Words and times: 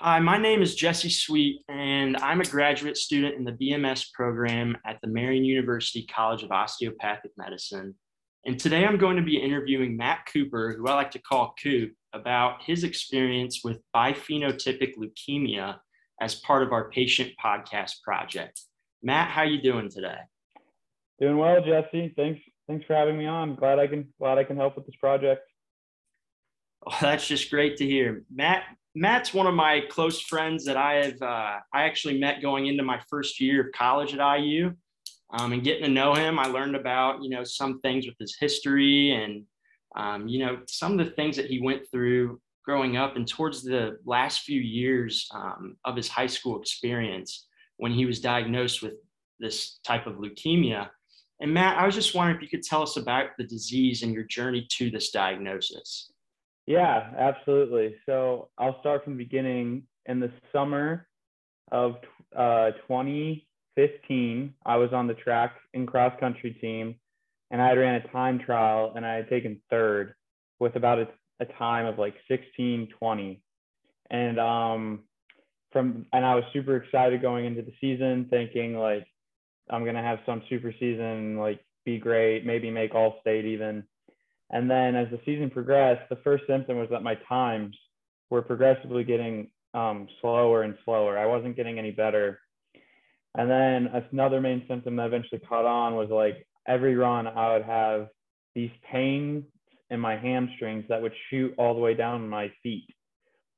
Hi, 0.00 0.20
my 0.20 0.38
name 0.38 0.62
is 0.62 0.76
Jesse 0.76 1.10
Sweet, 1.10 1.64
and 1.68 2.16
I'm 2.18 2.40
a 2.40 2.44
graduate 2.44 2.96
student 2.96 3.34
in 3.34 3.42
the 3.42 3.50
BMS 3.50 4.12
program 4.12 4.76
at 4.86 5.00
the 5.02 5.08
Marian 5.08 5.44
University 5.44 6.06
College 6.06 6.44
of 6.44 6.52
Osteopathic 6.52 7.32
Medicine. 7.36 7.96
And 8.46 8.60
today 8.60 8.84
I'm 8.84 8.96
going 8.96 9.16
to 9.16 9.24
be 9.24 9.42
interviewing 9.42 9.96
Matt 9.96 10.20
Cooper, 10.32 10.76
who 10.78 10.86
I 10.86 10.94
like 10.94 11.10
to 11.10 11.18
call 11.18 11.52
Coop, 11.60 11.94
about 12.12 12.62
his 12.62 12.84
experience 12.84 13.62
with 13.64 13.80
biphenotypic 13.92 14.92
leukemia 14.96 15.78
as 16.20 16.36
part 16.36 16.62
of 16.62 16.70
our 16.70 16.90
patient 16.90 17.32
podcast 17.44 18.00
project. 18.04 18.60
Matt, 19.02 19.32
how 19.32 19.42
you 19.42 19.60
doing 19.60 19.90
today? 19.90 20.18
Doing 21.20 21.38
well, 21.38 21.60
Jesse. 21.60 22.14
Thanks. 22.14 22.40
Thanks 22.68 22.86
for 22.86 22.94
having 22.94 23.18
me 23.18 23.26
on. 23.26 23.56
Glad 23.56 23.80
I 23.80 23.88
can 23.88 24.14
glad 24.20 24.38
I 24.38 24.44
can 24.44 24.58
help 24.58 24.76
with 24.76 24.86
this 24.86 24.94
project. 24.94 25.42
Oh, 26.86 26.96
that's 27.00 27.26
just 27.26 27.50
great 27.50 27.78
to 27.78 27.84
hear. 27.84 28.22
Matt 28.32 28.62
Matt's 28.94 29.34
one 29.34 29.46
of 29.46 29.54
my 29.54 29.82
close 29.90 30.20
friends 30.20 30.64
that 30.64 30.76
I 30.76 30.94
have 30.94 31.22
uh, 31.22 31.58
I 31.72 31.82
actually 31.84 32.18
met 32.18 32.42
going 32.42 32.66
into 32.66 32.82
my 32.82 33.00
first 33.08 33.40
year 33.40 33.66
of 33.66 33.72
college 33.72 34.14
at 34.14 34.38
IU. 34.38 34.74
Um, 35.30 35.52
and 35.52 35.62
getting 35.62 35.84
to 35.84 35.90
know 35.90 36.14
him, 36.14 36.38
I 36.38 36.46
learned 36.46 36.74
about 36.74 37.22
you 37.22 37.30
know 37.30 37.44
some 37.44 37.80
things 37.80 38.06
with 38.06 38.16
his 38.18 38.36
history 38.38 39.12
and 39.12 39.44
um, 39.96 40.26
you 40.26 40.44
know 40.44 40.60
some 40.66 40.98
of 40.98 41.04
the 41.04 41.12
things 41.12 41.36
that 41.36 41.46
he 41.46 41.60
went 41.60 41.82
through 41.90 42.40
growing 42.64 42.96
up 42.96 43.16
and 43.16 43.26
towards 43.26 43.62
the 43.62 43.98
last 44.04 44.40
few 44.40 44.60
years 44.60 45.26
um, 45.34 45.76
of 45.84 45.96
his 45.96 46.08
high 46.08 46.26
school 46.26 46.60
experience 46.60 47.46
when 47.78 47.92
he 47.92 48.04
was 48.04 48.20
diagnosed 48.20 48.82
with 48.82 48.94
this 49.38 49.78
type 49.84 50.06
of 50.06 50.16
leukemia. 50.16 50.88
And 51.40 51.54
Matt, 51.54 51.78
I 51.78 51.86
was 51.86 51.94
just 51.94 52.14
wondering 52.14 52.36
if 52.36 52.42
you 52.42 52.48
could 52.48 52.64
tell 52.64 52.82
us 52.82 52.96
about 52.96 53.28
the 53.38 53.44
disease 53.44 54.02
and 54.02 54.12
your 54.12 54.24
journey 54.24 54.66
to 54.72 54.90
this 54.90 55.10
diagnosis. 55.10 56.10
Yeah, 56.68 57.10
absolutely. 57.18 57.96
So 58.04 58.50
I'll 58.58 58.78
start 58.80 59.02
from 59.02 59.16
the 59.16 59.24
beginning. 59.24 59.84
In 60.04 60.20
the 60.20 60.30
summer 60.52 61.08
of 61.72 61.96
uh, 62.36 62.72
2015, 62.88 64.54
I 64.66 64.76
was 64.76 64.92
on 64.92 65.06
the 65.06 65.14
track 65.14 65.56
and 65.72 65.88
cross 65.88 66.12
country 66.20 66.52
team, 66.60 66.96
and 67.50 67.62
I 67.62 67.68
had 67.68 67.78
ran 67.78 67.94
a 67.94 68.08
time 68.08 68.38
trial, 68.38 68.92
and 68.94 69.06
I 69.06 69.14
had 69.14 69.30
taken 69.30 69.62
third 69.70 70.14
with 70.60 70.76
about 70.76 70.98
a, 70.98 71.08
a 71.40 71.46
time 71.58 71.86
of 71.86 71.98
like 71.98 72.14
16:20, 72.30 73.40
and 74.10 74.38
um, 74.38 75.04
from 75.72 76.04
and 76.12 76.26
I 76.26 76.34
was 76.34 76.44
super 76.52 76.76
excited 76.76 77.22
going 77.22 77.46
into 77.46 77.62
the 77.62 77.72
season, 77.80 78.26
thinking 78.28 78.76
like 78.78 79.06
I'm 79.70 79.86
gonna 79.86 80.02
have 80.02 80.18
some 80.26 80.42
super 80.50 80.74
season, 80.78 81.38
like 81.38 81.60
be 81.86 81.98
great, 81.98 82.44
maybe 82.44 82.70
make 82.70 82.94
all 82.94 83.16
state 83.22 83.46
even. 83.46 83.84
And 84.50 84.70
then 84.70 84.96
as 84.96 85.08
the 85.10 85.20
season 85.24 85.50
progressed, 85.50 86.08
the 86.08 86.16
first 86.24 86.44
symptom 86.46 86.78
was 86.78 86.88
that 86.90 87.02
my 87.02 87.16
times 87.28 87.76
were 88.30 88.42
progressively 88.42 89.04
getting 89.04 89.50
um, 89.74 90.08
slower 90.20 90.62
and 90.62 90.76
slower. 90.84 91.18
I 91.18 91.26
wasn't 91.26 91.56
getting 91.56 91.78
any 91.78 91.90
better. 91.90 92.40
And 93.36 93.50
then 93.50 93.88
another 94.12 94.40
main 94.40 94.64
symptom 94.68 94.96
that 94.96 95.06
eventually 95.06 95.40
caught 95.40 95.66
on 95.66 95.94
was 95.94 96.08
like 96.08 96.46
every 96.66 96.94
run, 96.94 97.26
I 97.26 97.52
would 97.52 97.64
have 97.64 98.08
these 98.54 98.70
pains 98.90 99.44
in 99.90 100.00
my 100.00 100.16
hamstrings 100.16 100.84
that 100.88 101.00
would 101.00 101.12
shoot 101.30 101.54
all 101.58 101.74
the 101.74 101.80
way 101.80 101.94
down 101.94 102.28
my 102.28 102.50
feet. 102.62 102.88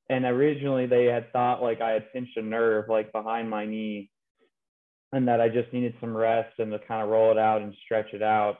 And 0.08 0.24
originally 0.24 0.86
they 0.86 1.04
had 1.04 1.32
thought 1.32 1.62
like 1.62 1.80
I 1.80 1.90
had 1.90 2.12
pinched 2.12 2.36
a 2.36 2.42
nerve 2.42 2.88
like 2.88 3.12
behind 3.12 3.48
my 3.48 3.64
knee 3.64 4.10
and 5.12 5.26
that 5.28 5.40
I 5.40 5.48
just 5.48 5.72
needed 5.72 5.94
some 6.00 6.16
rest 6.16 6.58
and 6.58 6.70
to 6.72 6.78
kind 6.78 7.02
of 7.02 7.08
roll 7.08 7.32
it 7.32 7.38
out 7.38 7.62
and 7.62 7.74
stretch 7.84 8.12
it 8.12 8.22
out. 8.22 8.58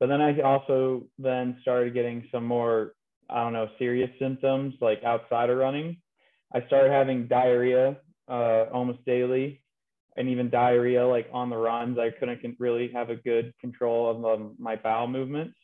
But 0.00 0.08
then 0.08 0.22
I 0.22 0.40
also 0.40 1.04
then 1.18 1.58
started 1.60 1.92
getting 1.94 2.26
some 2.32 2.44
more, 2.44 2.94
I 3.28 3.44
don't 3.44 3.52
know, 3.52 3.68
serious 3.78 4.10
symptoms 4.18 4.74
like 4.80 5.04
outside 5.04 5.50
of 5.50 5.58
running. 5.58 5.98
I 6.54 6.66
started 6.66 6.90
having 6.90 7.28
diarrhea 7.28 7.98
uh, 8.26 8.64
almost 8.72 9.04
daily 9.04 9.62
and 10.16 10.28
even 10.28 10.50
diarrhea 10.50 11.06
like 11.06 11.28
on 11.32 11.50
the 11.50 11.56
runs. 11.56 11.98
I 11.98 12.10
couldn't 12.10 12.56
really 12.58 12.90
have 12.92 13.10
a 13.10 13.16
good 13.16 13.52
control 13.60 14.10
of 14.10 14.24
um, 14.24 14.54
my 14.58 14.76
bowel 14.76 15.06
movements. 15.06 15.54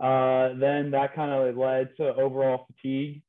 Uh, 0.00 0.54
then 0.58 0.90
that 0.92 1.14
kind 1.14 1.30
of 1.30 1.56
led 1.56 1.90
to 1.98 2.14
overall 2.14 2.66
fatigue, 2.66 3.22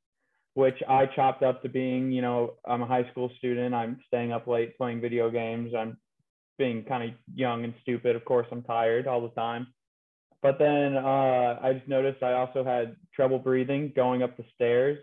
which 0.54 0.82
I 0.88 1.06
chopped 1.06 1.44
up 1.44 1.62
to 1.64 1.70
being, 1.70 2.12
you 2.12 2.22
know, 2.22 2.54
I'm 2.66 2.82
a 2.82 2.88
high 2.88 3.08
school 3.12 3.30
student. 3.38 3.76
I'm 3.76 4.00
staying 4.08 4.32
up 4.32 4.48
late 4.48 4.78
playing 4.78 5.02
video 5.02 5.30
games. 5.30 5.74
I'm 5.78 5.98
being 6.58 6.84
kind 6.86 7.12
of 7.12 7.16
young 7.36 7.64
and 7.66 7.74
stupid. 7.82 8.16
Of 8.16 8.26
course, 8.26 8.48
I'm 8.52 8.64
tired 8.64 9.06
all 9.06 9.22
the 9.22 9.30
time. 9.30 9.68
But 10.44 10.60
then 10.60 10.98
uh, 10.98 11.58
I 11.64 11.72
just 11.74 11.88
noticed 11.88 12.22
I 12.22 12.34
also 12.34 12.66
had 12.66 12.98
trouble 13.16 13.40
breathing 13.40 13.94
going 13.96 14.22
up 14.22 14.36
the 14.36 14.44
stairs 14.54 15.00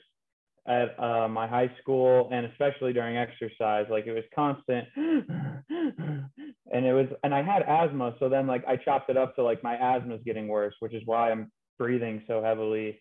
at 0.69 1.03
uh, 1.03 1.29
my 1.29 1.47
high 1.49 1.73
school 1.81 2.29
and 2.31 2.45
especially 2.45 2.93
during 2.93 3.17
exercise. 3.17 3.87
Like 3.91 4.07
it 4.07 4.13
was 4.13 4.25
constant. 4.35 4.87
and 4.97 6.87
it 6.87 6.93
was, 6.93 7.07
and 7.25 7.35
I 7.35 7.43
had 7.43 7.63
asthma. 7.63 8.15
So 8.21 8.29
then 8.29 8.47
like 8.47 8.65
I 8.69 8.77
chopped 8.77 9.09
it 9.09 9.17
up 9.17 9.35
to 9.37 9.43
like 9.43 9.65
my 9.65 9.77
asthma 9.77 10.17
is 10.17 10.21
getting 10.27 10.47
worse, 10.47 10.75
which 10.81 10.93
is 10.93 11.03
why 11.07 11.31
I'm 11.31 11.51
breathing 11.79 12.23
so 12.27 12.43
heavily. 12.43 13.01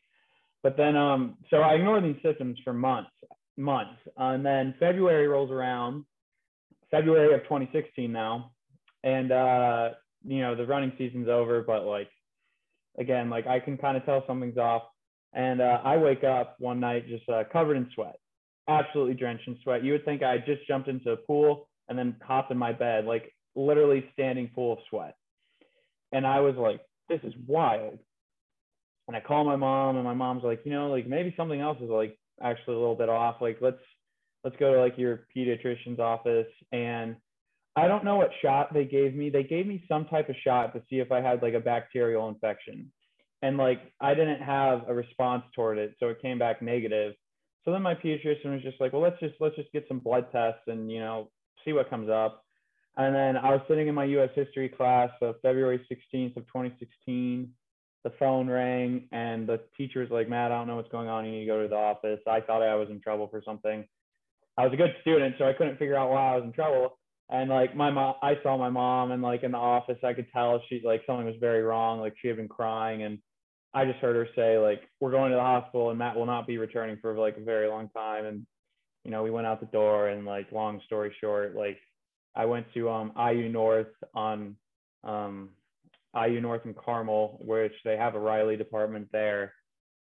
But 0.63 0.77
then, 0.77 0.95
um, 0.95 1.37
so 1.49 1.57
I 1.57 1.73
ignored 1.75 2.05
these 2.05 2.21
symptoms 2.23 2.57
for 2.63 2.73
months, 2.73 3.11
months. 3.57 3.99
and 4.17 4.45
then 4.45 4.75
February 4.79 5.27
rolls 5.27 5.51
around 5.51 6.05
February 6.89 7.33
of 7.33 7.43
2016 7.43 8.11
now. 8.11 8.51
And, 9.03 9.31
uh, 9.31 9.89
you 10.25 10.41
know, 10.41 10.55
the 10.55 10.65
running 10.65 10.91
season's 10.97 11.29
over, 11.29 11.61
but 11.61 11.85
like, 11.85 12.09
again, 12.97 13.29
like 13.29 13.47
I 13.47 13.59
can 13.59 13.77
kind 13.77 13.97
of 13.97 14.05
tell 14.05 14.23
something's 14.27 14.57
off. 14.57 14.83
And 15.33 15.61
uh, 15.61 15.79
I 15.83 15.97
wake 15.97 16.23
up 16.23 16.55
one 16.59 16.79
night 16.79 17.07
just 17.07 17.27
uh, 17.29 17.43
covered 17.51 17.77
in 17.77 17.87
sweat, 17.93 18.15
absolutely 18.67 19.13
drenched 19.13 19.47
in 19.47 19.57
sweat. 19.61 19.83
You 19.83 19.91
would 19.91 20.05
think 20.05 20.23
I 20.23 20.39
just 20.39 20.67
jumped 20.67 20.87
into 20.87 21.11
a 21.11 21.17
pool 21.17 21.69
and 21.87 21.97
then 21.97 22.15
hopped 22.21 22.51
in 22.51 22.57
my 22.57 22.73
bed, 22.73 23.05
like 23.05 23.31
literally 23.55 24.09
standing 24.13 24.49
full 24.55 24.73
of 24.73 24.79
sweat. 24.89 25.15
And 26.11 26.25
I 26.25 26.39
was 26.39 26.55
like, 26.55 26.81
this 27.09 27.19
is 27.23 27.33
wild. 27.47 27.99
And 29.07 29.15
I 29.15 29.21
call 29.21 29.43
my 29.43 29.55
mom, 29.55 29.95
and 29.95 30.05
my 30.05 30.13
mom's 30.13 30.43
like, 30.43 30.61
you 30.65 30.71
know, 30.71 30.89
like 30.91 31.07
maybe 31.07 31.33
something 31.35 31.59
else 31.59 31.77
is 31.81 31.89
like 31.89 32.17
actually 32.41 32.75
a 32.75 32.79
little 32.79 32.95
bit 32.95 33.09
off. 33.09 33.37
Like, 33.41 33.57
let's 33.61 33.81
let's 34.43 34.55
go 34.57 34.73
to 34.73 34.79
like 34.79 34.97
your 34.97 35.25
pediatrician's 35.35 35.99
office 35.99 36.47
and 36.71 37.15
I 37.79 37.87
don't 37.87 38.03
know 38.03 38.17
what 38.17 38.31
shot 38.41 38.73
they 38.73 38.83
gave 38.83 39.15
me. 39.15 39.29
They 39.29 39.43
gave 39.43 39.65
me 39.65 39.83
some 39.87 40.05
type 40.05 40.27
of 40.27 40.35
shot 40.43 40.73
to 40.73 40.81
see 40.89 40.99
if 40.99 41.13
I 41.13 41.21
had 41.21 41.41
like 41.41 41.53
a 41.53 41.61
bacterial 41.61 42.27
infection. 42.27 42.91
And 43.41 43.55
like 43.55 43.79
I 44.01 44.13
didn't 44.13 44.41
have 44.41 44.81
a 44.89 44.93
response 44.93 45.43
toward 45.55 45.77
it, 45.77 45.95
so 45.97 46.09
it 46.09 46.21
came 46.21 46.37
back 46.37 46.61
negative. 46.61 47.13
So 47.63 47.71
then 47.71 47.81
my 47.81 47.95
pediatrician 47.95 48.51
was 48.53 48.61
just 48.63 48.81
like, 48.81 48.91
"Well, 48.91 49.01
let's 49.01 49.19
just 49.21 49.35
let's 49.39 49.55
just 49.55 49.71
get 49.71 49.87
some 49.87 49.99
blood 49.99 50.25
tests 50.33 50.63
and, 50.67 50.91
you 50.91 50.99
know, 50.99 51.31
see 51.63 51.71
what 51.71 51.89
comes 51.89 52.09
up." 52.09 52.43
And 52.97 53.15
then 53.15 53.37
I 53.37 53.51
was 53.51 53.61
sitting 53.69 53.87
in 53.87 53.95
my 53.95 54.03
US 54.05 54.31
history 54.35 54.67
class 54.67 55.11
of 55.21 55.35
February 55.41 55.79
16th 55.89 56.35
of 56.35 56.45
2016. 56.47 57.53
The 58.03 58.09
phone 58.19 58.49
rang 58.49 59.07
and 59.13 59.47
the 59.47 59.61
teacher 59.77 60.01
was 60.01 60.09
like, 60.09 60.27
"Matt, 60.27 60.51
I 60.51 60.57
don't 60.57 60.67
know 60.67 60.75
what's 60.75 60.91
going 60.91 61.07
on. 61.07 61.23
You 61.25 61.31
need 61.31 61.41
to 61.41 61.45
go 61.45 61.61
to 61.61 61.69
the 61.69 61.77
office." 61.77 62.19
I 62.27 62.41
thought 62.41 62.61
I 62.61 62.75
was 62.75 62.89
in 62.89 62.99
trouble 62.99 63.29
for 63.29 63.41
something. 63.41 63.87
I 64.57 64.65
was 64.65 64.73
a 64.73 64.77
good 64.77 64.93
student, 64.99 65.35
so 65.37 65.45
I 65.45 65.53
couldn't 65.53 65.77
figure 65.77 65.95
out 65.95 66.09
why 66.09 66.33
I 66.33 66.35
was 66.35 66.43
in 66.43 66.51
trouble. 66.51 66.98
And 67.31 67.49
like 67.49 67.75
my 67.75 67.91
mom, 67.91 68.15
I 68.23 68.33
saw 68.41 68.57
my 68.57 68.69
mom, 68.69 69.11
and 69.11 69.21
like 69.21 69.43
in 69.43 69.51
the 69.51 69.57
office, 69.57 69.99
I 70.03 70.13
could 70.13 70.31
tell 70.33 70.61
she 70.67 70.81
like 70.83 71.03
something 71.05 71.27
was 71.27 71.35
very 71.39 71.61
wrong. 71.61 71.99
Like 71.99 72.15
she 72.19 72.27
had 72.27 72.37
been 72.37 72.47
crying, 72.47 73.03
and 73.03 73.19
I 73.73 73.85
just 73.85 73.99
heard 73.99 74.15
her 74.15 74.27
say 74.35 74.57
like, 74.57 74.81
"We're 74.99 75.11
going 75.11 75.29
to 75.31 75.35
the 75.35 75.41
hospital, 75.41 75.91
and 75.91 75.99
Matt 75.99 76.15
will 76.15 76.25
not 76.25 76.47
be 76.47 76.57
returning 76.57 76.97
for 77.01 77.17
like 77.17 77.37
a 77.37 77.41
very 77.41 77.67
long 77.67 77.89
time." 77.89 78.25
And 78.25 78.47
you 79.03 79.11
know, 79.11 79.23
we 79.23 79.31
went 79.31 79.45
out 79.45 79.59
the 79.59 79.67
door, 79.67 80.07
and 80.09 80.25
like, 80.25 80.51
long 80.51 80.81
story 80.87 81.13
short, 81.21 81.55
like 81.55 81.77
I 82.35 82.45
went 82.45 82.65
to 82.73 82.89
um 82.89 83.13
IU 83.15 83.49
North 83.49 83.93
on 84.15 84.55
um 85.03 85.49
IU 86.15 86.41
North 86.41 86.65
in 86.65 86.73
Carmel, 86.73 87.37
which 87.41 87.73
they 87.85 87.95
have 87.95 88.15
a 88.15 88.19
Riley 88.19 88.57
department 88.57 89.07
there, 89.11 89.53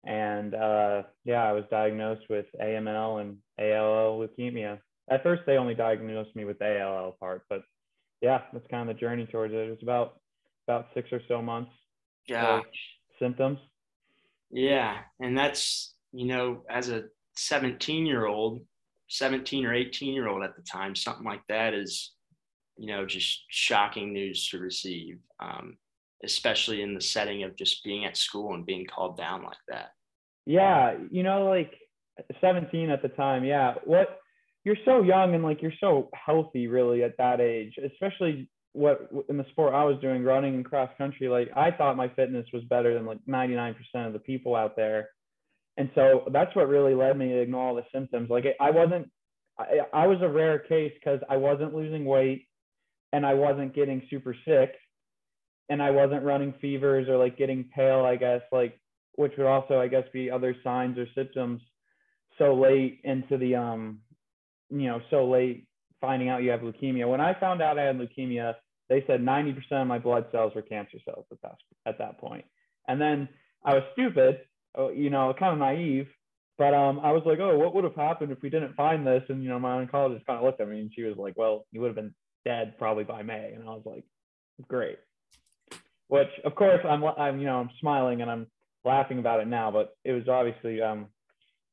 and 0.03 0.53
uh, 0.53 1.03
yeah, 1.24 1.44
I 1.44 1.53
was 1.53 1.64
diagnosed 1.72 2.29
with 2.29 2.46
AML 2.61 3.22
and 3.22 3.38
ALL 3.59 4.20
leukemia. 4.20 4.79
At 5.09 5.23
first, 5.23 5.43
they 5.46 5.57
only 5.57 5.75
diagnosed 5.75 6.35
me 6.35 6.46
with 6.46 6.59
the 6.59 6.81
ALL 6.81 7.16
part, 7.19 7.43
but 7.49 7.61
yeah, 8.22 8.41
that's 8.52 8.66
kind 8.72 8.90
of 8.90 8.96
the 8.96 8.99
journey 8.99 9.25
towards 9.25 9.53
it. 9.53 9.57
It 9.57 9.69
was 9.69 9.84
about 9.84 10.19
about 10.67 10.87
six 10.93 11.11
or 11.11 11.22
so 11.28 11.41
months. 11.41 11.72
Yeah. 12.28 12.61
Symptoms. 13.19 13.59
Yeah, 14.49 14.97
and 15.19 15.37
that's 15.37 15.96
you 16.11 16.25
know, 16.25 16.63
as 16.69 16.90
a 16.90 17.03
17 17.35 18.05
year 18.05 18.25
old, 18.25 18.61
17 19.09 19.66
or 19.66 19.73
18 19.73 20.13
year 20.13 20.28
old 20.28 20.43
at 20.43 20.55
the 20.55 20.63
time, 20.63 20.96
something 20.96 21.25
like 21.25 21.43
that 21.49 21.73
is, 21.73 22.13
you 22.78 22.87
know, 22.87 23.05
just 23.05 23.43
shocking 23.49 24.13
news 24.13 24.47
to 24.49 24.59
receive. 24.59 25.19
Um, 25.40 25.78
especially 26.23 26.81
in 26.81 26.93
the 26.93 27.02
setting 27.02 27.43
of 27.43 27.55
just 27.55 27.84
being 27.84 28.05
at 28.05 28.17
school 28.17 28.53
and 28.53 28.66
being 28.66 28.85
called 28.85 29.17
down 29.17 29.43
like 29.43 29.57
that. 29.67 29.90
Yeah, 30.46 30.97
you 31.11 31.23
know, 31.23 31.46
like 31.46 31.73
17 32.41 32.90
at 32.90 33.02
the 33.02 33.09
time. 33.09 33.43
Yeah, 33.43 33.75
what 33.84 34.19
you're 34.66 34.76
so 34.84 35.03
young 35.03 35.35
and 35.35 35.44
like 35.44 35.62
you're 35.62 35.72
so 35.79 36.09
healthy 36.14 36.67
really 36.67 37.03
at 37.03 37.17
that 37.17 37.40
age, 37.40 37.76
especially 37.85 38.50
what 38.73 39.09
in 39.29 39.38
the 39.38 39.46
sport 39.52 39.73
I 39.73 39.85
was 39.85 40.02
doing, 40.02 40.23
running 40.23 40.56
and 40.56 40.66
cross 40.66 40.90
country. 40.97 41.29
Like 41.29 41.50
I 41.56 41.72
thought 41.72 41.96
my 41.96 42.09
fitness 42.09 42.47
was 42.52 42.64
better 42.64 42.94
than 42.94 43.06
like 43.06 43.20
99% 43.29 43.76
of 44.08 44.12
the 44.12 44.20
people 44.20 44.56
out 44.56 44.76
there. 44.76 45.09
And 45.78 45.90
so 45.94 46.28
that's 46.34 46.53
what 46.56 46.67
really 46.67 46.96
led 46.96 47.17
me 47.17 47.29
to 47.29 47.40
ignore 47.40 47.70
all 47.70 47.76
the 47.76 47.85
symptoms. 47.94 48.29
Like 48.29 48.46
I 48.59 48.72
wasn't 48.72 49.09
I, 49.58 49.82
I 49.94 50.08
was 50.08 50.17
a 50.22 50.28
rare 50.28 50.59
case 50.59 50.91
because 51.00 51.20
I 51.29 51.38
wasn't 51.38 51.76
losing 51.76 52.03
weight 52.03 52.47
and 53.14 53.26
I 53.26 53.35
wasn't 53.35 53.76
getting 53.76 54.02
super 54.09 54.35
sick 54.46 54.73
and 55.70 55.82
I 55.82 55.91
wasn't 55.91 56.23
running 56.23 56.56
fevers 56.59 57.08
or 57.08 57.17
like 57.17 57.38
getting 57.38 57.70
pale, 57.76 58.03
I 58.03 58.16
guess, 58.16 58.41
like 58.52 58.79
which 59.14 59.34
would 59.38 59.47
also, 59.47 59.79
I 59.79 59.88
guess, 59.88 60.03
be 60.12 60.29
other 60.29 60.56
signs 60.64 60.97
or 60.97 61.08
symptoms 61.16 61.62
so 62.38 62.53
late 62.53 63.00
into 63.03 63.38
the 63.38 63.56
um, 63.56 64.00
you 64.70 64.88
know, 64.88 65.02
so 65.09 65.29
late 65.29 65.67
finding 66.02 66.29
out 66.29 66.44
you 66.44 66.52
have 66.52 66.62
leukemia. 66.62 67.09
When 67.09 67.22
I 67.22 67.40
found 67.40 67.62
out 67.62 67.79
I 67.79 67.84
had 67.84 67.97
leukemia, 67.97 68.56
they 68.90 69.03
said 69.08 69.22
90% 69.22 69.58
of 69.72 69.88
my 69.88 70.00
blood 70.00 70.26
cells 70.32 70.53
were 70.53 70.62
cancer 70.62 70.97
cells 71.06 71.26
at 71.32 71.41
that 71.41 71.56
at 71.85 71.97
that 72.00 72.20
point. 72.20 72.46
And 72.88 73.02
then 73.02 73.28
I 73.64 73.73
was 73.73 73.84
stupid, 73.94 74.41
uh, 74.78 74.90
you 74.90 75.09
know, 75.09 75.34
kind 75.38 75.53
of 75.53 75.59
naive, 75.59 76.08
but 76.58 76.73
um, 76.73 77.00
I 77.00 77.12
was 77.12 77.23
like, 77.26 77.40
oh, 77.40 77.58
what 77.58 77.73
would 77.73 77.84
have 77.84 77.96
happened 77.96 78.32
if 78.32 78.41
we 78.41 78.50
didn't 78.50 78.76
find 78.76 79.06
this? 79.06 79.23
And 79.29 79.44
you 79.44 79.50
know, 79.50 79.59
my 79.59 79.84
oncologist 79.84 80.26
kind 80.26 80.38
of 80.38 80.44
looked 80.44 80.62
at 80.62 80.70
me 80.70 80.79
and 80.79 80.91
she 80.94 81.03
was 81.03 81.17
like, 81.17 81.34
well, 81.35 81.66
you 81.72 81.82
would 81.82 81.88
have 81.88 81.96
been 81.96 82.14
dead 82.46 82.78
probably 82.78 83.03
by 83.03 83.23
May. 83.23 83.53
And 83.53 83.64
I 83.64 83.72
was 83.72 83.84
like, 83.85 84.03
great. 84.67 85.00
Which, 86.08 86.29
of 86.44 86.53
course, 86.53 86.82
I'm, 86.88 87.03
I'm, 87.03 87.40
you 87.40 87.46
know, 87.46 87.58
I'm 87.58 87.72
smiling 87.79 88.22
and 88.22 88.29
I'm 88.29 88.47
laughing 88.84 89.17
about 89.17 89.40
it 89.40 89.47
now, 89.47 89.72
but 89.72 89.96
it 90.03 90.12
was 90.12 90.28
obviously 90.29 90.79
um, 90.82 91.08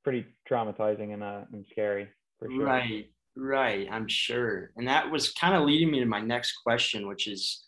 pretty 0.03 0.25
traumatizing 0.51 1.13
and 1.13 1.23
uh, 1.23 1.43
and 1.53 1.67
scary 1.71 2.09
sure. 2.51 2.65
Right, 2.65 3.11
right. 3.37 3.89
I'm 3.91 4.09
sure. 4.09 4.71
And 4.77 4.89
that 4.89 5.11
was 5.11 5.33
kind 5.33 5.55
of 5.55 5.63
leading 5.65 5.91
me 5.91 6.01
to 6.01 6.07
my 6.07 6.21
next 6.21 6.57
question, 6.65 7.07
which 7.07 7.27
is, 7.27 7.65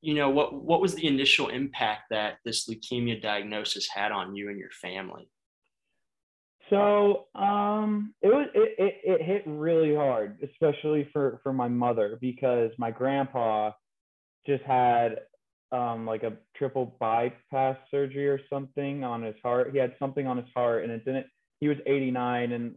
you 0.00 0.14
know, 0.14 0.30
what 0.30 0.54
what 0.54 0.80
was 0.80 0.94
the 0.94 1.06
initial 1.06 1.48
impact 1.48 2.02
that 2.10 2.38
this 2.44 2.68
leukemia 2.68 3.20
diagnosis 3.22 3.88
had 3.88 4.12
on 4.12 4.34
you 4.34 4.48
and 4.48 4.58
your 4.58 4.70
family? 4.80 5.28
So 6.70 7.26
um, 7.34 8.14
it 8.22 8.28
was 8.28 8.48
it, 8.54 8.74
it, 8.78 9.00
it 9.04 9.22
hit 9.22 9.42
really 9.46 9.94
hard, 9.94 10.38
especially 10.42 11.08
for 11.12 11.40
for 11.42 11.52
my 11.52 11.68
mother 11.68 12.18
because 12.20 12.70
my 12.78 12.90
grandpa 12.90 13.72
just 14.46 14.64
had 14.64 15.20
um, 15.72 16.06
like 16.06 16.22
a 16.22 16.32
triple 16.56 16.96
bypass 17.00 17.76
surgery 17.90 18.28
or 18.28 18.40
something 18.50 19.04
on 19.04 19.22
his 19.22 19.36
heart. 19.42 19.70
He 19.72 19.78
had 19.78 19.94
something 19.98 20.26
on 20.26 20.36
his 20.36 20.46
heart, 20.54 20.84
and 20.84 20.92
it 20.92 21.04
didn't. 21.04 21.26
He 21.60 21.68
was 21.68 21.78
89, 21.86 22.52
and 22.52 22.74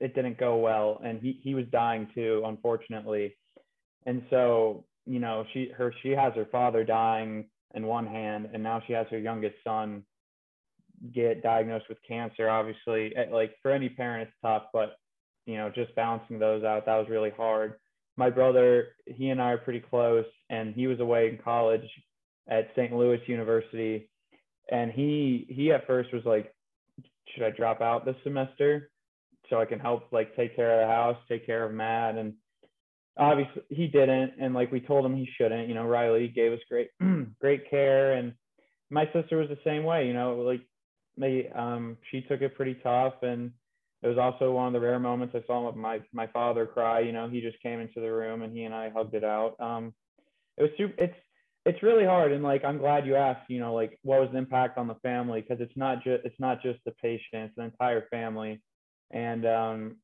it 0.00 0.14
didn't 0.14 0.38
go 0.38 0.56
well, 0.56 1.00
and 1.04 1.20
he 1.20 1.38
he 1.42 1.54
was 1.54 1.66
dying 1.70 2.08
too, 2.14 2.42
unfortunately. 2.46 3.36
And 4.06 4.22
so 4.30 4.84
you 5.06 5.20
know, 5.20 5.44
she 5.52 5.70
her 5.76 5.94
she 6.02 6.10
has 6.10 6.32
her 6.34 6.46
father 6.50 6.84
dying 6.84 7.46
in 7.74 7.86
one 7.86 8.06
hand, 8.06 8.48
and 8.52 8.62
now 8.62 8.82
she 8.86 8.92
has 8.94 9.06
her 9.10 9.18
youngest 9.18 9.56
son 9.62 10.04
get 11.14 11.42
diagnosed 11.42 11.86
with 11.88 11.98
cancer. 12.06 12.48
Obviously, 12.48 13.14
eh, 13.16 13.26
like 13.30 13.54
for 13.62 13.70
any 13.70 13.88
parent, 13.88 14.28
it's 14.28 14.36
tough, 14.42 14.64
but 14.72 14.96
you 15.46 15.56
know, 15.56 15.70
just 15.74 15.94
balancing 15.94 16.38
those 16.38 16.64
out, 16.64 16.86
that 16.86 16.96
was 16.96 17.08
really 17.08 17.30
hard. 17.36 17.74
My 18.16 18.30
brother, 18.30 18.88
he 19.06 19.30
and 19.30 19.40
I 19.40 19.52
are 19.52 19.58
pretty 19.58 19.80
close, 19.80 20.26
and 20.50 20.74
he 20.74 20.86
was 20.86 21.00
away 21.00 21.28
in 21.28 21.38
college 21.38 21.88
at 22.48 22.70
St. 22.76 22.92
Louis 22.92 23.20
University, 23.26 24.10
and 24.70 24.90
he 24.90 25.46
he 25.48 25.72
at 25.72 25.86
first 25.86 26.12
was 26.12 26.24
like, 26.24 26.54
should 27.28 27.44
I 27.44 27.50
drop 27.50 27.80
out 27.80 28.04
this 28.04 28.16
semester 28.24 28.90
so 29.50 29.60
I 29.60 29.66
can 29.66 29.80
help 29.80 30.04
like 30.12 30.34
take 30.36 30.56
care 30.56 30.80
of 30.80 30.86
the 30.86 30.92
house, 30.92 31.16
take 31.28 31.44
care 31.44 31.64
of 31.64 31.72
Matt, 31.74 32.16
and 32.16 32.34
obviously 33.18 33.62
he 33.68 33.86
didn't, 33.86 34.34
and 34.40 34.54
like 34.54 34.72
we 34.72 34.80
told 34.80 35.04
him 35.04 35.16
he 35.16 35.28
shouldn't. 35.36 35.68
You 35.68 35.74
know, 35.74 35.84
Riley 35.84 36.28
gave 36.28 36.52
us 36.52 36.60
great 36.68 36.88
great 37.40 37.68
care, 37.68 38.14
and 38.14 38.32
my 38.88 39.04
sister 39.12 39.36
was 39.36 39.48
the 39.48 39.58
same 39.64 39.84
way. 39.84 40.06
You 40.06 40.14
know, 40.14 40.36
like 40.36 40.62
they 41.16 41.50
um, 41.54 41.98
she 42.10 42.22
took 42.22 42.40
it 42.40 42.56
pretty 42.56 42.74
tough 42.82 43.14
and 43.22 43.52
it 44.02 44.08
was 44.08 44.18
also 44.18 44.52
one 44.52 44.68
of 44.68 44.72
the 44.72 44.80
rare 44.80 44.98
moments 44.98 45.34
I 45.36 45.46
saw 45.46 45.70
my 45.72 46.00
my 46.12 46.26
father 46.28 46.66
cry. 46.66 47.00
You 47.00 47.12
know, 47.12 47.28
he 47.28 47.40
just 47.40 47.60
came 47.62 47.80
into 47.80 48.00
the 48.00 48.10
room 48.10 48.42
and 48.42 48.56
he 48.56 48.64
and 48.64 48.74
I 48.74 48.90
hugged 48.90 49.14
it 49.14 49.24
out. 49.24 49.56
Um, 49.60 49.92
it 50.56 50.62
was 50.62 50.70
super. 50.78 50.94
It's 50.98 51.16
it's 51.66 51.82
really 51.82 52.06
hard 52.06 52.32
and 52.32 52.42
like 52.42 52.64
I'm 52.64 52.78
glad 52.78 53.06
you 53.06 53.16
asked. 53.16 53.50
You 53.50 53.60
know, 53.60 53.74
like 53.74 53.98
what 54.02 54.20
was 54.20 54.30
the 54.32 54.38
impact 54.38 54.78
on 54.78 54.88
the 54.88 54.94
family 54.96 55.42
because 55.42 55.60
it's 55.60 55.76
not 55.76 56.02
just 56.02 56.24
it's 56.24 56.40
not 56.40 56.62
just 56.62 56.78
the 56.86 56.92
patient, 56.92 57.20
it's 57.32 57.54
the 57.56 57.64
entire 57.64 58.06
family. 58.10 58.62
And 59.10 59.46
um, 59.46 59.96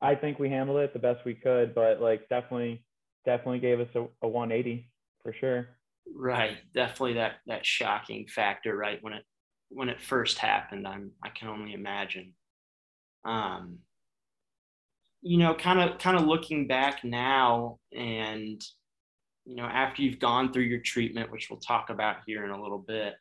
I 0.00 0.14
think 0.14 0.38
we 0.38 0.48
handled 0.48 0.80
it 0.80 0.92
the 0.92 0.98
best 0.98 1.24
we 1.24 1.34
could, 1.34 1.74
but 1.74 2.00
like 2.00 2.28
definitely 2.28 2.84
definitely 3.24 3.60
gave 3.60 3.80
us 3.80 3.88
a, 3.94 4.06
a 4.22 4.28
180 4.28 4.90
for 5.22 5.32
sure. 5.32 5.68
Right, 6.14 6.58
definitely 6.74 7.14
that 7.14 7.34
that 7.46 7.64
shocking 7.64 8.26
factor, 8.28 8.76
right? 8.76 8.98
When 9.02 9.14
it 9.14 9.24
when 9.70 9.88
it 9.88 10.00
first 10.00 10.38
happened. 10.38 10.86
I'm 10.86 11.12
I 11.22 11.30
can 11.30 11.48
only 11.48 11.74
imagine. 11.74 12.34
Um, 13.24 13.78
you 15.22 15.38
know, 15.38 15.54
kind 15.54 15.80
of 15.80 15.98
kind 15.98 16.16
of 16.16 16.26
looking 16.26 16.66
back 16.66 17.02
now, 17.02 17.78
and 17.96 18.62
you 19.46 19.56
know, 19.56 19.64
after 19.64 20.02
you've 20.02 20.18
gone 20.18 20.52
through 20.52 20.64
your 20.64 20.80
treatment, 20.80 21.30
which 21.30 21.48
we'll 21.50 21.60
talk 21.60 21.90
about 21.90 22.16
here 22.26 22.44
in 22.44 22.50
a 22.50 22.62
little 22.62 22.78
bit, 22.78 23.14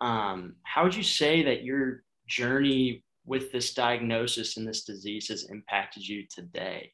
um, 0.00 0.56
how 0.62 0.84
would 0.84 0.94
you 0.94 1.02
say 1.02 1.42
that 1.44 1.64
your 1.64 2.02
journey 2.28 3.02
with 3.26 3.52
this 3.52 3.74
diagnosis 3.74 4.56
and 4.56 4.66
this 4.66 4.84
disease 4.84 5.28
has 5.28 5.50
impacted 5.50 6.06
you 6.06 6.24
today? 6.30 6.92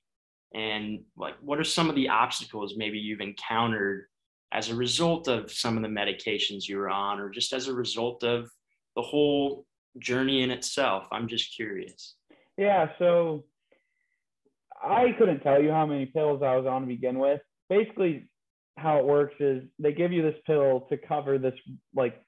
And 0.54 1.00
like, 1.16 1.34
what 1.40 1.58
are 1.58 1.64
some 1.64 1.88
of 1.88 1.94
the 1.94 2.08
obstacles 2.08 2.74
maybe 2.76 2.98
you've 2.98 3.20
encountered 3.20 4.06
as 4.52 4.68
a 4.68 4.74
result 4.74 5.28
of 5.28 5.50
some 5.52 5.76
of 5.76 5.82
the 5.82 5.88
medications 5.88 6.68
you 6.68 6.76
were 6.76 6.90
on, 6.90 7.20
or 7.20 7.30
just 7.30 7.52
as 7.52 7.68
a 7.68 7.74
result 7.74 8.24
of 8.24 8.50
the 8.96 9.02
whole 9.02 9.64
journey 9.98 10.42
in 10.42 10.50
itself? 10.50 11.06
I'm 11.12 11.28
just 11.28 11.54
curious. 11.54 12.16
Yeah, 12.56 12.90
so 12.98 13.44
I 14.82 15.12
couldn't 15.18 15.40
tell 15.40 15.62
you 15.62 15.70
how 15.70 15.86
many 15.86 16.06
pills 16.06 16.42
I 16.42 16.56
was 16.56 16.66
on 16.66 16.82
to 16.82 16.86
begin 16.86 17.18
with. 17.18 17.40
Basically, 17.68 18.28
how 18.76 18.98
it 18.98 19.04
works 19.04 19.34
is 19.40 19.62
they 19.78 19.92
give 19.92 20.12
you 20.12 20.22
this 20.22 20.40
pill 20.46 20.86
to 20.90 20.96
cover 20.96 21.38
this 21.38 21.54
like 21.94 22.20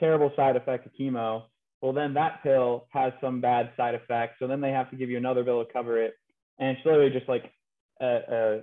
terrible 0.00 0.32
side 0.34 0.56
effect 0.56 0.86
of 0.86 0.92
chemo. 0.98 1.44
Well, 1.80 1.92
then 1.92 2.14
that 2.14 2.42
pill 2.42 2.86
has 2.90 3.12
some 3.20 3.40
bad 3.40 3.70
side 3.76 3.94
effects. 3.94 4.36
So 4.38 4.46
then 4.46 4.60
they 4.60 4.70
have 4.70 4.90
to 4.90 4.96
give 4.96 5.10
you 5.10 5.16
another 5.16 5.44
pill 5.44 5.64
to 5.64 5.72
cover 5.72 6.02
it. 6.02 6.14
And 6.58 6.76
it's 6.76 6.84
literally 6.84 7.10
just 7.10 7.28
like 7.28 7.52
a, 8.00 8.06
a 8.06 8.60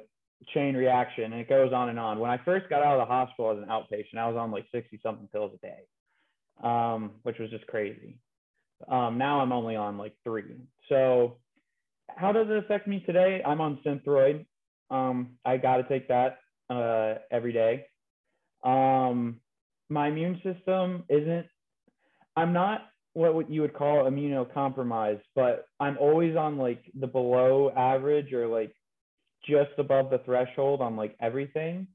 chain 0.53 0.75
reaction 0.75 1.31
and 1.31 1.35
it 1.35 1.47
goes 1.47 1.71
on 1.71 1.89
and 1.89 2.00
on. 2.00 2.19
When 2.19 2.29
I 2.29 2.38
first 2.44 2.69
got 2.69 2.83
out 2.83 3.00
of 3.00 3.07
the 3.07 3.12
hospital 3.12 3.51
as 3.51 3.57
an 3.57 3.69
outpatient, 3.69 4.17
I 4.17 4.27
was 4.27 4.35
on 4.35 4.51
like 4.51 4.65
60 4.73 5.00
something 5.01 5.29
pills 5.31 5.51
a 5.56 5.65
day 5.65 5.83
um, 6.63 7.12
which 7.23 7.38
was 7.39 7.50
just 7.50 7.67
crazy. 7.67 8.17
Um, 8.88 9.18
now 9.18 9.39
I'm 9.39 9.51
only 9.51 9.75
on 9.75 9.97
like 9.97 10.13
three. 10.23 10.56
So 10.89 11.37
how 12.09 12.31
does 12.31 12.47
it 12.49 12.57
affect 12.57 12.87
me 12.87 13.04
today? 13.06 13.42
I'm 13.45 13.61
on 13.61 13.80
Synthroid. 13.85 14.45
Um, 14.92 15.37
I 15.45 15.57
got 15.57 15.78
to 15.78 15.83
take 15.83 16.07
that 16.07 16.40
uh, 16.69 17.16
every 17.31 17.54
day. 17.54 17.85
Um, 18.63 19.40
my 19.90 20.07
immune 20.07 20.42
system 20.44 21.04
isn't, 21.09 21.45
I'm 22.35 22.54
not 22.54 22.81
what 23.16 23.50
you 23.50 23.62
would 23.62 23.74
call 23.74 24.04
immunocompromised, 24.10 25.22
but 25.36 25.68
I'm 25.80 25.98
always 25.98 26.36
on 26.36 26.57
like 26.57 26.84
the 27.00 27.07
below 27.07 27.72
average 27.76 28.34
or 28.34 28.45
like 28.45 28.76
just 29.48 29.72
above 29.78 30.10
the 30.10 30.19
threshold 30.19 30.81
on 30.81 30.98
like 30.98 31.16
everything. 31.22 31.88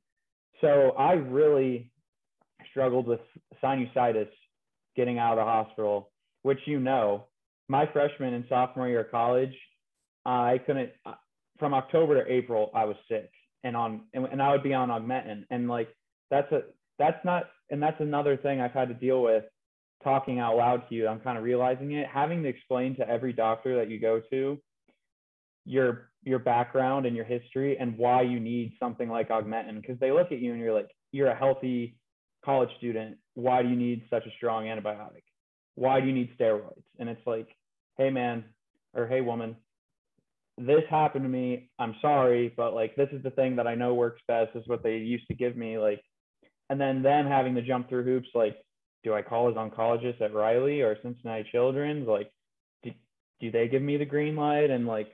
So 0.63 0.93
I 0.99 1.13
really 1.13 1.91
struggled 2.71 3.07
with 3.07 3.21
sinusitis 3.63 4.29
getting 4.97 5.19
out 5.19 5.33
of 5.33 5.39
the 5.39 5.45
hospital, 5.45 6.11
which 6.43 6.61
you 6.65 6.81
know, 6.81 7.27
my 7.69 7.87
freshman 7.93 8.35
and 8.35 8.45
sophomore 8.49 8.89
year 8.89 9.01
of 9.01 9.11
college, 9.11 9.55
I 10.25 10.59
couldn't 10.65 10.91
uh, 11.05 11.15
from 11.59 11.75
October 11.75 12.25
to 12.25 12.33
April 12.33 12.71
I 12.75 12.85
was 12.87 12.97
sick 13.09 13.31
and 13.63 13.77
on 13.77 14.03
and, 14.15 14.25
and 14.27 14.41
I 14.41 14.53
would 14.53 14.63
be 14.63 14.75
on 14.75 14.89
Augmentin 14.89 15.45
and 15.51 15.69
like 15.69 15.89
that's 16.31 16.51
a 16.53 16.63
that's 16.99 17.23
not 17.25 17.45
and 17.71 17.83
that's 17.83 18.01
another 18.01 18.37
thing 18.37 18.61
I've 18.61 18.73
had 18.73 18.89
to 18.89 18.95
deal 18.95 19.23
with 19.23 19.45
talking 20.03 20.39
out 20.39 20.57
loud 20.57 20.89
to 20.89 20.95
you. 20.95 21.09
I'm 21.09 21.21
kind 21.21 21.37
of 21.39 21.45
realizing 21.45 21.93
it, 21.93 22.07
having 22.07 22.43
to 22.43 22.49
explain 22.49 22.97
to 22.97 23.09
every 23.09 23.33
doctor 23.33 23.77
that 23.77 23.91
you 23.91 24.01
go 24.01 24.21
to 24.31 24.59
your 25.67 26.11
your 26.23 26.39
background 26.39 27.07
and 27.07 27.17
your 27.17 27.25
history 27.25 27.79
and 27.79 27.97
why 27.97 28.23
you 28.23 28.41
need 28.41 28.73
something 28.79 29.09
like 29.09 29.29
Augmentin 29.31 29.81
because 29.81 29.99
they 30.01 30.11
look 30.11 30.33
at 30.33 30.39
you 30.39 30.53
and 30.53 30.61
you're 30.61 30.75
like 30.75 30.91
you're 31.13 31.31
a 31.31 31.37
healthy 31.37 31.97
college 32.45 32.71
student, 32.79 33.17
why 33.35 33.63
do 33.63 33.69
you 33.69 33.77
need 33.77 34.03
such 34.11 34.27
a 34.27 34.31
strong 34.37 34.65
antibiotic? 34.65 35.25
Why 35.75 36.01
do 36.01 36.07
you 36.07 36.13
need 36.13 36.37
steroids? 36.39 36.83
And 36.99 37.09
it's 37.09 37.27
like, 37.27 37.49
hey, 37.99 38.11
man, 38.11 38.45
or 38.95 39.07
hey, 39.07 39.21
woman, 39.21 39.57
this 40.59 40.83
happened 40.89 41.25
to 41.25 41.29
me. 41.29 41.71
I'm 41.79 41.97
sorry, 42.01 42.53
but 42.57 42.75
like, 42.75 42.97
this 42.97 43.09
is 43.13 43.23
the 43.23 43.31
thing 43.31 43.57
that 43.57 43.67
I 43.67 43.75
know 43.75 43.95
works 43.95 44.23
best, 44.29 44.55
is 44.55 44.67
what 44.67 44.83
they 44.83 44.97
used 44.97 45.27
to 45.29 45.35
give 45.35 45.57
me. 45.57 45.79
Like, 45.79 46.03
and 46.69 46.81
then 46.81 47.03
them 47.03 47.27
having 47.27 47.55
to 47.57 47.63
jump 47.63 47.89
through 47.89 48.05
hoops, 48.05 48.29
like, 48.35 48.57
do 49.03 49.15
I 49.15 49.23
call 49.23 49.49
his 49.49 49.57
oncologist 49.57 50.21
at 50.21 50.35
Riley 50.35 50.83
or 50.83 50.97
Cincinnati 51.03 51.49
Children's? 51.51 52.07
Like, 52.07 52.31
do, 52.83 52.91
do 53.41 53.51
they 53.51 53.69
give 53.69 53.83
me 53.83 53.97
the 53.97 54.05
green 54.05 54.37
light? 54.37 54.71
And 54.71 54.87
like, 54.87 55.09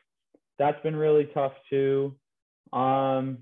that's 0.58 0.82
been 0.82 0.96
really 0.96 1.28
tough 1.34 1.52
too. 1.70 2.16
Um, 2.72 3.38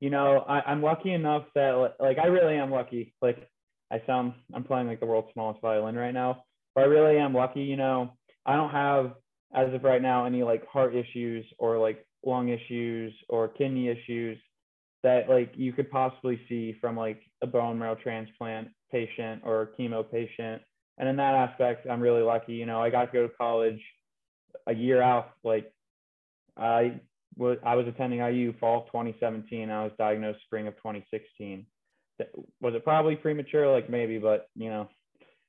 you 0.00 0.10
know, 0.10 0.44
I, 0.48 0.70
am 0.70 0.82
lucky 0.82 1.12
enough 1.12 1.44
that 1.54 1.96
like 2.00 2.18
I 2.18 2.26
really 2.26 2.56
am 2.56 2.70
lucky. 2.70 3.14
Like 3.22 3.48
I 3.90 4.02
sound 4.06 4.34
I'm 4.54 4.64
playing 4.64 4.86
like 4.86 5.00
the 5.00 5.06
world's 5.06 5.32
smallest 5.32 5.62
violin 5.62 5.96
right 5.96 6.14
now, 6.14 6.44
but 6.74 6.82
I 6.82 6.84
really 6.84 7.18
am 7.18 7.34
lucky. 7.34 7.62
You 7.62 7.76
know, 7.76 8.12
I 8.44 8.56
don't 8.56 8.70
have 8.70 9.12
as 9.54 9.72
of 9.72 9.84
right 9.84 10.02
now 10.02 10.26
any 10.26 10.42
like 10.42 10.66
heart 10.66 10.94
issues 10.94 11.44
or 11.58 11.78
like 11.78 12.04
lung 12.24 12.48
issues 12.48 13.14
or 13.28 13.48
kidney 13.48 13.88
issues 13.88 14.38
that 15.02 15.28
like 15.28 15.52
you 15.56 15.72
could 15.72 15.90
possibly 15.90 16.40
see 16.48 16.76
from 16.80 16.96
like 16.96 17.22
a 17.42 17.46
bone 17.46 17.78
marrow 17.78 17.94
transplant 17.94 18.68
patient 18.90 19.42
or 19.44 19.70
chemo 19.78 20.08
patient. 20.10 20.62
And 20.98 21.08
in 21.08 21.16
that 21.16 21.34
aspect, 21.34 21.86
I'm 21.88 22.00
really 22.00 22.22
lucky. 22.22 22.54
You 22.54 22.66
know, 22.66 22.80
I 22.80 22.90
got 22.90 23.06
to 23.06 23.12
go 23.12 23.26
to 23.26 23.32
college 23.34 23.80
a 24.66 24.74
year 24.74 25.02
out. 25.02 25.32
Like 25.44 25.72
I 26.56 27.00
was, 27.36 27.58
I 27.64 27.74
was 27.74 27.86
attending 27.86 28.20
IU 28.20 28.54
fall 28.58 28.80
of 28.80 28.86
2017. 28.86 29.70
I 29.70 29.84
was 29.84 29.92
diagnosed 29.98 30.40
spring 30.46 30.66
of 30.66 30.76
2016. 30.76 31.66
Was 32.62 32.74
it 32.74 32.84
probably 32.84 33.16
premature? 33.16 33.70
Like 33.70 33.90
maybe, 33.90 34.18
but 34.18 34.48
you 34.54 34.70
know, 34.70 34.88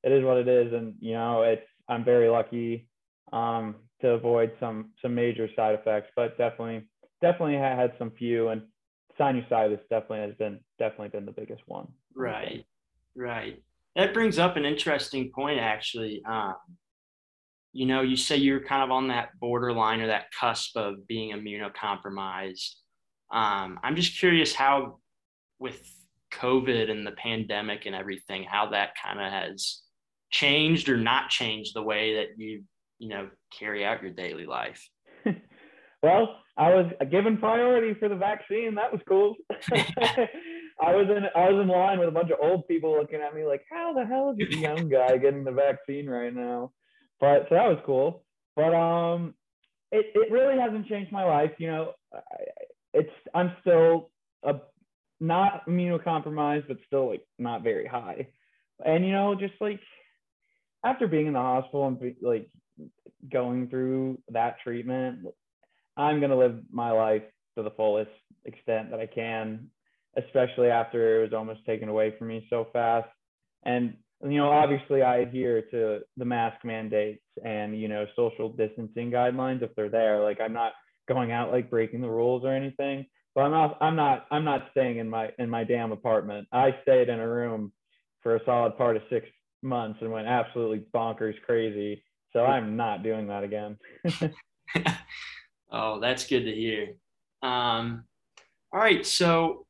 it 0.03 0.11
is 0.11 0.23
what 0.23 0.37
it 0.37 0.47
is. 0.47 0.73
And 0.73 0.95
you 0.99 1.13
know, 1.13 1.43
it's 1.43 1.65
I'm 1.87 2.03
very 2.03 2.29
lucky 2.29 2.87
um, 3.31 3.75
to 4.01 4.09
avoid 4.09 4.51
some 4.59 4.91
some 5.01 5.15
major 5.15 5.47
side 5.55 5.75
effects, 5.75 6.11
but 6.15 6.37
definitely 6.37 6.87
definitely 7.21 7.55
had 7.55 7.93
some 7.97 8.11
few. 8.11 8.49
And 8.49 8.63
sinusitis 9.19 9.79
definitely 9.89 10.19
has 10.19 10.35
been 10.35 10.59
definitely 10.79 11.09
been 11.09 11.25
the 11.25 11.31
biggest 11.31 11.61
one. 11.67 11.87
Right, 12.15 12.65
right. 13.17 13.61
That 13.95 14.13
brings 14.13 14.37
up 14.37 14.57
an 14.57 14.65
interesting 14.65 15.31
point, 15.33 15.59
actually. 15.59 16.21
Um, 16.23 16.55
you 17.73 17.85
know, 17.85 18.01
you 18.01 18.15
say 18.15 18.37
you're 18.37 18.63
kind 18.63 18.83
of 18.83 18.91
on 18.91 19.07
that 19.09 19.29
borderline 19.39 20.01
or 20.01 20.07
that 20.07 20.31
cusp 20.39 20.77
of 20.77 21.07
being 21.07 21.35
immunocompromised. 21.35 22.75
Um, 23.31 23.79
I'm 23.83 23.95
just 23.95 24.17
curious 24.17 24.53
how, 24.53 24.99
with 25.59 25.81
COVID 26.33 26.89
and 26.89 27.05
the 27.05 27.11
pandemic 27.11 27.85
and 27.85 27.95
everything, 27.95 28.43
how 28.43 28.69
that 28.69 28.91
kind 29.03 29.19
of 29.19 29.31
has 29.31 29.81
changed 30.29 30.87
or 30.87 30.97
not 30.97 31.29
changed 31.29 31.75
the 31.75 31.83
way 31.83 32.15
that 32.15 32.37
you, 32.37 32.63
you 32.99 33.09
know, 33.09 33.29
carry 33.57 33.83
out 33.85 34.01
your 34.01 34.11
daily 34.11 34.45
life. 34.45 34.87
well, 36.03 36.37
I 36.57 36.69
was 36.69 36.91
given 37.11 37.37
priority 37.37 37.93
for 37.99 38.09
the 38.09 38.15
vaccine. 38.15 38.75
That 38.75 38.91
was 38.91 39.01
cool. 39.07 39.35
I 40.79 40.95
was 40.95 41.07
in 41.09 41.23
I 41.35 41.49
was 41.49 41.61
in 41.61 41.67
line 41.67 41.99
with 41.99 42.07
a 42.07 42.11
bunch 42.11 42.29
of 42.31 42.39
old 42.41 42.67
people 42.67 42.97
looking 42.97 43.21
at 43.21 43.35
me 43.35 43.45
like, 43.45 43.63
how 43.69 43.93
the 43.93 44.05
hell 44.05 44.31
is 44.31 44.37
this 44.37 44.57
young 44.57 44.89
guy 44.89 45.17
getting 45.17 45.43
the 45.43 45.51
vaccine 45.51 46.07
right 46.07 46.33
now? 46.33 46.71
But 47.19 47.47
so 47.49 47.55
that 47.55 47.67
was 47.67 47.79
cool. 47.85 48.23
But 48.55 48.73
um, 48.75 49.33
it 49.91 50.07
it 50.13 50.31
really 50.31 50.59
hasn't 50.59 50.87
changed 50.87 51.11
my 51.11 51.23
life. 51.23 51.51
You 51.57 51.67
know, 51.67 51.93
it's 52.93 53.11
I'm 53.33 53.53
still 53.61 54.11
a 54.43 54.55
not 55.19 55.65
immunocompromised, 55.67 56.67
but 56.67 56.77
still 56.85 57.09
like 57.09 57.25
not 57.39 57.63
very 57.63 57.87
high. 57.87 58.27
And 58.85 59.05
you 59.05 59.11
know, 59.11 59.35
just 59.35 59.53
like 59.59 59.79
after 60.85 61.07
being 61.07 61.27
in 61.27 61.33
the 61.33 61.39
hospital 61.39 61.87
and 61.87 62.15
like 62.21 62.49
going 63.31 63.67
through 63.69 64.19
that 64.29 64.57
treatment, 64.63 65.25
I'm 65.95 66.19
going 66.19 66.29
to 66.29 66.37
live 66.37 66.59
my 66.71 66.91
life 66.91 67.23
to 67.55 67.63
the 67.63 67.71
fullest 67.71 68.11
extent 68.45 68.91
that 68.91 68.99
I 68.99 69.07
can, 69.07 69.69
especially 70.17 70.69
after 70.69 71.19
it 71.19 71.23
was 71.23 71.33
almost 71.33 71.65
taken 71.65 71.89
away 71.89 72.13
from 72.17 72.27
me 72.27 72.45
so 72.49 72.67
fast. 72.73 73.07
And, 73.65 73.95
you 74.23 74.37
know, 74.37 74.49
obviously 74.49 75.01
I 75.01 75.17
adhere 75.17 75.61
to 75.71 75.99
the 76.17 76.25
mask 76.25 76.63
mandates 76.63 77.23
and, 77.43 77.79
you 77.79 77.87
know, 77.87 78.05
social 78.15 78.49
distancing 78.49 79.11
guidelines 79.11 79.61
if 79.61 79.73
they're 79.75 79.89
there. 79.89 80.23
Like 80.23 80.39
I'm 80.41 80.53
not 80.53 80.73
going 81.07 81.31
out 81.31 81.51
like 81.51 81.69
breaking 81.69 82.01
the 82.01 82.09
rules 82.09 82.43
or 82.43 82.53
anything, 82.53 83.05
but 83.35 83.41
I'm 83.41 83.51
not, 83.51 83.77
I'm 83.81 83.95
not, 83.95 84.25
I'm 84.31 84.43
not 84.43 84.67
staying 84.71 84.97
in 84.97 85.09
my, 85.09 85.29
in 85.37 85.49
my 85.49 85.63
damn 85.63 85.91
apartment. 85.91 86.47
I 86.51 86.75
stayed 86.81 87.09
in 87.09 87.19
a 87.19 87.27
room 87.27 87.71
for 88.21 88.35
a 88.35 88.45
solid 88.45 88.77
part 88.77 88.97
of 88.97 89.03
six 89.09 89.27
months 89.61 89.99
and 90.01 90.11
went 90.11 90.27
absolutely 90.27 90.85
bonkers 90.93 91.39
crazy. 91.45 92.03
So 92.33 92.45
I'm 92.45 92.75
not 92.75 93.03
doing 93.03 93.27
that 93.27 93.43
again. 93.43 93.77
Oh, 95.71 95.99
that's 95.99 96.25
good 96.25 96.45
to 96.45 96.53
hear. 96.53 96.95
Um, 97.41 98.05
all 98.71 98.79
right, 98.79 99.05
so 99.05 99.66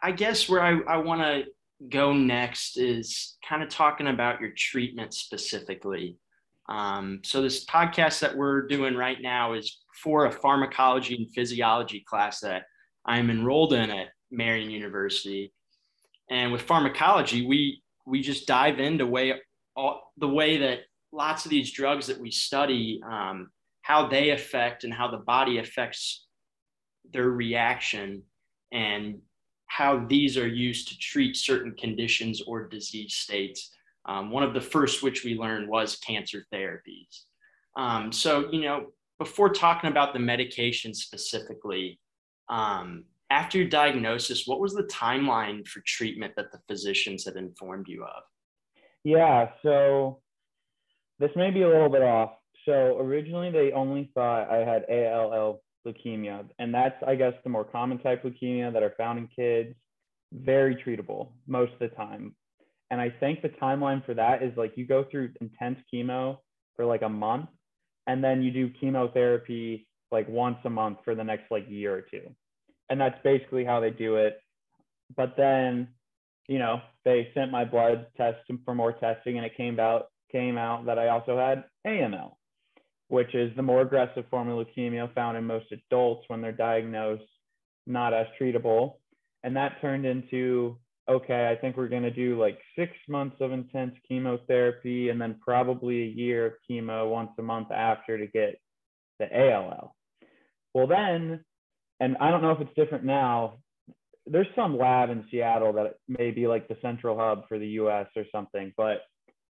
I 0.00 0.12
guess 0.12 0.48
where 0.48 0.62
I, 0.62 0.78
I 0.88 0.96
want 0.98 1.20
to 1.22 1.44
go 1.90 2.12
next 2.12 2.78
is 2.78 3.36
kind 3.48 3.62
of 3.62 3.68
talking 3.68 4.08
about 4.08 4.40
your 4.40 4.50
treatment 4.56 5.14
specifically. 5.14 6.16
Um, 6.68 7.20
so 7.24 7.40
this 7.40 7.64
podcast 7.64 8.20
that 8.20 8.36
we're 8.36 8.66
doing 8.66 8.94
right 8.94 9.18
now 9.20 9.54
is 9.54 9.78
for 10.02 10.26
a 10.26 10.32
pharmacology 10.32 11.16
and 11.16 11.30
physiology 11.32 12.04
class 12.06 12.40
that 12.40 12.64
I'm 13.06 13.30
enrolled 13.30 13.72
in 13.72 13.90
at 13.90 14.08
Marian 14.30 14.70
University. 14.70 15.52
And 16.30 16.52
with 16.52 16.62
pharmacology, 16.62 17.46
we 17.46 17.82
we 18.06 18.20
just 18.22 18.46
dive 18.46 18.80
into 18.80 19.06
way 19.06 19.34
all, 19.76 20.12
the 20.16 20.28
way 20.28 20.58
that 20.58 20.80
lots 21.12 21.44
of 21.44 21.50
these 21.50 21.72
drugs 21.72 22.06
that 22.06 22.20
we 22.20 22.30
study 22.30 23.00
um, 23.08 23.50
how 23.82 24.06
they 24.06 24.30
affect 24.30 24.84
and 24.84 24.92
how 24.92 25.10
the 25.10 25.18
body 25.18 25.58
affects 25.58 26.26
their 27.12 27.30
reaction 27.30 28.22
and 28.72 29.20
how 29.68 30.04
these 30.08 30.36
are 30.36 30.48
used 30.48 30.88
to 30.88 30.98
treat 30.98 31.36
certain 31.36 31.72
conditions 31.72 32.42
or 32.42 32.66
disease 32.66 33.14
states. 33.14 33.70
Um, 34.06 34.30
one 34.30 34.42
of 34.42 34.54
the 34.54 34.60
first 34.60 35.02
which 35.02 35.24
we 35.24 35.34
learned 35.34 35.68
was 35.68 35.96
cancer 35.96 36.46
therapies. 36.52 37.24
Um, 37.76 38.10
so, 38.10 38.50
you 38.50 38.62
know, 38.62 38.86
before 39.18 39.50
talking 39.50 39.90
about 39.90 40.12
the 40.12 40.18
medication 40.18 40.94
specifically, 40.94 42.00
um, 42.48 43.04
after 43.30 43.58
your 43.58 43.68
diagnosis, 43.68 44.46
what 44.46 44.60
was 44.60 44.74
the 44.74 44.84
timeline 44.84 45.66
for 45.66 45.80
treatment 45.86 46.32
that 46.36 46.50
the 46.50 46.60
physicians 46.66 47.26
had 47.26 47.36
informed 47.36 47.86
you 47.88 48.04
of? 48.04 48.22
Yeah, 49.04 49.50
so 49.62 50.20
this 51.18 51.30
may 51.36 51.50
be 51.50 51.62
a 51.62 51.68
little 51.68 51.90
bit 51.90 52.02
off, 52.02 52.32
so 52.64 52.98
originally 52.98 53.50
they 53.50 53.72
only 53.72 54.10
thought 54.14 54.50
I 54.50 54.58
had 54.58 54.84
ALL 54.88 55.60
leukemia, 55.88 56.44
and 56.58 56.72
that's 56.72 56.96
I 57.06 57.14
guess 57.14 57.34
the 57.44 57.50
more 57.50 57.64
common 57.64 57.98
type 57.98 58.22
leukemia 58.22 58.72
that 58.72 58.82
are 58.82 58.94
found 58.96 59.18
in 59.18 59.28
kids, 59.28 59.74
very 60.32 60.76
treatable 60.76 61.28
most 61.46 61.72
of 61.72 61.78
the 61.78 61.88
time. 61.88 62.34
And 62.90 63.00
I 63.00 63.10
think 63.20 63.42
the 63.42 63.48
timeline 63.50 64.04
for 64.04 64.14
that 64.14 64.42
is 64.42 64.56
like 64.56 64.72
you 64.76 64.86
go 64.86 65.04
through 65.10 65.30
intense 65.40 65.78
chemo 65.92 66.38
for 66.76 66.84
like 66.84 67.02
a 67.02 67.08
month, 67.08 67.48
and 68.06 68.22
then 68.22 68.42
you 68.42 68.50
do 68.50 68.70
chemotherapy 68.80 69.86
like 70.10 70.28
once 70.28 70.58
a 70.64 70.70
month 70.70 70.98
for 71.04 71.14
the 71.14 71.24
next 71.24 71.50
like 71.50 71.68
year 71.68 71.94
or 71.94 72.02
two. 72.02 72.34
And 72.88 73.00
that's 73.00 73.18
basically 73.22 73.64
how 73.64 73.80
they 73.80 73.90
do 73.90 74.16
it. 74.16 74.38
But 75.14 75.36
then, 75.36 75.88
you 76.48 76.58
know, 76.58 76.80
they 77.04 77.30
sent 77.34 77.50
my 77.50 77.64
blood 77.64 78.06
test 78.16 78.38
for 78.64 78.74
more 78.74 78.92
testing 78.92 79.36
and 79.36 79.44
it 79.44 79.56
came 79.56 79.78
out 79.78 80.06
came 80.32 80.58
out 80.58 80.86
that 80.86 80.98
I 80.98 81.08
also 81.08 81.38
had 81.38 81.64
AML 81.86 82.32
which 83.08 83.34
is 83.34 83.54
the 83.56 83.62
more 83.62 83.80
aggressive 83.80 84.24
form 84.30 84.48
of 84.48 84.66
leukemia 84.66 85.12
found 85.14 85.36
in 85.36 85.44
most 85.44 85.66
adults 85.72 86.24
when 86.28 86.40
they're 86.40 86.52
diagnosed, 86.52 87.24
not 87.86 88.12
as 88.14 88.26
treatable. 88.40 88.94
And 89.42 89.56
that 89.56 89.80
turned 89.80 90.06
into 90.06 90.76
okay, 91.08 91.48
I 91.50 91.58
think 91.58 91.76
we're 91.76 91.88
going 91.88 92.02
to 92.02 92.10
do 92.10 92.38
like 92.38 92.58
six 92.76 92.92
months 93.08 93.36
of 93.40 93.50
intense 93.50 93.94
chemotherapy 94.06 95.08
and 95.08 95.18
then 95.18 95.36
probably 95.40 96.02
a 96.02 96.06
year 96.06 96.44
of 96.44 96.52
chemo 96.70 97.10
once 97.10 97.30
a 97.38 97.42
month 97.42 97.70
after 97.70 98.18
to 98.18 98.26
get 98.26 98.60
the 99.18 99.26
ALL. 99.26 99.94
Well, 100.74 100.86
then, 100.86 101.42
and 101.98 102.16
I 102.20 102.30
don't 102.30 102.42
know 102.42 102.52
if 102.52 102.60
it's 102.60 102.74
different 102.76 103.04
now, 103.04 103.54
there's 104.26 104.46
some 104.54 104.76
lab 104.76 105.08
in 105.08 105.24
Seattle 105.30 105.72
that 105.72 105.94
may 106.08 106.30
be 106.30 106.46
like 106.46 106.68
the 106.68 106.76
central 106.82 107.18
hub 107.18 107.48
for 107.48 107.58
the 107.58 107.68
US 107.68 108.08
or 108.14 108.24
something, 108.30 108.74
but 108.76 108.98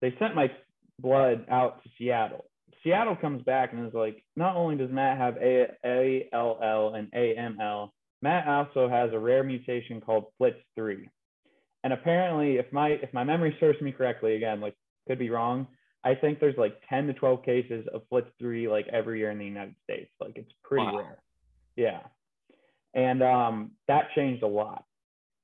they 0.00 0.14
sent 0.18 0.34
my 0.34 0.50
blood 0.98 1.44
out 1.50 1.82
to 1.82 1.90
Seattle 1.98 2.46
Seattle 2.82 3.16
comes 3.16 3.42
back 3.42 3.72
and 3.72 3.86
is 3.86 3.94
like, 3.94 4.22
not 4.36 4.56
only 4.56 4.76
does 4.76 4.90
Matt 4.90 5.18
have 5.18 5.36
A 5.36 6.28
L 6.32 6.58
L 6.62 6.94
and 6.94 7.10
AML, 7.12 7.90
Matt 8.22 8.46
also 8.46 8.88
has 8.88 9.10
a 9.12 9.18
rare 9.18 9.42
mutation 9.42 10.00
called 10.00 10.26
FLT3. 10.40 11.08
And 11.84 11.92
apparently, 11.92 12.56
if 12.56 12.72
my 12.72 12.90
if 12.90 13.12
my 13.12 13.24
memory 13.24 13.56
serves 13.58 13.80
me 13.80 13.92
correctly, 13.92 14.36
again, 14.36 14.60
like 14.60 14.74
could 15.08 15.18
be 15.18 15.30
wrong, 15.30 15.66
I 16.04 16.14
think 16.14 16.40
there's 16.40 16.56
like 16.56 16.80
10 16.88 17.08
to 17.08 17.12
12 17.12 17.44
cases 17.44 17.86
of 17.92 18.02
FLT3 18.12 18.68
like 18.70 18.86
every 18.88 19.18
year 19.18 19.30
in 19.30 19.38
the 19.38 19.44
United 19.44 19.74
States. 19.84 20.10
Like 20.20 20.32
it's 20.36 20.52
pretty 20.62 20.86
wow. 20.86 20.98
rare. 20.98 21.18
Yeah. 21.76 22.00
And 22.94 23.22
um, 23.22 23.70
that 23.88 24.08
changed 24.14 24.42
a 24.42 24.48
lot. 24.48 24.84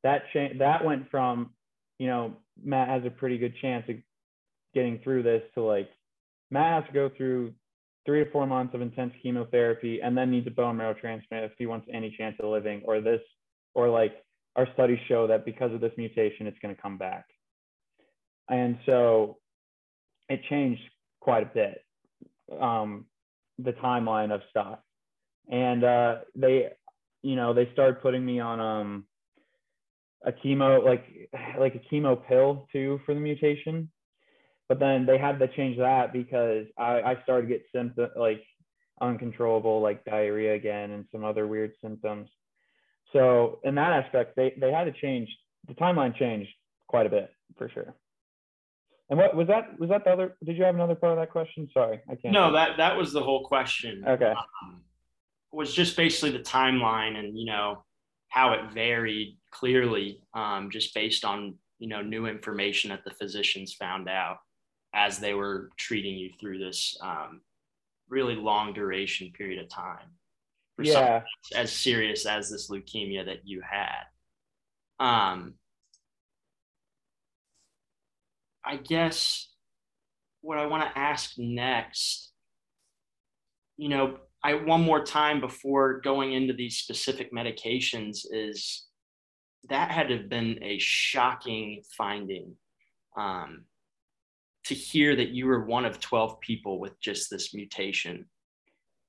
That 0.04 0.22
changed. 0.32 0.60
That 0.60 0.84
went 0.84 1.10
from, 1.10 1.50
you 1.98 2.06
know, 2.06 2.36
Matt 2.62 2.88
has 2.88 3.04
a 3.04 3.10
pretty 3.10 3.38
good 3.38 3.54
chance 3.60 3.84
of 3.88 3.96
getting 4.74 5.00
through 5.02 5.22
this 5.22 5.42
to 5.54 5.62
like 5.62 5.88
Matt 6.50 6.82
has 6.82 6.86
to 6.88 6.92
go 6.92 7.10
through 7.16 7.52
three 8.06 8.24
to 8.24 8.30
four 8.30 8.46
months 8.46 8.74
of 8.74 8.80
intense 8.80 9.12
chemotherapy 9.22 10.00
and 10.02 10.16
then 10.16 10.30
needs 10.30 10.46
a 10.46 10.50
bone 10.50 10.76
marrow 10.76 10.94
transplant 10.94 11.44
if 11.44 11.52
he 11.58 11.66
wants 11.66 11.86
any 11.92 12.14
chance 12.16 12.36
of 12.40 12.50
living, 12.50 12.82
or 12.84 13.00
this, 13.00 13.20
or 13.74 13.88
like 13.90 14.14
our 14.56 14.66
studies 14.72 14.98
show 15.08 15.26
that 15.26 15.44
because 15.44 15.72
of 15.74 15.80
this 15.80 15.92
mutation, 15.98 16.46
it's 16.46 16.58
going 16.60 16.74
to 16.74 16.80
come 16.80 16.96
back. 16.96 17.26
And 18.48 18.78
so 18.86 19.36
it 20.28 20.40
changed 20.48 20.80
quite 21.20 21.42
a 21.42 21.50
bit, 21.54 21.84
um, 22.58 23.04
the 23.58 23.72
timeline 23.72 24.32
of 24.34 24.40
stuff. 24.48 24.78
And 25.50 25.84
uh, 25.84 26.16
they, 26.34 26.68
you 27.22 27.36
know, 27.36 27.52
they 27.52 27.68
started 27.72 28.00
putting 28.00 28.24
me 28.24 28.40
on 28.40 28.60
um, 28.60 29.04
a 30.24 30.32
chemo, 30.32 30.82
like 30.84 31.04
like 31.58 31.74
a 31.74 31.94
chemo 31.94 32.18
pill 32.26 32.66
too 32.72 33.00
for 33.04 33.14
the 33.14 33.20
mutation 33.20 33.90
but 34.68 34.78
then 34.78 35.06
they 35.06 35.18
had 35.18 35.38
to 35.38 35.48
change 35.48 35.78
that 35.78 36.12
because 36.12 36.66
I, 36.78 37.00
I 37.00 37.22
started 37.22 37.48
to 37.48 37.54
get 37.54 37.64
symptoms 37.74 38.10
like 38.16 38.42
uncontrollable 39.00 39.80
like 39.80 40.04
diarrhea 40.04 40.54
again 40.54 40.90
and 40.90 41.06
some 41.10 41.24
other 41.24 41.46
weird 41.46 41.72
symptoms. 41.82 42.28
So 43.12 43.60
in 43.64 43.74
that 43.76 44.04
aspect, 44.04 44.36
they, 44.36 44.54
they 44.60 44.70
had 44.70 44.84
to 44.84 44.92
change 44.92 45.28
the 45.66 45.74
timeline 45.74 46.16
changed 46.16 46.50
quite 46.86 47.06
a 47.06 47.10
bit 47.10 47.30
for 47.56 47.68
sure. 47.68 47.94
And 49.10 49.18
what 49.18 49.34
was 49.34 49.48
that? 49.48 49.78
Was 49.78 49.88
that 49.88 50.04
the 50.04 50.10
other? 50.10 50.36
Did 50.44 50.58
you 50.58 50.64
have 50.64 50.74
another 50.74 50.94
part 50.94 51.12
of 51.12 51.18
that 51.18 51.30
question? 51.30 51.68
Sorry, 51.72 52.00
I 52.10 52.14
can't. 52.14 52.34
No, 52.34 52.52
that 52.52 52.76
that 52.76 52.96
was 52.96 53.12
the 53.12 53.22
whole 53.22 53.44
question. 53.44 54.04
Okay. 54.06 54.34
Um, 54.62 54.82
was 55.50 55.74
just 55.74 55.96
basically 55.96 56.30
the 56.30 56.44
timeline 56.44 57.16
and 57.16 57.38
you 57.38 57.46
know 57.46 57.84
how 58.28 58.52
it 58.52 58.70
varied 58.72 59.38
clearly, 59.50 60.20
um, 60.34 60.68
just 60.70 60.94
based 60.94 61.24
on 61.24 61.54
you 61.78 61.88
know 61.88 62.02
new 62.02 62.26
information 62.26 62.90
that 62.90 63.02
the 63.04 63.12
physicians 63.12 63.72
found 63.72 64.10
out 64.10 64.38
as 64.94 65.18
they 65.18 65.34
were 65.34 65.70
treating 65.76 66.16
you 66.16 66.30
through 66.40 66.58
this 66.58 66.96
um, 67.02 67.40
really 68.08 68.34
long 68.34 68.72
duration 68.72 69.30
period 69.36 69.62
of 69.62 69.68
time. 69.68 70.10
For 70.76 70.84
yeah. 70.84 71.22
As 71.54 71.72
serious 71.72 72.24
as 72.24 72.50
this 72.50 72.70
leukemia 72.70 73.26
that 73.26 73.40
you 73.44 73.60
had. 73.68 74.04
Um, 75.00 75.54
I 78.64 78.76
guess 78.76 79.48
what 80.40 80.58
I 80.58 80.66
want 80.66 80.82
to 80.84 80.98
ask 80.98 81.32
next, 81.38 82.32
you 83.76 83.88
know, 83.88 84.18
I 84.42 84.54
one 84.54 84.82
more 84.82 85.04
time 85.04 85.40
before 85.40 86.00
going 86.00 86.32
into 86.32 86.52
these 86.52 86.78
specific 86.78 87.32
medications 87.32 88.20
is 88.30 88.86
that 89.68 89.90
had 89.90 90.08
to 90.08 90.18
have 90.18 90.28
been 90.28 90.62
a 90.62 90.78
shocking 90.78 91.82
finding 91.96 92.54
um, 93.16 93.64
to 94.68 94.74
hear 94.74 95.16
that 95.16 95.30
you 95.30 95.46
were 95.46 95.64
one 95.64 95.84
of 95.84 95.98
12 95.98 96.40
people 96.40 96.78
with 96.78 97.00
just 97.00 97.30
this 97.30 97.54
mutation. 97.54 98.26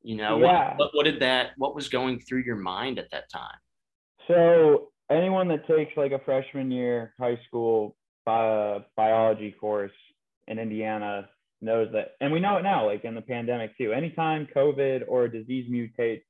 You 0.02 0.16
know, 0.16 0.40
yeah. 0.40 0.76
what, 0.78 0.92
what, 0.94 1.04
did 1.04 1.20
that, 1.20 1.52
what 1.58 1.76
was 1.76 1.90
going 1.90 2.22
through 2.22 2.44
your 2.44 2.56
mind 2.56 2.98
at 2.98 3.12
that 3.12 3.30
time? 3.30 3.58
So 4.28 4.92
anyone 5.12 5.50
that 5.50 5.68
takes 5.68 5.96
like 5.98 6.14
a 6.14 6.20
freshman 6.20 6.72
year 6.72 7.14
high 7.20 7.38
school 7.48 7.98
bi- 8.26 8.80
biology 8.96 9.52
course 9.52 9.92
in 10.48 10.60
Indiana 10.60 11.28
knows 11.62 11.90
that, 11.92 12.12
and 12.22 12.32
we 12.32 12.40
know 12.40 12.56
it 12.58 12.64
now, 12.64 12.86
like 12.86 13.04
in 13.04 13.16
the 13.16 13.22
pandemic 13.22 13.78
too. 13.78 13.92
Anytime 13.92 14.48
COVID 14.56 15.04
or 15.10 15.26
a 15.26 15.32
disease 15.32 15.70
mutates, 15.70 16.22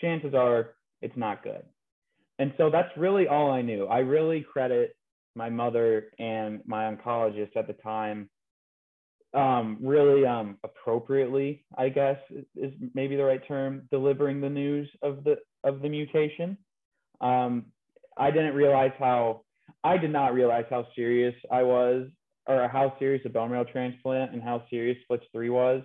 chances 0.00 0.32
are 0.32 0.70
it's 1.02 1.16
not 1.16 1.42
good. 1.42 1.62
And 2.38 2.54
so 2.56 2.70
that's 2.70 2.88
really 2.96 3.28
all 3.28 3.50
I 3.50 3.60
knew. 3.60 3.84
I 3.84 3.98
really 3.98 4.40
credit 4.40 4.96
my 5.36 5.50
mother 5.50 6.06
and 6.18 6.60
my 6.66 6.90
oncologist 6.90 7.54
at 7.56 7.66
the 7.66 7.74
time 7.74 8.30
um, 9.32 9.78
really 9.80 10.26
um, 10.26 10.58
appropriately, 10.64 11.64
I 11.78 11.88
guess 11.88 12.18
is 12.56 12.72
maybe 12.94 13.16
the 13.16 13.24
right 13.24 13.46
term, 13.46 13.88
delivering 13.90 14.40
the 14.40 14.48
news 14.48 14.88
of 15.02 15.24
the 15.24 15.36
of 15.62 15.82
the 15.82 15.88
mutation. 15.88 16.56
Um, 17.20 17.66
I 18.16 18.30
didn't 18.30 18.54
realize 18.54 18.92
how 18.98 19.42
I 19.84 19.98
did 19.98 20.10
not 20.10 20.34
realize 20.34 20.64
how 20.68 20.86
serious 20.96 21.34
I 21.50 21.62
was, 21.62 22.08
or 22.46 22.68
how 22.68 22.96
serious 22.98 23.22
a 23.24 23.28
bone 23.28 23.50
marrow 23.50 23.64
transplant 23.64 24.32
and 24.32 24.42
how 24.42 24.64
serious 24.68 24.98
FLT3 25.10 25.20
three 25.32 25.50
was, 25.50 25.82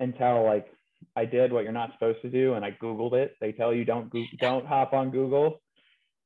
until 0.00 0.44
like 0.44 0.66
I 1.14 1.24
did 1.24 1.52
what 1.52 1.62
you're 1.62 1.72
not 1.72 1.92
supposed 1.92 2.20
to 2.22 2.30
do, 2.30 2.54
and 2.54 2.64
I 2.64 2.72
googled 2.72 3.12
it. 3.12 3.36
They 3.40 3.52
tell 3.52 3.72
you 3.72 3.84
don't 3.84 4.10
go- 4.10 4.24
don't 4.40 4.66
hop 4.66 4.92
on 4.92 5.10
Google. 5.10 5.60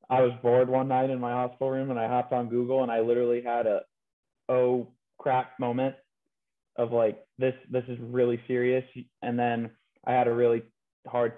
I 0.09 0.21
was 0.21 0.31
bored 0.41 0.69
one 0.69 0.87
night 0.87 1.09
in 1.11 1.19
my 1.19 1.31
hospital 1.31 1.69
room, 1.69 1.91
and 1.91 1.99
I 1.99 2.07
hopped 2.07 2.33
on 2.33 2.49
Google, 2.49 2.81
and 2.81 2.91
I 2.91 3.01
literally 3.01 3.43
had 3.43 3.67
a 3.67 3.81
oh 4.49 4.87
crap 5.19 5.59
moment 5.59 5.95
of 6.81 6.91
like 6.91 7.19
this 7.37 7.53
this 7.69 7.83
is 7.87 7.97
really 8.01 8.41
serious. 8.47 8.83
And 9.21 9.37
then 9.37 9.69
i 10.05 10.11
had 10.11 10.27
a 10.27 10.33
really 10.33 10.63
hard 11.07 11.33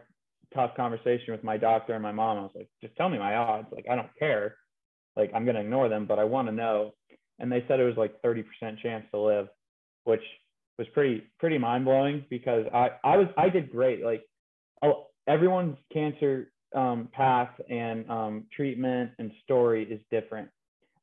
tough 0.53 0.75
conversation 0.75 1.33
with 1.33 1.43
my 1.43 1.57
doctor 1.57 1.93
and 1.93 2.01
my 2.01 2.11
mom. 2.11 2.37
I 2.37 2.41
was 2.41 2.51
like 2.55 2.69
just 2.81 2.95
tell 2.95 3.09
me 3.09 3.19
my 3.19 3.35
odds. 3.35 3.67
Like 3.71 3.85
i 3.91 3.95
don't 3.95 4.09
care. 4.17 4.55
Like 5.17 5.31
i'm 5.35 5.43
going 5.43 5.55
to 5.55 5.61
ignore 5.61 5.89
them 5.89 6.05
but 6.05 6.19
i 6.19 6.23
want 6.23 6.47
to 6.47 6.53
know. 6.53 6.93
And 7.39 7.51
they 7.51 7.65
said 7.67 7.79
it 7.79 7.83
was 7.83 7.97
like 7.97 8.21
30% 8.21 8.45
chance 8.81 9.05
to 9.13 9.19
live 9.19 9.47
which 10.05 10.23
was 10.77 10.87
pretty 10.93 11.23
pretty 11.39 11.57
mind-blowing 11.57 12.25
because 12.29 12.65
i 12.73 12.91
i 13.03 13.17
was 13.17 13.27
i 13.37 13.49
did 13.49 13.71
great. 13.71 14.03
Like 14.03 14.23
oh, 14.81 15.07
everyone's 15.27 15.77
cancer 15.91 16.51
um, 16.75 17.09
path 17.11 17.51
and 17.69 18.09
um, 18.09 18.45
treatment 18.55 19.11
and 19.19 19.31
story 19.43 19.83
is 19.83 19.99
different 20.09 20.49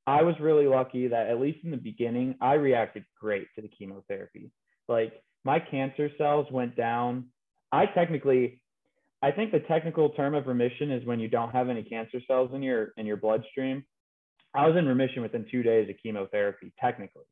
I 0.06 0.22
was 0.22 0.34
really 0.40 0.66
lucky 0.66 1.08
that 1.08 1.28
at 1.28 1.40
least 1.40 1.64
in 1.64 1.70
the 1.70 1.76
beginning, 1.76 2.36
I 2.40 2.54
reacted 2.54 3.04
great 3.20 3.46
to 3.54 3.62
the 3.62 3.68
chemotherapy. 3.68 4.50
Like 4.88 5.12
my 5.44 5.60
cancer 5.60 6.10
cells 6.18 6.46
went 6.50 6.76
down. 6.76 7.26
I 7.72 7.86
technically, 7.86 8.60
I 9.22 9.30
think 9.30 9.52
the 9.52 9.60
technical 9.60 10.10
term 10.10 10.34
of 10.34 10.46
remission 10.46 10.90
is 10.90 11.06
when 11.06 11.20
you 11.20 11.28
don't 11.28 11.52
have 11.52 11.68
any 11.68 11.82
cancer 11.82 12.20
cells 12.26 12.50
in 12.54 12.62
your 12.62 12.92
in 12.96 13.06
your 13.06 13.16
bloodstream. 13.16 13.84
I 14.54 14.66
was 14.66 14.76
in 14.76 14.86
remission 14.86 15.22
within 15.22 15.46
two 15.50 15.62
days 15.62 15.88
of 15.88 15.96
chemotherapy, 16.02 16.72
technically. 16.80 17.24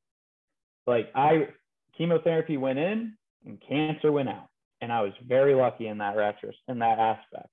Like 0.87 1.11
I 1.14 1.48
chemotherapy 1.96 2.57
went 2.57 2.78
in 2.78 3.14
and 3.44 3.61
cancer 3.66 4.12
went 4.12 4.28
out. 4.28 4.48
And 4.81 4.92
I 4.92 5.02
was 5.02 5.12
very 5.26 5.54
lucky 5.54 5.88
in 5.88 5.98
that 5.98 6.16
retros 6.16 6.54
in 6.68 6.78
that 6.78 6.98
aspect. 6.98 7.48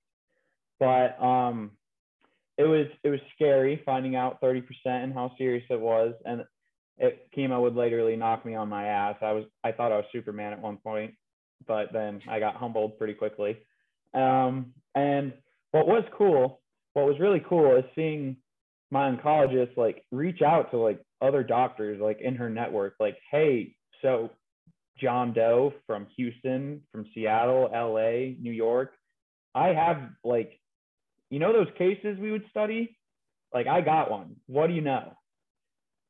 But 0.78 1.20
um 1.20 1.72
it 2.58 2.64
was 2.64 2.86
it 3.04 3.10
was 3.10 3.20
scary 3.34 3.82
finding 3.84 4.16
out 4.16 4.40
30% 4.40 4.62
and 4.84 5.12
how 5.12 5.32
serious 5.36 5.64
it 5.70 5.80
was 5.80 6.14
and 6.24 6.42
it 6.98 7.28
chemo 7.36 7.60
would 7.60 7.74
literally 7.74 8.16
knock 8.16 8.46
me 8.46 8.54
on 8.54 8.68
my 8.68 8.86
ass. 8.86 9.16
I 9.20 9.32
was 9.32 9.44
i 9.64 9.72
thought 9.72 9.92
i 9.92 9.96
was 9.96 10.06
superman 10.12 10.52
at 10.52 10.60
one 10.60 10.78
point 10.78 11.14
but 11.66 11.92
then 11.92 12.20
i 12.28 12.38
got 12.38 12.56
humbled 12.56 12.98
pretty 12.98 13.14
quickly. 13.14 13.58
Um, 14.14 14.72
and 14.94 15.32
what 15.72 15.86
was 15.86 16.04
cool 16.16 16.60
what 16.94 17.06
was 17.06 17.20
really 17.20 17.42
cool 17.46 17.76
is 17.76 17.84
seeing 17.94 18.36
my 18.90 19.10
oncologist 19.10 19.76
like 19.76 20.04
reach 20.10 20.40
out 20.42 20.70
to 20.70 20.78
like 20.78 21.00
other 21.20 21.42
doctors 21.42 22.00
like 22.00 22.20
in 22.20 22.34
her 22.34 22.48
network 22.48 22.94
like 23.00 23.18
hey 23.30 23.74
so 24.00 24.30
john 24.98 25.32
doe 25.32 25.72
from 25.86 26.06
houston 26.16 26.80
from 26.92 27.04
seattle 27.14 27.68
la 27.72 28.34
new 28.40 28.52
york 28.52 28.92
i 29.54 29.68
have 29.68 29.98
like 30.24 30.58
you 31.30 31.38
know 31.38 31.52
those 31.52 31.72
cases 31.76 32.18
we 32.18 32.30
would 32.30 32.44
study? 32.50 32.96
Like 33.52 33.66
I 33.66 33.80
got 33.80 34.10
one. 34.10 34.36
What 34.46 34.68
do 34.68 34.74
you 34.74 34.80
know? 34.80 35.12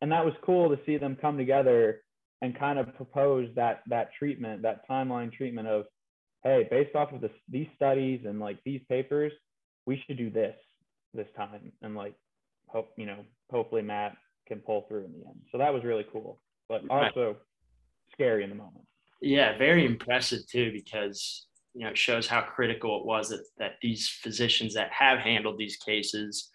And 0.01 0.13
that 0.13 0.25
was 0.25 0.35
cool 0.45 0.69
to 0.69 0.79
see 0.85 0.99
them 0.99 1.17
come 1.21 1.37
together 1.39 2.03
and 2.43 2.59
kind 2.59 2.79
of 2.79 2.95
propose 2.97 3.49
that 3.57 3.83
that 3.89 4.11
treatment, 4.19 4.63
that 4.63 4.89
timeline 4.89 5.33
treatment 5.33 5.69
of, 5.69 5.87
hey, 6.45 6.67
based 6.71 6.95
off 6.95 7.13
of 7.13 7.21
this, 7.21 7.31
these 7.49 7.69
studies 7.75 8.21
and 8.27 8.39
like 8.41 8.59
these 8.65 8.83
papers, 8.89 9.33
we 9.87 10.03
should 10.07 10.19
do 10.19 10.31
this 10.31 10.55
this 11.15 11.29
time. 11.37 11.73
And 11.83 11.97
like 11.97 12.15
hope, 12.69 12.91
you 12.97 13.07
know, 13.07 13.25
hopefully 13.51 13.83
Matt 13.83 14.17
can 14.47 14.59
pull 14.59 14.85
through 14.87 15.05
in 15.07 15.13
the 15.13 15.27
end. 15.27 15.41
So 15.51 15.59
that 15.59 15.73
was 15.73 15.83
really 15.83 16.07
cool, 16.13 16.41
but 16.69 16.83
also 16.91 17.37
scary 18.13 18.45
in 18.45 18.51
the 18.51 18.57
moment. 18.57 18.85
Yeah, 19.23 19.57
very 19.57 19.87
impressive 19.87 20.47
too, 20.47 20.73
because 20.73 21.46
you 21.77 21.85
know, 21.85 21.91
it 21.91 21.99
shows 21.99 22.27
how 22.27 22.41
critical 22.41 22.99
it 22.99 23.05
was 23.05 23.29
that, 23.29 23.45
that 23.59 23.73
these 23.83 24.09
physicians 24.09 24.73
that 24.73 24.91
have 24.93 25.19
handled 25.19 25.59
these 25.59 25.77
cases, 25.77 26.51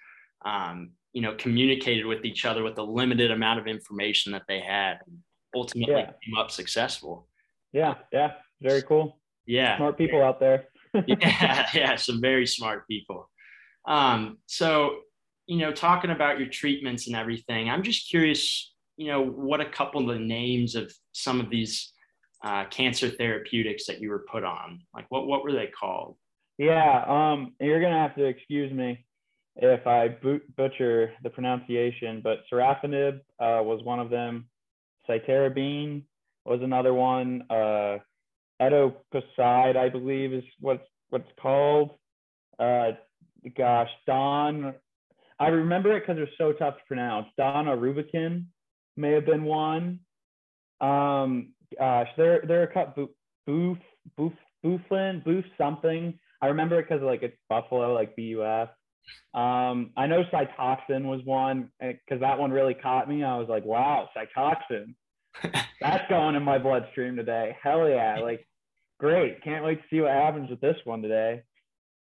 um, 0.45 0.89
you 1.13 1.21
know, 1.21 1.35
communicated 1.35 2.07
with 2.07 2.25
each 2.25 2.43
other 2.43 2.63
with 2.63 2.75
the 2.75 2.83
limited 2.83 3.29
amount 3.29 3.59
of 3.59 3.67
information 3.67 4.31
that 4.31 4.41
they 4.47 4.59
had 4.59 4.97
and 5.05 5.19
ultimately 5.55 5.93
yeah. 5.93 6.05
came 6.25 6.35
up 6.39 6.49
successful. 6.49 7.27
Yeah. 7.71 7.95
Yeah. 8.11 8.31
Very 8.61 8.81
cool. 8.81 9.19
Yeah. 9.45 9.77
Smart 9.77 9.95
people 9.95 10.23
out 10.23 10.39
there. 10.39 10.69
yeah. 11.05 11.67
Yeah. 11.71 11.95
Some 11.97 12.19
very 12.19 12.47
smart 12.47 12.87
people. 12.87 13.29
Um, 13.87 14.39
so, 14.47 15.01
you 15.45 15.57
know, 15.57 15.71
talking 15.71 16.09
about 16.09 16.39
your 16.39 16.49
treatments 16.49 17.05
and 17.05 17.15
everything, 17.15 17.69
I'm 17.69 17.83
just 17.83 18.09
curious, 18.09 18.73
you 18.97 19.07
know, 19.07 19.23
what 19.23 19.61
a 19.61 19.69
couple 19.69 20.09
of 20.09 20.17
the 20.17 20.23
names 20.23 20.73
of 20.73 20.91
some 21.11 21.39
of 21.39 21.51
these 21.51 21.93
uh, 22.43 22.65
cancer 22.65 23.09
therapeutics 23.09 23.85
that 23.85 24.01
you 24.01 24.09
were 24.09 24.25
put 24.31 24.43
on? 24.43 24.81
Like 24.93 25.05
what 25.09 25.27
what 25.27 25.43
were 25.43 25.51
they 25.51 25.67
called? 25.67 26.15
Yeah, 26.57 27.03
um, 27.07 27.53
you're 27.59 27.81
gonna 27.81 27.97
have 27.97 28.15
to 28.15 28.25
excuse 28.25 28.71
me 28.71 29.05
if 29.55 29.85
I 29.85 30.15
butcher 30.57 31.13
the 31.23 31.29
pronunciation, 31.29 32.21
but 32.23 32.43
sorafenib 32.51 33.19
uh, 33.39 33.61
was 33.63 33.83
one 33.83 33.99
of 33.99 34.09
them. 34.09 34.47
Cytarabine 35.09 36.03
was 36.45 36.61
another 36.61 36.93
one. 36.93 37.43
Uh, 37.49 37.97
etoposide, 38.61 39.75
I 39.75 39.89
believe, 39.89 40.33
is 40.33 40.43
what's 40.59 40.85
what's 41.09 41.29
called. 41.41 41.91
Uh, 42.59 42.91
gosh, 43.57 43.89
Don. 44.07 44.73
I 45.39 45.47
remember 45.47 45.97
it 45.97 46.01
because 46.01 46.17
it 46.17 46.21
was 46.21 46.29
so 46.37 46.53
tough 46.53 46.77
to 46.77 46.83
pronounce. 46.87 47.27
Daunorubicin 47.39 48.45
may 48.95 49.11
have 49.13 49.25
been 49.25 49.43
one. 49.43 49.99
Um, 50.79 51.53
gosh, 51.77 52.07
they're 52.17 52.43
they're 52.47 52.63
a 52.63 52.73
cut 52.73 52.95
boof 52.95 53.77
boof 54.17 54.33
booflin 54.63 55.23
boof 55.23 55.45
something. 55.57 56.17
I 56.41 56.47
remember 56.47 56.79
it 56.79 56.87
because 56.89 57.03
like 57.03 57.23
it's 57.23 57.37
Buffalo, 57.49 57.93
like 57.93 58.15
BUF. 58.15 58.69
Um, 59.33 59.91
I 59.97 60.07
know 60.07 60.23
Cytoxan 60.31 61.05
was 61.05 61.21
one 61.23 61.69
because 61.79 62.21
that 62.21 62.37
one 62.37 62.51
really 62.51 62.73
caught 62.73 63.09
me. 63.09 63.23
I 63.23 63.37
was 63.37 63.47
like, 63.49 63.65
wow, 63.65 64.09
Cytoxan. 64.15 64.95
That's 65.81 66.09
going 66.09 66.35
in 66.35 66.43
my 66.43 66.57
bloodstream 66.57 67.15
today. 67.15 67.55
Hell 67.61 67.87
yeah. 67.89 68.19
Like, 68.19 68.45
great. 68.99 69.43
Can't 69.43 69.63
wait 69.63 69.81
to 69.81 69.87
see 69.89 70.01
what 70.01 70.11
happens 70.11 70.49
with 70.49 70.61
this 70.61 70.75
one 70.83 71.01
today. 71.01 71.43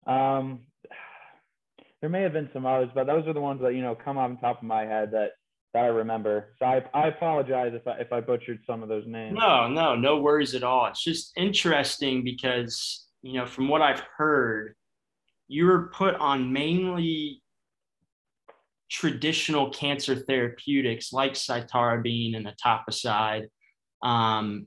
Um, 0.07 0.61
there 2.01 2.11
may 2.11 2.23
have 2.23 2.33
been 2.33 2.51
some 2.53 2.67
others, 2.67 2.91
but 2.95 3.07
those 3.07 3.27
are 3.27 3.33
the 3.33 3.41
ones 3.41 3.61
that, 3.63 3.75
you 3.75 3.83
know, 3.83 3.95
come 3.95 4.19
off 4.19 4.31
the 4.31 4.37
top 4.37 4.59
of 4.59 4.65
my 4.65 4.83
head 4.83 5.13
that, 5.13 5.31
that 5.73 5.85
I 5.85 5.89
remember. 5.89 6.55
So 6.59 6.67
I, 6.67 6.85
I 6.95 7.09
apologize 7.09 7.73
if 7.75 7.87
I, 7.87 7.93
if 8.01 8.13
I 8.13 8.21
butchered 8.21 8.61
some 8.67 8.83
of 8.83 8.89
those 8.89 9.05
names. 9.07 9.39
No, 9.39 9.69
no, 9.69 9.95
no 9.95 10.21
worries 10.21 10.55
at 10.55 10.65
all. 10.65 10.87
It's 10.87 11.05
just 11.05 11.33
interesting 11.37 12.25
because, 12.25 13.07
you 13.23 13.35
know, 13.35 13.47
from 13.47 13.69
what 13.69 13.83
I've 13.83 14.03
heard, 14.17 14.75
you 15.49 15.67
were 15.67 15.91
put 15.95 16.15
on 16.17 16.53
mainly 16.53 17.43
traditional 18.91 19.71
cancer 19.71 20.17
therapeutics 20.17 21.13
like 21.13 21.35
cytarabine 21.35 22.37
and 22.37 22.49
etoposide. 22.49 23.47
Um, 24.03 24.67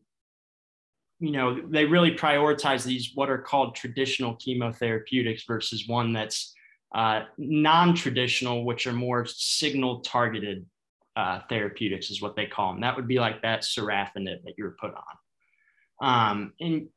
you 1.20 1.32
know, 1.32 1.62
they 1.70 1.86
really 1.86 2.16
prioritize 2.16 2.86
these 2.86 3.12
what 3.16 3.30
are 3.30 3.38
called 3.38 3.76
traditional 3.76 4.36
chemotherapeutics 4.36 5.42
versus 5.48 5.88
one 5.88 6.14
that's 6.14 6.54
uh, 6.96 7.22
non-traditional, 7.38 8.66
which 8.66 8.88
are 8.88 8.94
more 8.94 9.26
signal-targeted 9.26 10.66
uh, 11.16 11.42
therapeutics, 11.50 12.10
is 12.10 12.22
what 12.22 12.36
they 12.36 12.46
call 12.46 12.72
them. 12.72 12.82
That 12.82 12.96
would 12.96 13.08
be 13.08 13.20
like 13.20 13.42
that 13.42 13.62
sorafenib 13.62 14.44
that 14.44 14.54
you 14.58 14.64
were 14.64 14.78
put 14.80 14.94
on. 14.94 15.04
Um, 16.02 16.54
and 16.60 16.88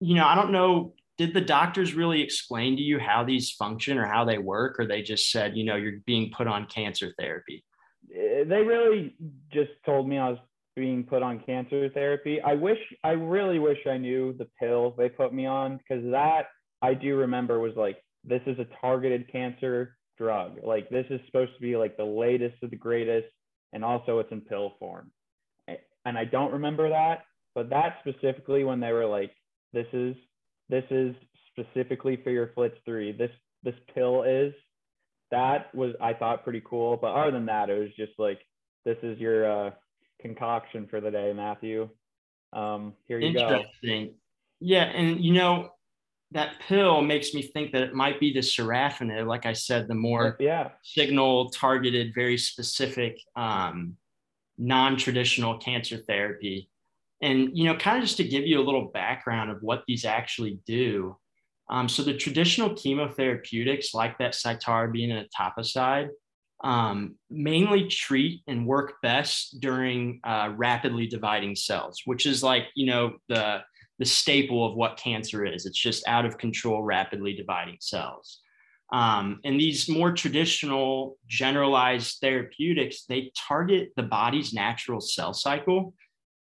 you 0.00 0.14
know, 0.14 0.26
I 0.26 0.34
don't 0.34 0.52
know 0.52 0.94
did 1.18 1.32
the 1.32 1.40
doctors 1.40 1.94
really 1.94 2.20
explain 2.20 2.76
to 2.76 2.82
you 2.82 2.98
how 2.98 3.24
these 3.24 3.50
function 3.50 3.98
or 3.98 4.06
how 4.06 4.24
they 4.24 4.38
work 4.38 4.78
or 4.78 4.86
they 4.86 5.02
just 5.02 5.30
said 5.30 5.56
you 5.56 5.64
know 5.64 5.76
you're 5.76 6.00
being 6.06 6.30
put 6.36 6.46
on 6.46 6.66
cancer 6.66 7.12
therapy 7.18 7.64
eh, 8.14 8.44
they 8.44 8.62
really 8.62 9.14
just 9.52 9.70
told 9.84 10.08
me 10.08 10.18
i 10.18 10.28
was 10.30 10.38
being 10.74 11.04
put 11.04 11.22
on 11.22 11.40
cancer 11.40 11.88
therapy 11.90 12.40
i 12.42 12.52
wish 12.52 12.78
i 13.02 13.10
really 13.10 13.58
wish 13.58 13.78
i 13.86 13.96
knew 13.96 14.34
the 14.38 14.48
pill 14.60 14.94
they 14.98 15.08
put 15.08 15.32
me 15.32 15.46
on 15.46 15.78
because 15.78 16.04
that 16.10 16.46
i 16.82 16.92
do 16.92 17.16
remember 17.16 17.58
was 17.58 17.74
like 17.76 17.98
this 18.24 18.42
is 18.46 18.58
a 18.58 18.66
targeted 18.80 19.30
cancer 19.30 19.96
drug 20.18 20.58
like 20.62 20.88
this 20.90 21.06
is 21.10 21.20
supposed 21.26 21.54
to 21.54 21.60
be 21.60 21.76
like 21.76 21.96
the 21.96 22.04
latest 22.04 22.62
of 22.62 22.70
the 22.70 22.76
greatest 22.76 23.26
and 23.76 23.84
also 23.84 24.18
it's 24.18 24.32
in 24.32 24.40
pill 24.40 24.72
form 24.80 25.12
and 26.04 26.18
i 26.18 26.24
don't 26.24 26.52
remember 26.52 26.88
that 26.88 27.26
but 27.54 27.70
that 27.70 27.98
specifically 28.00 28.64
when 28.64 28.80
they 28.80 28.90
were 28.90 29.06
like 29.06 29.30
this 29.72 29.86
is 29.92 30.16
this 30.68 30.84
is 30.90 31.14
specifically 31.52 32.18
for 32.22 32.30
your 32.30 32.48
FLT3. 32.48 33.16
This 33.16 33.30
this 33.62 33.74
pill 33.94 34.22
is. 34.22 34.52
That 35.30 35.74
was 35.74 35.94
I 36.00 36.12
thought 36.12 36.44
pretty 36.44 36.62
cool. 36.64 36.96
But 36.96 37.14
other 37.14 37.30
than 37.30 37.46
that, 37.46 37.70
it 37.70 37.78
was 37.78 37.90
just 37.96 38.12
like 38.18 38.40
this 38.84 38.96
is 39.02 39.18
your 39.18 39.50
uh, 39.50 39.70
concoction 40.20 40.86
for 40.88 41.00
the 41.00 41.10
day, 41.10 41.32
Matthew. 41.34 41.88
Um, 42.52 42.94
here 43.06 43.18
you 43.18 43.28
Interesting. 43.28 44.06
go. 44.06 44.12
Yeah, 44.60 44.84
and 44.84 45.22
you 45.22 45.34
know 45.34 45.70
that 46.36 46.60
pill 46.68 47.00
makes 47.00 47.32
me 47.32 47.40
think 47.40 47.72
that 47.72 47.82
it 47.82 47.94
might 47.94 48.20
be 48.20 48.30
the 48.30 48.40
sorafenib. 48.40 49.26
Like 49.26 49.46
I 49.46 49.54
said, 49.54 49.88
the 49.88 49.94
more 49.94 50.36
yeah. 50.38 50.68
signal 50.82 51.48
targeted, 51.48 52.14
very 52.14 52.36
specific, 52.36 53.18
um, 53.36 53.96
non-traditional 54.58 55.56
cancer 55.56 55.96
therapy. 55.96 56.68
And, 57.22 57.56
you 57.56 57.64
know, 57.64 57.74
kind 57.74 57.96
of 57.96 58.04
just 58.04 58.18
to 58.18 58.24
give 58.24 58.46
you 58.46 58.60
a 58.60 58.66
little 58.68 58.88
background 58.88 59.50
of 59.50 59.62
what 59.62 59.84
these 59.88 60.04
actually 60.04 60.60
do. 60.66 61.16
Um, 61.70 61.88
so 61.88 62.02
the 62.02 62.14
traditional 62.14 62.70
chemotherapeutics 62.70 63.94
like 63.94 64.18
that 64.18 64.34
cytarabine 64.34 65.12
and 65.12 65.26
etoposide 65.30 66.10
um, 66.62 67.16
mainly 67.30 67.88
treat 67.88 68.42
and 68.46 68.66
work 68.66 69.00
best 69.02 69.58
during 69.60 70.20
uh, 70.22 70.52
rapidly 70.54 71.06
dividing 71.06 71.56
cells, 71.56 72.02
which 72.04 72.26
is 72.26 72.42
like, 72.42 72.64
you 72.74 72.84
know, 72.84 73.14
the, 73.30 73.62
the 73.98 74.04
staple 74.04 74.66
of 74.66 74.74
what 74.74 74.98
cancer 74.98 75.44
is. 75.44 75.66
It's 75.66 75.78
just 75.78 76.06
out 76.06 76.26
of 76.26 76.38
control, 76.38 76.82
rapidly 76.82 77.34
dividing 77.34 77.78
cells. 77.80 78.40
Um, 78.92 79.40
and 79.44 79.58
these 79.58 79.88
more 79.88 80.12
traditional 80.12 81.18
generalized 81.26 82.18
therapeutics, 82.20 83.04
they 83.04 83.32
target 83.36 83.90
the 83.96 84.04
body's 84.04 84.52
natural 84.52 85.00
cell 85.00 85.32
cycle 85.32 85.94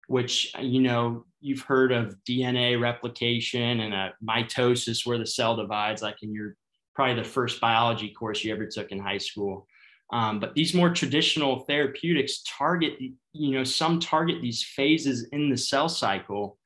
which 0.09 0.53
you 0.59 0.81
know 0.81 1.25
you've 1.41 1.61
heard 1.61 1.93
of 1.93 2.17
DNA 2.29 2.81
replication 2.81 3.81
and 3.81 3.95
a 3.95 4.13
mitosis 4.27 5.07
where 5.07 5.19
the 5.19 5.27
cell 5.27 5.55
divides, 5.55 6.03
like 6.03 6.17
in 6.23 6.33
your 6.35 6.57
probably 6.95 7.15
the 7.15 7.29
first 7.29 7.61
biology 7.61 8.13
course 8.13 8.43
you 8.43 8.53
ever 8.53 8.67
took 8.67 8.91
in 8.91 8.99
high 8.99 9.19
school. 9.19 9.69
Um, 10.13 10.41
but 10.41 10.55
these 10.55 10.75
more 10.75 10.91
traditional 10.91 11.61
therapeutics 11.61 12.43
target, 12.59 12.95
you 13.35 13.53
know, 13.53 13.63
some 13.63 14.01
target 14.01 14.43
these 14.43 14.65
phases 14.65 15.29
in 15.31 15.51
the 15.51 15.57
cell 15.57 15.89
cycle, 15.89 16.58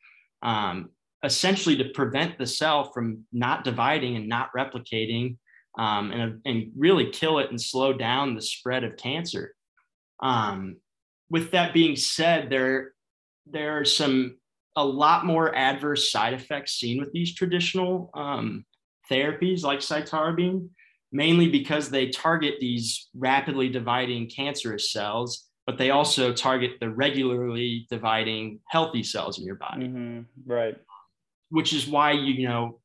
um, 0.43 0.91
essentially 1.25 1.77
to 1.77 1.91
prevent 1.91 2.39
the 2.39 2.47
cell 2.47 2.91
from 2.93 3.25
not 3.33 3.65
dividing 3.65 4.17
and 4.17 4.29
not 4.29 4.51
replicating, 4.57 5.37
um, 5.79 6.11
and, 6.13 6.41
and 6.45 6.73
really 6.77 7.11
kill 7.11 7.39
it 7.39 7.51
and 7.51 7.61
slow 7.61 7.93
down 7.93 8.35
the 8.35 8.43
spread 8.43 8.85
of 8.85 8.97
cancer. 8.97 9.55
Um, 10.23 10.77
with 11.31 11.51
that 11.53 11.73
being 11.73 11.97
said, 11.97 12.51
there 12.51 12.93
there 13.47 13.79
are 13.79 13.85
some 13.85 14.37
a 14.77 14.85
lot 14.85 15.27
more 15.27 15.55
adverse 15.55 16.11
side 16.11 16.35
effects 16.35 16.73
seen 16.73 17.01
with 17.01 17.13
these 17.13 17.35
traditional 17.35 18.11
um, 18.15 18.65
therapies 19.11 19.63
like 19.63 19.81
cytarabine, 19.81 20.69
mainly 21.11 21.49
because 21.49 21.91
they 21.91 22.09
target 22.09 22.55
these 22.61 23.09
rapidly 23.15 23.69
dividing 23.69 24.31
cancerous 24.31 24.93
cells, 24.93 25.49
but 25.67 25.79
they 25.79 25.91
also 25.91 26.33
target 26.33 26.73
the 26.81 26.91
regularly 26.91 27.87
dividing 27.91 28.61
healthy 28.69 29.03
cells 29.03 29.39
in 29.39 29.45
your 29.45 29.55
body. 29.55 29.87
Mm-hmm. 29.87 30.21
Right. 30.45 30.77
Which 31.51 31.73
is 31.73 31.87
why 31.87 32.13
you, 32.13 32.35
you 32.35 32.49
know 32.49 32.81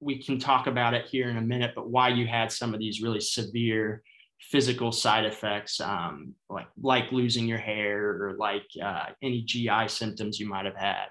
we 0.00 0.22
can 0.22 0.38
talk 0.38 0.66
about 0.66 0.94
it 0.94 1.06
here 1.06 1.30
in 1.30 1.36
a 1.36 1.42
minute, 1.42 1.72
but 1.74 1.88
why 1.88 2.08
you 2.08 2.26
had 2.26 2.52
some 2.52 2.74
of 2.74 2.80
these 2.80 3.00
really 3.00 3.20
severe 3.20 4.02
physical 4.40 4.92
side 4.92 5.24
effects 5.24 5.80
um, 5.80 6.34
like 6.50 6.66
like 6.80 7.10
losing 7.12 7.46
your 7.46 7.58
hair 7.58 8.10
or 8.22 8.36
like 8.38 8.66
uh, 8.82 9.06
any 9.22 9.42
GI 9.42 9.88
symptoms 9.88 10.38
you 10.38 10.48
might 10.48 10.66
have 10.66 10.76
had. 10.76 11.06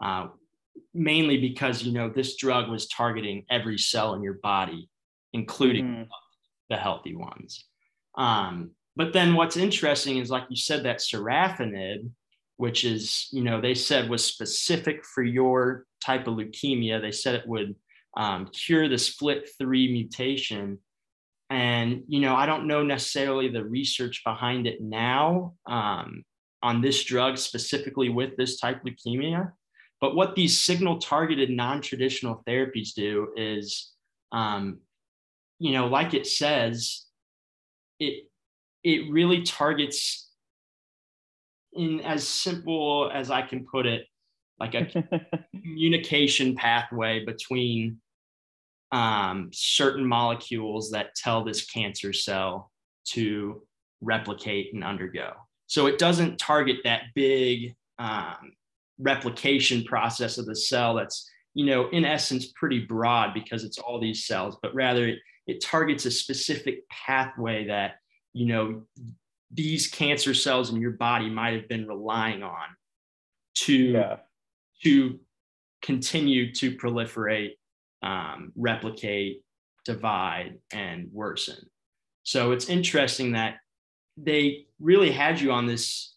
Uh, 0.00 0.28
mainly 0.94 1.38
because 1.38 1.82
you 1.82 1.92
know 1.92 2.08
this 2.08 2.36
drug 2.36 2.70
was 2.70 2.86
targeting 2.88 3.44
every 3.50 3.78
cell 3.78 4.14
in 4.14 4.22
your 4.22 4.38
body, 4.42 4.88
including 5.32 5.84
mm. 5.84 6.08
the 6.70 6.76
healthy 6.76 7.14
ones. 7.14 7.64
Um, 8.16 8.72
but 8.98 9.14
then 9.14 9.34
what's 9.34 9.56
interesting 9.56 10.18
is 10.18 10.28
like 10.28 10.44
you 10.50 10.56
said 10.56 10.82
that 10.84 10.98
sorafenib, 10.98 12.10
which 12.58 12.84
is 12.84 13.28
you 13.32 13.42
know 13.42 13.60
they 13.60 13.74
said 13.74 14.10
was 14.10 14.24
specific 14.24 15.06
for 15.06 15.22
your 15.22 15.86
type 16.04 16.26
of 16.26 16.34
leukemia. 16.34 17.00
They 17.00 17.12
said 17.12 17.34
it 17.34 17.48
would 17.48 17.74
um, 18.16 18.48
cure 18.52 18.88
the 18.88 18.96
FLT3 18.96 19.90
mutation 19.90 20.78
and, 21.50 22.02
you 22.08 22.20
know, 22.20 22.34
I 22.34 22.46
don't 22.46 22.66
know 22.66 22.82
necessarily 22.82 23.48
the 23.48 23.64
research 23.64 24.22
behind 24.24 24.66
it 24.66 24.82
now 24.82 25.54
um, 25.66 26.24
on 26.62 26.82
this 26.82 27.04
drug 27.04 27.38
specifically 27.38 28.10
with 28.10 28.36
this 28.36 28.60
type 28.60 28.82
leukemia. 28.84 29.52
But 30.00 30.14
what 30.14 30.34
these 30.34 30.60
signal 30.60 30.98
targeted 30.98 31.50
non 31.50 31.80
traditional 31.80 32.42
therapies 32.46 32.92
do 32.94 33.28
is, 33.36 33.92
um, 34.30 34.80
you 35.58 35.72
know, 35.72 35.86
like 35.86 36.14
it 36.14 36.26
says, 36.26 37.06
it, 37.98 38.27
it 38.84 39.10
really 39.10 39.42
targets 39.42 40.30
in 41.72 42.00
as 42.00 42.26
simple 42.26 43.10
as 43.12 43.30
I 43.30 43.42
can 43.42 43.66
put 43.70 43.86
it, 43.86 44.06
like 44.58 44.74
a 44.74 44.86
communication 45.52 46.54
pathway 46.54 47.24
between 47.24 48.00
um, 48.90 49.50
certain 49.52 50.04
molecules 50.04 50.90
that 50.90 51.14
tell 51.14 51.44
this 51.44 51.66
cancer 51.66 52.12
cell 52.12 52.70
to 53.10 53.62
replicate 54.00 54.72
and 54.74 54.84
undergo. 54.84 55.32
So 55.66 55.86
it 55.86 55.98
doesn't 55.98 56.38
target 56.38 56.78
that 56.84 57.02
big 57.14 57.74
um, 57.98 58.52
replication 58.98 59.84
process 59.84 60.38
of 60.38 60.46
the 60.46 60.56
cell 60.56 60.94
that's, 60.94 61.28
you 61.54 61.66
know, 61.66 61.88
in 61.90 62.04
essence, 62.04 62.52
pretty 62.56 62.80
broad 62.80 63.34
because 63.34 63.64
it's 63.64 63.78
all 63.78 64.00
these 64.00 64.26
cells, 64.26 64.56
but 64.62 64.74
rather 64.74 65.06
it, 65.06 65.18
it 65.46 65.62
targets 65.62 66.06
a 66.06 66.10
specific 66.10 66.88
pathway 66.88 67.66
that, 67.66 67.96
you 68.32 68.46
know, 68.46 68.82
these 69.50 69.86
cancer 69.86 70.34
cells 70.34 70.70
in 70.70 70.80
your 70.80 70.92
body 70.92 71.30
might 71.30 71.54
have 71.54 71.68
been 71.68 71.88
relying 71.88 72.42
on 72.42 72.66
to, 73.54 73.74
yeah. 73.74 74.16
to 74.82 75.18
continue 75.82 76.52
to 76.54 76.76
proliferate 76.76 77.52
um, 78.02 78.52
replicate, 78.56 79.42
divide, 79.84 80.58
and 80.72 81.08
worsen. 81.12 81.56
So 82.22 82.52
it's 82.52 82.68
interesting 82.68 83.32
that 83.32 83.56
they 84.16 84.66
really 84.80 85.10
had 85.10 85.40
you 85.40 85.52
on 85.52 85.66
this 85.66 86.14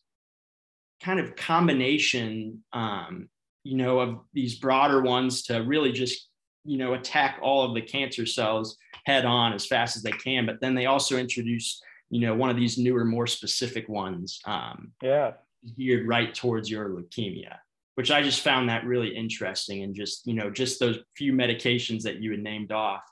kind 1.01 1.19
of 1.19 1.35
combination, 1.35 2.63
um, 2.73 3.29
you 3.63 3.77
know, 3.77 3.99
of 3.99 4.19
these 4.33 4.59
broader 4.59 5.01
ones 5.01 5.43
to 5.43 5.59
really 5.59 5.91
just, 5.91 6.29
you 6.65 6.77
know, 6.77 6.93
attack 6.93 7.39
all 7.41 7.63
of 7.63 7.73
the 7.73 7.81
cancer 7.81 8.25
cells 8.25 8.77
head 9.05 9.25
on 9.25 9.53
as 9.53 9.65
fast 9.65 9.95
as 9.95 10.03
they 10.03 10.11
can. 10.11 10.45
But 10.45 10.61
then 10.61 10.75
they 10.75 10.85
also 10.85 11.17
introduced, 11.17 11.83
you 12.11 12.19
know, 12.19 12.35
one 12.35 12.51
of 12.51 12.55
these 12.55 12.77
newer, 12.77 13.03
more 13.03 13.25
specific 13.25 13.89
ones. 13.89 14.39
Um, 14.45 14.91
yeah. 15.01 15.31
geared 15.77 16.07
right 16.07 16.33
towards 16.33 16.69
your 16.69 16.89
leukemia, 16.89 17.57
which 17.95 18.09
I 18.09 18.23
just 18.23 18.41
found 18.41 18.67
that 18.67 18.83
really 18.83 19.15
interesting. 19.15 19.83
And 19.83 19.93
just, 19.95 20.25
you 20.25 20.33
know, 20.33 20.49
just 20.49 20.79
those 20.79 20.99
few 21.15 21.33
medications 21.33 22.01
that 22.03 22.19
you 22.21 22.31
had 22.31 22.41
named 22.41 22.71
off. 22.71 23.03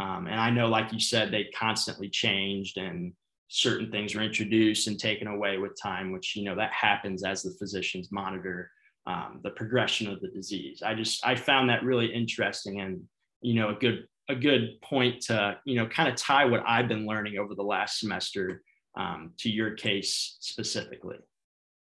Um, 0.00 0.26
and 0.26 0.40
I 0.40 0.48
know, 0.50 0.68
like 0.68 0.90
you 0.90 1.00
said, 1.00 1.30
they 1.30 1.44
constantly 1.54 2.08
changed 2.08 2.78
and 2.78 3.12
certain 3.48 3.90
things 3.90 4.14
were 4.14 4.22
introduced 4.22 4.88
and 4.88 4.98
taken 4.98 5.26
away 5.26 5.58
with 5.58 5.80
time, 5.80 6.12
which, 6.12 6.34
you 6.34 6.44
know, 6.44 6.56
that 6.56 6.72
happens 6.72 7.24
as 7.24 7.42
the 7.42 7.54
physicians 7.58 8.08
monitor 8.10 8.70
um, 9.06 9.40
the 9.42 9.50
progression 9.50 10.10
of 10.10 10.20
the 10.20 10.28
disease. 10.28 10.82
I 10.82 10.94
just, 10.94 11.26
I 11.26 11.34
found 11.34 11.68
that 11.68 11.82
really 11.82 12.06
interesting 12.06 12.80
and, 12.80 13.02
you 13.42 13.54
know, 13.54 13.70
a 13.70 13.74
good, 13.74 14.06
a 14.28 14.34
good 14.34 14.80
point 14.82 15.22
to, 15.22 15.56
you 15.64 15.76
know, 15.76 15.86
kind 15.86 16.08
of 16.08 16.16
tie 16.16 16.44
what 16.44 16.62
I've 16.66 16.88
been 16.88 17.06
learning 17.06 17.38
over 17.38 17.54
the 17.54 17.62
last 17.62 17.98
semester 17.98 18.62
um, 18.96 19.32
to 19.38 19.50
your 19.50 19.72
case 19.72 20.36
specifically. 20.40 21.18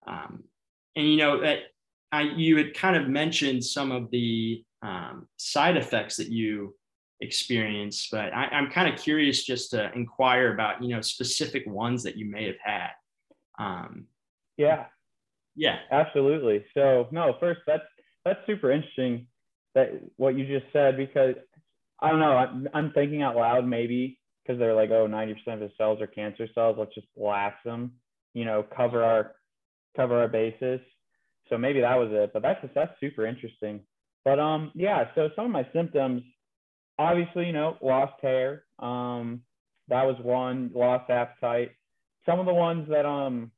Um, 0.07 0.43
and 0.95 1.07
you 1.07 1.17
know 1.17 1.41
that 1.41 1.59
I, 2.11 2.21
you 2.21 2.57
had 2.57 2.73
kind 2.73 2.95
of 2.95 3.07
mentioned 3.07 3.63
some 3.63 3.91
of 3.91 4.09
the 4.11 4.63
um, 4.81 5.27
side 5.37 5.77
effects 5.77 6.17
that 6.17 6.29
you 6.29 6.75
experience, 7.21 8.07
but 8.11 8.33
I, 8.33 8.47
am 8.51 8.71
kind 8.71 8.91
of 8.91 8.99
curious 8.99 9.43
just 9.43 9.71
to 9.71 9.91
inquire 9.93 10.53
about 10.53 10.81
you 10.81 10.89
know 10.89 11.01
specific 11.01 11.67
ones 11.67 12.03
that 12.03 12.15
you 12.15 12.25
may 12.25 12.45
have 12.47 12.59
had. 12.63 12.89
Um, 13.59 14.05
yeah, 14.57 14.85
yeah, 15.55 15.79
absolutely. 15.91 16.65
So 16.73 17.07
no, 17.11 17.35
first 17.39 17.61
that's 17.67 17.83
that's 18.25 18.39
super 18.45 18.71
interesting 18.71 19.27
that 19.75 19.91
what 20.17 20.35
you 20.35 20.45
just 20.45 20.71
said 20.73 20.97
because 20.97 21.35
I 22.01 22.09
don't 22.09 22.19
know 22.19 22.31
I'm, 22.31 22.67
I'm 22.73 22.91
thinking 22.91 23.21
out 23.21 23.35
loud 23.35 23.67
maybe 23.67 24.19
because 24.43 24.59
they're 24.59 24.75
like 24.75 24.91
oh 24.91 25.07
90% 25.07 25.35
of 25.47 25.59
the 25.59 25.71
cells 25.77 26.01
are 26.01 26.07
cancer 26.07 26.47
cells 26.53 26.77
let's 26.79 26.95
just 26.95 27.07
blast 27.15 27.57
them 27.65 27.93
you 28.33 28.45
know 28.45 28.65
cover 28.75 29.03
our 29.03 29.35
cover 29.95 30.19
our 30.19 30.27
bases. 30.27 30.79
So 31.49 31.57
maybe 31.57 31.81
that 31.81 31.95
was 31.95 32.09
it, 32.11 32.31
but 32.33 32.41
that's 32.41 32.63
that's 32.75 32.99
super 32.99 33.25
interesting. 33.25 33.81
But 34.23 34.39
um, 34.39 34.71
yeah. 34.75 35.05
So 35.15 35.29
some 35.35 35.45
of 35.45 35.51
my 35.51 35.67
symptoms, 35.73 36.23
obviously, 36.97 37.47
you 37.47 37.53
know, 37.53 37.77
lost 37.81 38.13
hair. 38.21 38.63
Um, 38.79 39.41
that 39.87 40.03
was 40.03 40.15
one. 40.21 40.71
Lost 40.73 41.09
appetite. 41.09 41.71
Some 42.25 42.39
of 42.39 42.45
the 42.45 42.53
ones 42.53 42.87
that 42.89 43.05
um, 43.05 43.51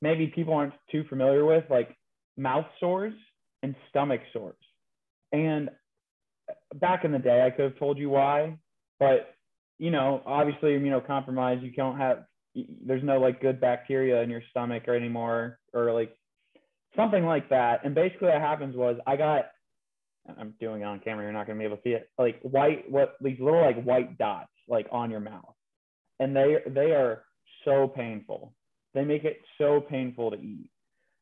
maybe 0.00 0.26
people 0.26 0.54
aren't 0.54 0.74
too 0.90 1.04
familiar 1.08 1.44
with, 1.44 1.64
like 1.70 1.96
mouth 2.36 2.66
sores 2.80 3.14
and 3.62 3.74
stomach 3.88 4.20
sores. 4.32 4.56
And 5.32 5.70
back 6.74 7.04
in 7.04 7.12
the 7.12 7.18
day, 7.18 7.44
I 7.44 7.50
could 7.50 7.64
have 7.64 7.78
told 7.78 7.98
you 7.98 8.10
why, 8.10 8.56
but 8.98 9.34
you 9.78 9.90
know, 9.90 10.22
obviously, 10.26 10.72
you 10.72 10.78
know, 10.78 11.00
immunocompromised, 11.00 11.62
you 11.62 11.72
don't 11.72 11.98
have 11.98 12.24
there's 12.86 13.02
no 13.02 13.18
like 13.18 13.40
good 13.40 13.60
bacteria 13.60 14.20
in 14.22 14.30
your 14.30 14.42
stomach 14.50 14.84
or 14.86 14.94
anymore 14.94 15.58
or 15.72 15.92
like 15.92 16.14
something 16.94 17.24
like 17.24 17.48
that. 17.48 17.84
And 17.84 17.94
basically 17.94 18.28
what 18.28 18.40
happens 18.40 18.76
was 18.76 18.96
i 19.06 19.16
got 19.16 19.46
i'm 20.38 20.54
doing 20.60 20.82
it 20.82 20.84
on 20.84 21.00
camera 21.00 21.24
you're 21.24 21.32
not 21.32 21.48
to 21.48 21.54
be 21.54 21.64
able 21.64 21.76
to 21.76 21.82
see 21.82 21.90
it 21.90 22.08
like 22.16 22.38
white 22.42 22.88
what 22.88 23.16
these 23.20 23.40
little 23.40 23.60
like 23.60 23.82
white 23.82 24.16
dots 24.18 24.50
like 24.68 24.86
on 24.92 25.10
your 25.10 25.20
mouth. 25.20 25.54
And 26.20 26.36
they 26.36 26.58
they 26.68 26.92
are 26.92 27.24
so 27.64 27.88
painful. 27.88 28.52
They 28.94 29.04
make 29.04 29.24
it 29.24 29.40
so 29.58 29.80
painful 29.80 30.30
to 30.30 30.36
eat. 30.36 30.70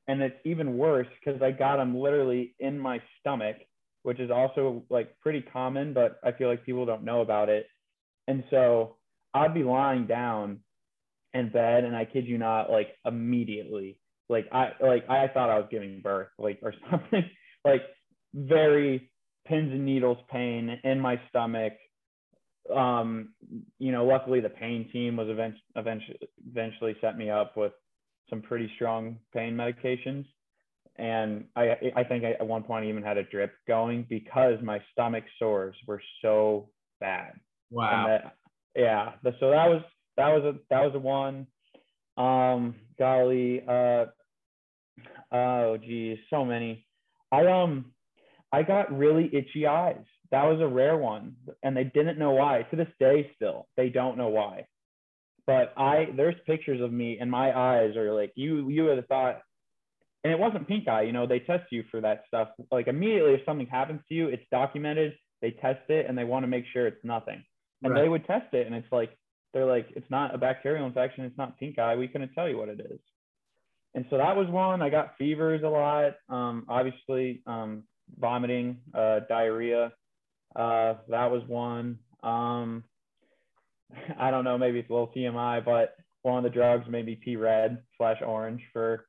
And 0.08 0.20
it's 0.20 0.36
even 0.44 0.76
worse 0.76 1.06
because 1.18 1.40
i 1.40 1.50
got 1.50 1.76
them 1.76 1.96
literally 1.96 2.54
in 2.58 2.78
my 2.78 3.00
stomach 3.20 3.56
which 4.02 4.20
is 4.20 4.30
also 4.30 4.82
like 4.90 5.18
pretty 5.20 5.42
common 5.42 5.92
but 5.92 6.18
i 6.24 6.32
feel 6.32 6.48
like 6.48 6.64
people 6.64 6.86
don't 6.86 7.04
know 7.04 7.20
about 7.20 7.48
it 7.48 7.66
and 8.28 8.44
so 8.50 8.96
i'd 9.34 9.54
be 9.54 9.62
lying 9.62 10.06
down 10.06 10.60
in 11.34 11.48
bed 11.50 11.84
and 11.84 11.94
I 11.94 12.04
kid 12.04 12.26
you 12.26 12.38
not, 12.38 12.70
like 12.70 12.88
immediately, 13.04 13.98
like 14.28 14.46
I 14.52 14.70
like 14.80 15.08
I 15.08 15.28
thought 15.28 15.50
I 15.50 15.58
was 15.58 15.68
giving 15.70 16.00
birth, 16.00 16.28
like 16.38 16.58
or 16.62 16.74
something, 16.90 17.24
like 17.64 17.82
very 18.34 19.10
pins 19.46 19.72
and 19.72 19.84
needles 19.84 20.18
pain 20.30 20.78
in 20.84 21.00
my 21.00 21.20
stomach. 21.28 21.72
Um, 22.74 23.30
you 23.78 23.90
know, 23.90 24.04
luckily 24.04 24.40
the 24.40 24.48
pain 24.48 24.88
team 24.92 25.16
was 25.16 25.28
eventually 25.28 25.62
eventually 25.76 26.18
eventually 26.48 26.96
set 27.00 27.16
me 27.16 27.30
up 27.30 27.56
with 27.56 27.72
some 28.28 28.42
pretty 28.42 28.70
strong 28.76 29.18
pain 29.34 29.54
medications. 29.54 30.24
And 31.00 31.46
I 31.56 31.76
I 31.96 32.04
think 32.04 32.24
I, 32.24 32.32
at 32.32 32.46
one 32.46 32.62
point 32.62 32.84
I 32.84 32.88
even 32.88 33.02
had 33.02 33.16
a 33.16 33.24
drip 33.24 33.52
going 33.66 34.06
because 34.08 34.56
my 34.62 34.80
stomach 34.92 35.24
sores 35.38 35.74
were 35.86 36.02
so 36.22 36.68
bad. 37.00 37.32
Wow. 37.70 38.06
That, 38.06 38.36
yeah. 38.74 39.12
So 39.40 39.50
that 39.50 39.68
was 39.68 39.82
that 40.16 40.28
was 40.28 40.44
a 40.44 40.58
that 40.68 40.82
was 40.82 40.92
a 40.94 40.98
one. 40.98 41.46
Um, 42.16 42.74
golly, 42.98 43.62
uh, 43.66 44.06
oh 45.32 45.78
geez, 45.78 46.18
so 46.28 46.44
many. 46.44 46.86
I 47.32 47.46
um, 47.46 47.92
I 48.52 48.62
got 48.62 48.96
really 48.96 49.30
itchy 49.32 49.66
eyes. 49.66 50.04
That 50.30 50.44
was 50.44 50.60
a 50.60 50.66
rare 50.66 50.96
one, 50.96 51.36
and 51.62 51.76
they 51.76 51.84
didn't 51.84 52.18
know 52.18 52.32
why. 52.32 52.66
To 52.70 52.76
this 52.76 52.88
day, 52.98 53.30
still, 53.36 53.68
they 53.76 53.88
don't 53.88 54.18
know 54.18 54.28
why. 54.28 54.66
But 55.46 55.72
I, 55.76 56.08
there's 56.16 56.36
pictures 56.46 56.80
of 56.80 56.92
me, 56.92 57.18
and 57.20 57.30
my 57.30 57.56
eyes 57.56 57.96
are 57.96 58.12
like 58.12 58.32
you. 58.34 58.68
You 58.68 58.84
would 58.84 58.98
have 58.98 59.06
thought, 59.06 59.40
and 60.24 60.32
it 60.32 60.38
wasn't 60.38 60.68
pink 60.68 60.88
eye. 60.88 61.02
You 61.02 61.12
know, 61.12 61.26
they 61.26 61.40
test 61.40 61.64
you 61.70 61.84
for 61.90 62.00
that 62.00 62.24
stuff. 62.28 62.48
Like 62.70 62.88
immediately, 62.88 63.34
if 63.34 63.40
something 63.44 63.66
happens 63.66 64.00
to 64.08 64.14
you, 64.14 64.28
it's 64.28 64.42
documented. 64.50 65.14
They 65.40 65.52
test 65.52 65.88
it, 65.88 66.06
and 66.06 66.16
they 66.16 66.24
want 66.24 66.42
to 66.42 66.48
make 66.48 66.64
sure 66.72 66.86
it's 66.86 67.04
nothing. 67.04 67.42
And 67.82 67.94
right. 67.94 68.02
they 68.02 68.08
would 68.08 68.26
test 68.26 68.52
it, 68.52 68.66
and 68.66 68.74
it's 68.74 68.90
like 68.92 69.16
they're 69.54 69.66
like, 69.66 69.88
it's 69.96 70.10
not 70.10 70.34
a 70.34 70.38
bacterial 70.38 70.86
infection. 70.86 71.24
It's 71.24 71.38
not 71.38 71.58
pink 71.58 71.78
eye. 71.78 71.96
We 71.96 72.08
couldn't 72.08 72.32
tell 72.34 72.48
you 72.48 72.58
what 72.58 72.68
it 72.68 72.80
is. 72.80 73.00
And 73.94 74.04
so 74.10 74.18
that 74.18 74.36
was 74.36 74.48
one. 74.48 74.82
I 74.82 74.90
got 74.90 75.16
fevers 75.18 75.62
a 75.64 75.68
lot. 75.68 76.14
Um, 76.28 76.66
obviously, 76.68 77.42
um, 77.46 77.84
vomiting, 78.18 78.78
uh, 78.94 79.20
diarrhea. 79.28 79.92
Uh, 80.54 80.94
that 81.08 81.30
was 81.30 81.42
one. 81.48 81.98
Um, 82.22 82.84
I 84.18 84.30
don't 84.30 84.44
know. 84.44 84.58
Maybe 84.58 84.78
it's 84.78 84.90
a 84.90 84.92
little 84.92 85.12
TMI, 85.16 85.64
but 85.64 85.96
one 86.22 86.38
of 86.38 86.44
the 86.44 86.56
drugs 86.56 86.88
made 86.88 87.06
me 87.06 87.16
pee 87.16 87.36
red 87.36 87.78
slash 87.96 88.18
orange 88.24 88.60
for 88.72 89.06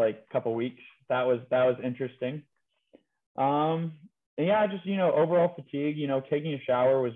like 0.00 0.24
a 0.28 0.32
couple 0.32 0.54
weeks. 0.54 0.82
That 1.08 1.26
was 1.26 1.40
that 1.50 1.64
was 1.64 1.76
interesting. 1.82 2.42
Um, 3.36 3.92
and 4.38 4.46
yeah, 4.46 4.66
just 4.66 4.86
you 4.86 4.96
know, 4.96 5.12
overall 5.12 5.52
fatigue. 5.54 5.96
You 5.96 6.06
know, 6.06 6.22
taking 6.28 6.54
a 6.54 6.62
shower 6.66 7.00
was 7.00 7.12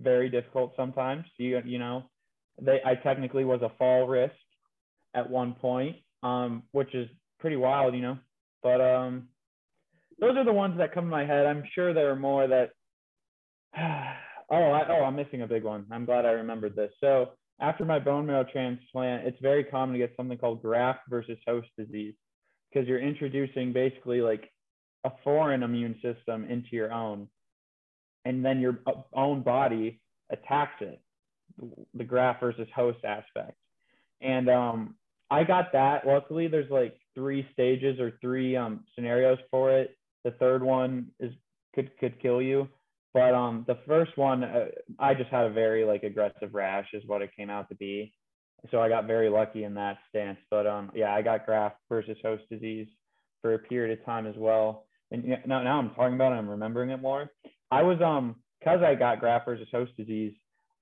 very 0.00 0.28
difficult 0.28 0.74
sometimes. 0.76 1.24
You 1.36 1.60
you 1.64 1.78
know, 1.78 2.04
they 2.60 2.80
I 2.84 2.94
technically 2.94 3.44
was 3.44 3.62
a 3.62 3.72
fall 3.78 4.06
risk 4.06 4.34
at 5.14 5.28
one 5.28 5.54
point, 5.54 5.96
um, 6.22 6.62
which 6.72 6.94
is 6.94 7.08
pretty 7.38 7.56
wild, 7.56 7.94
you 7.94 8.02
know. 8.02 8.18
But 8.62 8.80
um, 8.80 9.28
those 10.20 10.36
are 10.36 10.44
the 10.44 10.52
ones 10.52 10.76
that 10.78 10.94
come 10.94 11.04
to 11.04 11.10
my 11.10 11.24
head. 11.24 11.46
I'm 11.46 11.64
sure 11.74 11.92
there 11.92 12.10
are 12.10 12.16
more 12.16 12.46
that. 12.46 12.70
oh, 13.78 14.54
I, 14.54 14.82
oh, 14.88 15.04
I'm 15.04 15.16
missing 15.16 15.42
a 15.42 15.46
big 15.46 15.64
one. 15.64 15.86
I'm 15.90 16.04
glad 16.04 16.26
I 16.26 16.32
remembered 16.32 16.76
this. 16.76 16.92
So 17.00 17.30
after 17.60 17.84
my 17.84 17.98
bone 17.98 18.26
marrow 18.26 18.44
transplant, 18.50 19.26
it's 19.26 19.38
very 19.40 19.64
common 19.64 19.92
to 19.92 19.98
get 19.98 20.14
something 20.16 20.38
called 20.38 20.62
graft 20.62 21.00
versus 21.08 21.38
host 21.46 21.68
disease 21.78 22.14
because 22.72 22.88
you're 22.88 23.00
introducing 23.00 23.72
basically 23.72 24.20
like 24.20 24.50
a 25.04 25.10
foreign 25.22 25.62
immune 25.62 25.94
system 26.02 26.44
into 26.44 26.68
your 26.72 26.92
own 26.92 27.28
and 28.24 28.44
then 28.44 28.60
your 28.60 28.78
own 29.14 29.42
body 29.42 30.00
attacks 30.30 30.80
it 30.80 31.00
the 31.94 32.04
graft 32.04 32.40
versus 32.40 32.68
host 32.74 32.98
aspect. 33.04 33.56
And 34.20 34.48
um, 34.48 34.94
i 35.30 35.44
got 35.44 35.72
that. 35.72 36.06
Luckily 36.06 36.48
there's 36.48 36.70
like 36.70 36.96
three 37.14 37.46
stages 37.52 37.98
or 38.00 38.12
three 38.20 38.56
um, 38.56 38.84
scenarios 38.94 39.38
for 39.50 39.70
it. 39.70 39.96
The 40.24 40.32
third 40.32 40.62
one 40.62 41.08
is 41.18 41.32
could 41.74 41.90
could 41.98 42.20
kill 42.20 42.42
you 42.42 42.68
but 43.14 43.34
um, 43.34 43.64
the 43.66 43.78
first 43.86 44.16
one 44.16 44.44
uh, 44.44 44.66
i 44.98 45.14
just 45.14 45.30
had 45.30 45.46
a 45.46 45.50
very 45.50 45.84
like 45.84 46.02
aggressive 46.02 46.54
rash 46.54 46.88
is 46.92 47.02
what 47.06 47.22
it 47.22 47.30
came 47.36 47.50
out 47.50 47.68
to 47.68 47.74
be. 47.74 48.12
So 48.70 48.80
i 48.80 48.88
got 48.88 49.06
very 49.06 49.28
lucky 49.28 49.64
in 49.64 49.74
that 49.74 49.98
stance. 50.08 50.38
But 50.50 50.66
um, 50.66 50.90
yeah 50.94 51.14
i 51.14 51.22
got 51.22 51.46
graft 51.46 51.76
versus 51.88 52.16
host 52.22 52.44
disease 52.50 52.88
for 53.42 53.54
a 53.54 53.58
period 53.58 53.98
of 53.98 54.04
time 54.04 54.26
as 54.26 54.34
well. 54.36 54.86
And 55.10 55.24
now, 55.46 55.62
now 55.62 55.78
i'm 55.78 55.90
talking 55.90 56.14
about 56.14 56.32
it 56.32 56.36
i'm 56.36 56.48
remembering 56.48 56.90
it 56.90 57.00
more. 57.00 57.30
I 57.70 57.82
was 57.82 58.00
um 58.02 58.36
because 58.60 58.80
I 58.82 58.94
got 58.94 59.20
graft 59.20 59.46
versus 59.46 59.68
host 59.72 59.92
disease, 59.96 60.34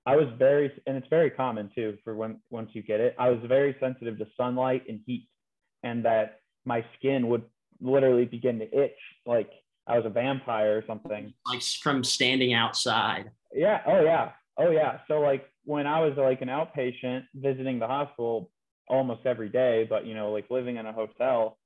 I 0.05 0.15
was 0.15 0.27
very 0.37 0.71
and 0.87 0.97
it's 0.97 1.07
very 1.09 1.29
common 1.29 1.69
too 1.73 1.97
for 2.03 2.15
when 2.15 2.39
once 2.49 2.69
you 2.73 2.81
get 2.81 2.99
it. 2.99 3.15
I 3.19 3.29
was 3.29 3.39
very 3.47 3.75
sensitive 3.79 4.17
to 4.17 4.27
sunlight 4.37 4.83
and 4.87 4.99
heat, 5.05 5.27
and 5.83 6.03
that 6.05 6.39
my 6.65 6.85
skin 6.97 7.27
would 7.29 7.43
literally 7.81 8.25
begin 8.25 8.59
to 8.59 8.65
itch 8.65 8.97
like 9.25 9.49
I 9.89 9.97
was 9.97 10.05
a 10.05 10.09
vampire 10.09 10.77
or 10.77 10.83
something. 10.85 11.33
Like 11.47 11.61
from 11.81 12.03
standing 12.03 12.53
outside. 12.53 13.31
Yeah. 13.53 13.81
Oh 13.87 14.01
yeah. 14.01 14.31
Oh 14.57 14.69
yeah. 14.69 14.99
So 15.07 15.19
like 15.19 15.45
when 15.65 15.87
I 15.87 15.99
was 16.01 16.13
like 16.17 16.41
an 16.41 16.47
outpatient 16.47 17.23
visiting 17.33 17.79
the 17.79 17.87
hospital 17.87 18.51
almost 18.87 19.25
every 19.25 19.49
day, 19.49 19.87
but 19.89 20.05
you 20.05 20.13
know 20.13 20.31
like 20.31 20.45
living 20.49 20.77
in 20.77 20.85
a 20.85 20.93
hotel, 20.93 21.57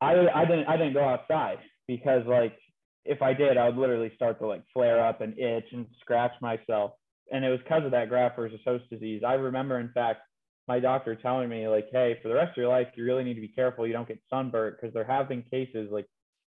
I 0.00 0.14
I 0.34 0.44
didn't 0.46 0.66
I 0.66 0.76
didn't 0.76 0.94
go 0.94 1.04
outside 1.04 1.58
because 1.86 2.26
like 2.26 2.56
if 3.04 3.20
I 3.20 3.34
did, 3.34 3.58
I 3.58 3.66
would 3.66 3.76
literally 3.76 4.12
start 4.16 4.38
to 4.40 4.46
like 4.46 4.62
flare 4.72 5.04
up 5.04 5.20
and 5.20 5.38
itch 5.38 5.66
and 5.72 5.86
scratch 6.00 6.32
myself. 6.40 6.92
And 7.30 7.44
it 7.44 7.50
was 7.50 7.60
because 7.60 7.84
of 7.84 7.90
that 7.90 8.08
graft 8.08 8.36
versus 8.36 8.60
host 8.64 8.84
disease. 8.90 9.22
I 9.26 9.34
remember, 9.34 9.78
in 9.78 9.90
fact, 9.92 10.20
my 10.68 10.80
doctor 10.80 11.14
telling 11.14 11.48
me 11.48 11.68
like, 11.68 11.88
hey, 11.92 12.18
for 12.22 12.28
the 12.28 12.34
rest 12.34 12.52
of 12.52 12.56
your 12.56 12.68
life, 12.68 12.88
you 12.94 13.04
really 13.04 13.24
need 13.24 13.34
to 13.34 13.40
be 13.40 13.48
careful 13.48 13.86
you 13.86 13.92
don't 13.92 14.08
get 14.08 14.20
sunburnt 14.30 14.76
because 14.80 14.94
there 14.94 15.04
have 15.04 15.28
been 15.28 15.42
cases 15.42 15.90
like 15.90 16.06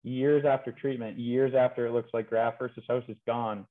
years 0.03 0.45
after 0.45 0.71
treatment, 0.71 1.19
years 1.19 1.53
after 1.55 1.85
it 1.85 1.91
looks 1.91 2.09
like 2.13 2.29
graft 2.29 2.59
versus 2.59 2.83
host 2.87 3.07
is 3.09 3.17
gone, 3.25 3.65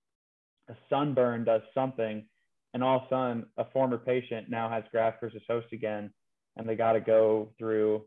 a 0.68 0.74
sunburn 0.90 1.44
does 1.44 1.62
something, 1.74 2.26
and 2.74 2.82
all 2.82 2.98
of 2.98 3.02
a 3.04 3.08
sudden 3.08 3.46
a 3.56 3.64
former 3.72 3.98
patient 3.98 4.50
now 4.50 4.68
has 4.68 4.84
graft 4.90 5.20
versus 5.20 5.42
host 5.48 5.68
again, 5.72 6.12
and 6.56 6.68
they 6.68 6.74
got 6.74 6.92
to 6.92 7.00
go 7.00 7.52
through. 7.58 8.04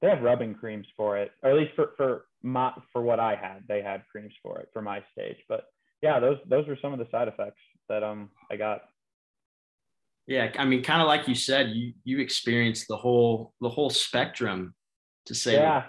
They 0.00 0.08
have 0.08 0.22
rubbing 0.22 0.54
creams 0.54 0.86
for 0.96 1.18
it, 1.18 1.32
or 1.42 1.50
at 1.50 1.56
least 1.56 1.74
for 1.74 1.90
for 1.96 2.24
my 2.42 2.72
for 2.92 3.02
what 3.02 3.20
I 3.20 3.34
had, 3.34 3.64
they 3.68 3.82
had 3.82 4.04
creams 4.10 4.32
for 4.42 4.58
it 4.60 4.68
for 4.72 4.80
my 4.80 5.02
stage. 5.12 5.36
But 5.48 5.64
yeah, 6.02 6.20
those 6.20 6.38
those 6.48 6.66
were 6.66 6.78
some 6.80 6.92
of 6.92 6.98
the 6.98 7.08
side 7.10 7.28
effects 7.28 7.60
that 7.88 8.02
um 8.02 8.30
I 8.50 8.56
got. 8.56 8.82
Yeah, 10.26 10.50
I 10.58 10.66
mean, 10.66 10.82
kind 10.82 11.00
of 11.00 11.08
like 11.08 11.26
you 11.26 11.34
said, 11.34 11.70
you 11.70 11.94
you 12.04 12.20
experienced 12.20 12.86
the 12.88 12.96
whole 12.96 13.52
the 13.60 13.68
whole 13.68 13.90
spectrum, 13.90 14.74
to 15.26 15.34
say. 15.34 15.54
Yeah. 15.54 15.84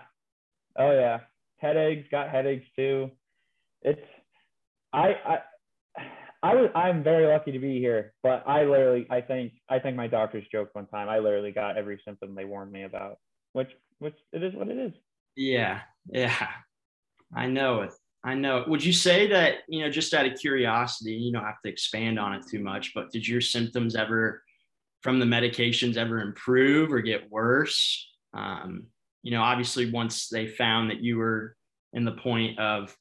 Oh 0.77 0.91
yeah, 0.91 1.19
headaches. 1.59 2.07
Got 2.11 2.29
headaches 2.29 2.67
too. 2.75 3.11
It's 3.81 4.01
I 4.93 5.15
I. 5.25 5.37
I 6.41 6.55
was 6.55 6.69
I'm 6.73 7.03
very 7.03 7.27
lucky 7.27 7.51
to 7.51 7.59
be 7.59 7.79
here, 7.79 8.13
but 8.23 8.47
I 8.47 8.63
literally 8.63 9.05
I 9.09 9.19
think 9.19 9.51
I 9.69 9.77
think 9.79 9.97
my 9.97 10.07
doctors 10.07 10.45
joked 10.49 10.73
one 10.73 10.87
time. 10.87 11.09
I 11.09 11.19
literally 11.19 11.51
got 11.51 11.77
every 11.77 11.99
symptom 12.05 12.33
they 12.33 12.45
warned 12.45 12.71
me 12.71 12.83
about, 12.83 13.17
which 13.51 13.69
which 13.97 14.15
it 14.31 14.41
is 14.41 14.53
what 14.53 14.69
it 14.69 14.77
is. 14.77 14.93
Yeah, 15.35 15.81
yeah, 16.09 16.47
I 17.35 17.47
know 17.47 17.81
it. 17.81 17.91
I 18.23 18.35
know. 18.35 18.65
Would 18.67 18.83
you 18.83 18.91
say 18.93 19.27
that, 19.27 19.59
you 19.67 19.81
know, 19.81 19.89
just 19.89 20.13
out 20.13 20.25
of 20.25 20.37
curiosity, 20.39 21.13
you 21.13 21.31
don't 21.31 21.45
have 21.45 21.61
to 21.63 21.69
expand 21.69 22.19
on 22.19 22.33
it 22.33 22.43
too 22.49 22.59
much, 22.59 22.93
but 22.93 23.11
did 23.11 23.27
your 23.27 23.41
symptoms 23.41 23.95
ever 23.95 24.43
from 25.01 25.19
the 25.19 25.25
medications 25.25 25.95
ever 25.95 26.19
improve 26.19 26.91
or 26.91 27.01
get 27.01 27.31
worse? 27.31 28.09
Um, 28.33 28.87
you 29.23 29.31
know, 29.31 29.41
obviously, 29.41 29.91
once 29.91 30.29
they 30.29 30.47
found 30.47 30.89
that 30.91 31.01
you 31.01 31.17
were 31.17 31.55
in 31.93 32.05
the 32.05 32.13
point 32.13 32.59
of 32.59 32.95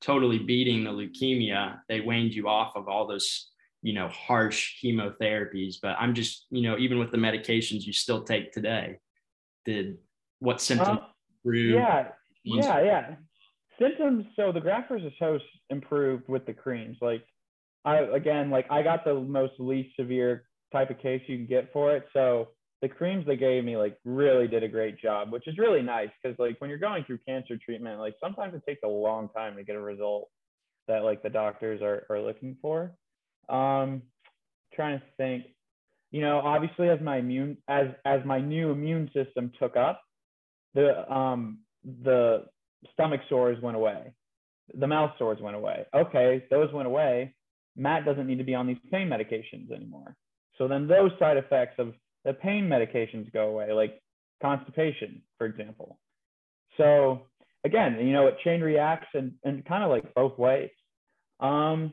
totally 0.00 0.38
beating 0.38 0.84
the 0.84 0.90
leukemia, 0.90 1.78
they 1.88 2.00
weaned 2.00 2.32
you 2.32 2.48
off 2.48 2.72
of 2.76 2.88
all 2.88 3.06
those, 3.06 3.50
you 3.82 3.92
know, 3.92 4.08
harsh 4.08 4.82
chemotherapies. 4.82 5.76
But 5.80 5.96
I'm 5.98 6.14
just, 6.14 6.46
you 6.50 6.62
know, 6.62 6.78
even 6.78 6.98
with 6.98 7.10
the 7.10 7.18
medications 7.18 7.84
you 7.84 7.92
still 7.92 8.22
take 8.22 8.52
today, 8.52 8.98
did 9.64 9.98
what 10.38 10.60
symptoms 10.60 11.00
improve? 11.44 11.74
Yeah. 11.74 12.08
Yeah. 12.44 12.82
Yeah 12.82 13.14
symptoms 13.80 14.26
so 14.36 14.52
the 14.52 14.60
graft 14.60 14.88
versus 14.88 15.12
host 15.18 15.44
improved 15.70 16.28
with 16.28 16.44
the 16.46 16.52
creams 16.52 16.96
like 17.00 17.24
i 17.84 17.98
again 17.98 18.50
like 18.50 18.66
i 18.70 18.82
got 18.82 19.04
the 19.04 19.14
most 19.14 19.54
least 19.58 19.88
severe 19.96 20.44
type 20.72 20.90
of 20.90 20.98
case 20.98 21.22
you 21.26 21.36
can 21.36 21.46
get 21.46 21.72
for 21.72 21.96
it 21.96 22.06
so 22.12 22.48
the 22.82 22.88
creams 22.88 23.26
they 23.26 23.36
gave 23.36 23.64
me 23.64 23.76
like 23.76 23.98
really 24.04 24.48
did 24.48 24.62
a 24.62 24.68
great 24.68 25.00
job 25.00 25.30
which 25.32 25.46
is 25.46 25.58
really 25.58 25.82
nice 25.82 26.08
because 26.22 26.38
like 26.38 26.60
when 26.60 26.70
you're 26.70 26.78
going 26.78 27.04
through 27.04 27.18
cancer 27.26 27.56
treatment 27.56 27.98
like 27.98 28.14
sometimes 28.20 28.54
it 28.54 28.62
takes 28.66 28.82
a 28.84 28.88
long 28.88 29.28
time 29.30 29.56
to 29.56 29.64
get 29.64 29.76
a 29.76 29.80
result 29.80 30.28
that 30.88 31.04
like 31.04 31.22
the 31.22 31.30
doctors 31.30 31.82
are, 31.82 32.06
are 32.10 32.20
looking 32.20 32.56
for 32.62 32.92
um 33.48 34.02
trying 34.74 34.98
to 34.98 35.04
think 35.16 35.44
you 36.10 36.20
know 36.20 36.38
obviously 36.38 36.88
as 36.88 37.00
my 37.00 37.18
immune 37.18 37.56
as 37.68 37.88
as 38.04 38.20
my 38.24 38.40
new 38.40 38.70
immune 38.70 39.10
system 39.14 39.52
took 39.58 39.76
up 39.76 40.02
the 40.74 41.12
um 41.12 41.58
the 42.04 42.44
stomach 42.92 43.20
sores 43.28 43.60
went 43.62 43.76
away. 43.76 44.12
The 44.74 44.86
mouth 44.86 45.12
sores 45.18 45.40
went 45.40 45.56
away. 45.56 45.86
Okay, 45.94 46.44
those 46.50 46.72
went 46.72 46.86
away. 46.86 47.34
Matt 47.76 48.04
doesn't 48.04 48.26
need 48.26 48.38
to 48.38 48.44
be 48.44 48.54
on 48.54 48.66
these 48.66 48.76
pain 48.90 49.08
medications 49.08 49.70
anymore. 49.74 50.16
So 50.58 50.68
then 50.68 50.86
those 50.86 51.10
side 51.18 51.36
effects 51.36 51.74
of 51.78 51.94
the 52.24 52.34
pain 52.34 52.68
medications 52.68 53.32
go 53.32 53.48
away, 53.48 53.72
like 53.72 54.00
constipation, 54.42 55.22
for 55.38 55.46
example. 55.46 55.98
So 56.76 57.26
again, 57.64 57.98
you 58.06 58.12
know, 58.12 58.26
it 58.26 58.36
chain 58.44 58.60
reacts 58.60 59.08
and, 59.14 59.32
and 59.44 59.64
kind 59.64 59.84
of 59.84 59.90
like 59.90 60.14
both 60.14 60.38
ways. 60.38 60.70
Um, 61.40 61.92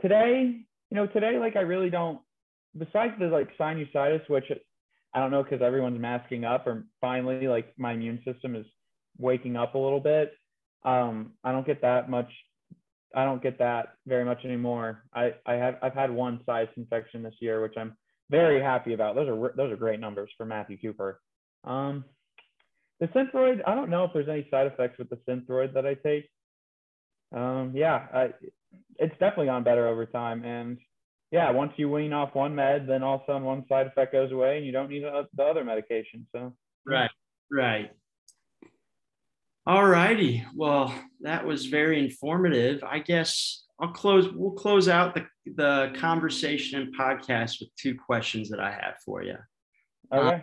today, 0.00 0.60
you 0.90 0.96
know, 0.96 1.06
today, 1.06 1.38
like 1.38 1.56
I 1.56 1.60
really 1.60 1.90
don't, 1.90 2.20
besides 2.76 3.14
the 3.18 3.26
like 3.26 3.48
sinusitis, 3.58 4.28
which 4.28 4.44
I 5.12 5.20
don't 5.20 5.30
know 5.30 5.42
because 5.42 5.62
everyone's 5.62 6.00
masking 6.00 6.44
up, 6.44 6.66
or 6.66 6.84
finally, 7.00 7.46
like 7.46 7.72
my 7.78 7.92
immune 7.92 8.20
system 8.24 8.56
is 8.56 8.66
waking 9.18 9.56
up 9.56 9.74
a 9.74 9.78
little 9.78 10.00
bit. 10.00 10.32
Um, 10.84 11.32
I 11.44 11.52
don't 11.52 11.66
get 11.66 11.82
that 11.82 12.10
much. 12.10 12.30
I 13.14 13.24
don't 13.24 13.42
get 13.42 13.58
that 13.58 13.94
very 14.06 14.24
much 14.24 14.44
anymore. 14.44 15.04
I, 15.14 15.34
I 15.46 15.54
have 15.54 15.76
I've 15.82 15.94
had 15.94 16.10
one 16.10 16.40
sinus 16.44 16.70
infection 16.76 17.22
this 17.22 17.34
year, 17.40 17.62
which 17.62 17.74
I'm 17.76 17.96
very 18.30 18.60
happy 18.60 18.94
about. 18.94 19.14
Those 19.14 19.28
are 19.28 19.52
those 19.56 19.72
are 19.72 19.76
great 19.76 20.00
numbers 20.00 20.30
for 20.36 20.46
Matthew 20.46 20.78
Cooper. 20.78 21.20
Um, 21.64 22.04
the 23.00 23.06
Synthroid, 23.08 23.60
I 23.66 23.74
don't 23.74 23.90
know 23.90 24.04
if 24.04 24.12
there's 24.12 24.28
any 24.28 24.46
side 24.50 24.66
effects 24.66 24.98
with 24.98 25.10
the 25.10 25.18
Synthroid 25.28 25.74
that 25.74 25.86
I 25.86 25.94
take. 25.94 26.28
Um, 27.34 27.72
yeah, 27.74 28.06
I, 28.14 28.30
it's 28.98 29.12
definitely 29.18 29.46
gone 29.46 29.64
better 29.64 29.88
over 29.88 30.06
time. 30.06 30.44
And 30.44 30.78
yeah, 31.30 31.50
once 31.50 31.72
you 31.76 31.90
wean 31.90 32.12
off 32.12 32.34
one 32.34 32.54
med, 32.54 32.86
then 32.86 33.02
all 33.02 33.16
of 33.16 33.22
a 33.22 33.26
sudden 33.26 33.42
one 33.42 33.64
side 33.68 33.88
effect 33.88 34.12
goes 34.12 34.30
away 34.30 34.56
and 34.56 34.66
you 34.66 34.72
don't 34.72 34.88
need 34.88 35.02
the 35.02 35.42
other 35.42 35.64
medication. 35.64 36.26
So 36.32 36.54
right, 36.86 37.10
right. 37.50 37.90
All 39.66 39.84
righty. 39.84 40.44
Well, 40.54 40.94
that 41.22 41.44
was 41.44 41.66
very 41.66 41.98
informative. 41.98 42.84
I 42.84 43.00
guess 43.00 43.63
I'll 43.80 43.92
close. 43.92 44.28
We'll 44.32 44.52
close 44.52 44.88
out 44.88 45.14
the 45.14 45.26
the 45.56 45.92
conversation 45.96 46.80
and 46.80 46.96
podcast 46.96 47.60
with 47.60 47.74
two 47.76 47.96
questions 47.96 48.48
that 48.50 48.60
I 48.60 48.70
have 48.70 48.94
for 49.04 49.22
you. 49.22 49.36
Okay. 50.12 50.34
Um, 50.36 50.42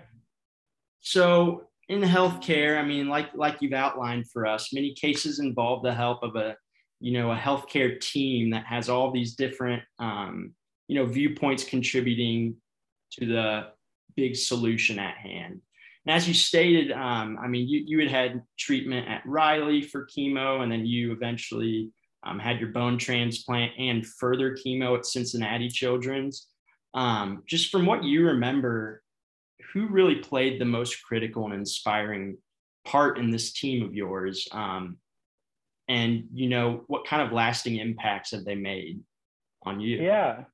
so 1.00 1.68
in 1.90 2.02
healthcare, 2.02 2.78
I 2.78 2.84
mean, 2.84 3.08
like 3.08 3.30
like 3.34 3.62
you've 3.62 3.74
outlined 3.74 4.30
for 4.30 4.46
us, 4.46 4.74
many 4.74 4.94
cases 4.94 5.40
involve 5.40 5.84
the 5.84 5.94
help 5.94 6.24
of 6.24 6.36
a 6.36 6.56
you 7.00 7.14
know 7.14 7.32
a 7.32 7.38
healthcare 7.38 8.00
team 8.00 8.52
that 8.52 8.66
has 8.66 8.90
all 8.90 9.12
these 9.12 9.36
different 9.36 9.84
um, 10.00 10.54
you 10.88 10.96
know 10.96 11.06
viewpoints 11.06 11.64
contributing 11.64 12.56
to 13.14 13.26
the 13.26 13.68
big 14.16 14.36
solution 14.36 15.00
at 15.00 15.16
hand. 15.18 15.62
And 16.06 16.16
as 16.16 16.28
you 16.28 16.34
stated, 16.34 16.92
um, 16.92 17.38
I 17.42 17.48
mean, 17.48 17.68
you, 17.68 17.84
you 17.86 18.00
had 18.00 18.10
had 18.10 18.42
treatment 18.58 19.08
at 19.08 19.22
Riley 19.26 19.82
for 19.82 20.08
chemo, 20.08 20.62
and 20.64 20.72
then 20.72 20.86
you 20.86 21.12
eventually 21.12 21.92
um, 22.24 22.40
had 22.40 22.60
your 22.60 22.70
bone 22.70 22.98
transplant 22.98 23.72
and 23.78 24.06
further 24.06 24.56
chemo 24.56 24.98
at 24.98 25.06
Cincinnati 25.06 25.70
Children's. 25.70 26.48
Um, 26.94 27.44
just 27.48 27.72
from 27.72 27.86
what 27.86 28.04
you 28.04 28.28
remember, 28.28 29.02
who 29.74 29.88
really 29.88 30.16
played 30.16 30.60
the 30.60 30.66
most 30.66 31.02
critical 31.04 31.46
and 31.46 31.54
inspiring 31.54 32.38
part 32.86 33.18
in 33.18 33.32
this 33.32 33.54
team 33.54 33.84
of 33.84 33.96
yours? 33.96 34.48
Um, 34.52 34.98
and, 35.88 36.26
you 36.34 36.50
know, 36.50 36.84
what 36.88 37.08
kind 37.08 37.22
of 37.22 37.32
lasting 37.32 37.78
impacts 37.78 38.32
have 38.32 38.46
they 38.46 38.56
made 38.56 39.02
on 39.64 39.80
you? 39.80 39.98
Yeah. 40.02 40.46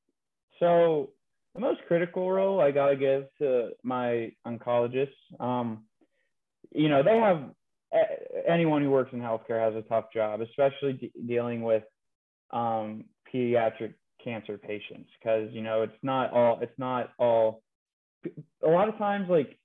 So 0.60 1.12
the 1.54 1.62
most 1.62 1.82
critical 1.88 2.32
role 2.32 2.62
I 2.62 2.72
gotta 2.72 2.96
give 2.96 3.26
to 3.40 3.72
my 3.84 4.32
oncologists. 4.46 5.10
Um, 5.40 5.86
you 6.72 6.90
know, 6.90 7.04
they 7.04 7.18
have 7.18 7.50
anyone 8.48 8.82
who 8.82 8.90
works 8.90 9.12
in 9.14 9.20
healthcare 9.20 9.60
has 9.60 9.76
a 9.76 9.88
tough 9.88 10.06
job, 10.14 10.42
especially 10.42 10.94
de- 10.94 11.12
dealing 11.28 11.62
with 11.62 11.84
um, 12.52 13.06
pediatric 13.34 13.94
cancer 14.24 14.58
patients, 14.58 15.10
because 15.20 15.50
you 15.52 15.62
know 15.62 15.84
it's 15.84 15.98
not 16.04 16.32
all 16.32 16.60
it's 16.62 16.78
not 16.78 17.12
all. 17.18 17.64
A 18.64 18.68
lot 18.68 18.90
of 18.90 18.98
times, 18.98 19.28
like, 19.30 19.58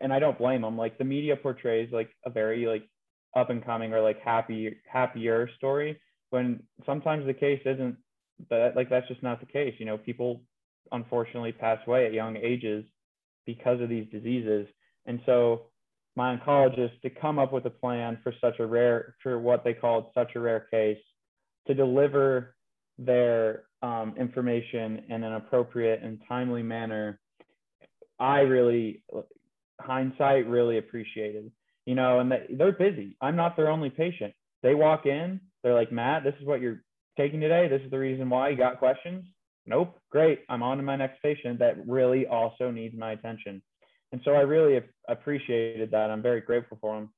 and 0.00 0.12
I 0.12 0.18
don't 0.18 0.38
blame 0.38 0.62
them. 0.62 0.76
Like 0.76 0.98
the 0.98 1.04
media 1.04 1.36
portrays 1.36 1.90
like 1.92 2.10
a 2.24 2.30
very 2.30 2.66
like 2.66 2.88
up 3.36 3.50
and 3.50 3.64
coming 3.64 3.92
or 3.92 4.00
like 4.00 4.20
happy 4.20 4.76
happier 4.90 5.48
story 5.56 6.00
when 6.30 6.62
sometimes 6.86 7.26
the 7.26 7.34
case 7.34 7.60
isn't 7.64 7.96
that 8.50 8.74
like 8.74 8.88
that's 8.88 9.06
just 9.08 9.22
not 9.22 9.40
the 9.40 9.46
case 9.46 9.74
you 9.78 9.84
know 9.84 9.98
people 9.98 10.42
unfortunately 10.92 11.52
pass 11.52 11.78
away 11.86 12.06
at 12.06 12.12
young 12.12 12.36
ages 12.36 12.84
because 13.46 13.80
of 13.80 13.88
these 13.88 14.06
diseases. 14.10 14.66
And 15.06 15.20
so 15.26 15.62
my 16.18 16.36
oncologist 16.36 17.00
to 17.02 17.10
come 17.10 17.38
up 17.38 17.52
with 17.52 17.64
a 17.66 17.70
plan 17.70 18.18
for 18.22 18.34
such 18.40 18.58
a 18.58 18.66
rare, 18.66 19.14
for 19.22 19.38
what 19.38 19.62
they 19.62 19.72
called 19.72 20.06
such 20.14 20.32
a 20.34 20.40
rare 20.40 20.66
case, 20.70 20.98
to 21.66 21.74
deliver 21.74 22.56
their 22.98 23.64
um, 23.82 24.14
information 24.18 25.04
in 25.08 25.22
an 25.22 25.34
appropriate 25.34 26.02
and 26.02 26.20
timely 26.28 26.62
manner, 26.62 27.20
I 28.18 28.40
really, 28.40 29.02
hindsight, 29.80 30.48
really 30.48 30.78
appreciated. 30.78 31.52
You 31.86 31.94
know, 31.94 32.18
and 32.18 32.30
they, 32.30 32.46
they're 32.50 32.72
busy. 32.72 33.16
I'm 33.20 33.36
not 33.36 33.56
their 33.56 33.70
only 33.70 33.88
patient. 33.88 34.34
They 34.62 34.74
walk 34.74 35.06
in, 35.06 35.40
they're 35.62 35.74
like, 35.74 35.92
Matt, 35.92 36.24
this 36.24 36.34
is 36.40 36.46
what 36.46 36.60
you're 36.60 36.82
taking 37.16 37.40
today. 37.40 37.68
This 37.68 37.82
is 37.82 37.90
the 37.92 37.98
reason 37.98 38.28
why 38.28 38.48
you 38.48 38.56
got 38.56 38.80
questions 38.80 39.24
nope, 39.68 40.00
great, 40.10 40.40
I'm 40.48 40.62
on 40.62 40.78
to 40.78 40.82
my 40.82 40.96
next 40.96 41.22
patient 41.22 41.58
that 41.60 41.86
really 41.86 42.26
also 42.26 42.70
needs 42.70 42.96
my 42.98 43.12
attention. 43.12 43.62
And 44.12 44.20
so 44.24 44.32
I 44.32 44.40
really 44.40 44.80
appreciated 45.08 45.90
that. 45.90 46.10
I'm 46.10 46.22
very 46.22 46.40
grateful 46.40 46.78
for 46.80 46.94
them. 46.94 47.10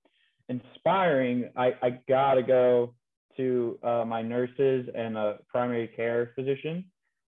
Inspiring, 0.48 1.50
I, 1.56 1.74
I 1.82 2.00
gotta 2.08 2.42
go 2.42 2.94
to 3.36 3.78
uh, 3.82 4.04
my 4.04 4.22
nurses 4.22 4.88
and 4.94 5.16
a 5.16 5.38
primary 5.48 5.88
care 5.88 6.32
physician 6.34 6.84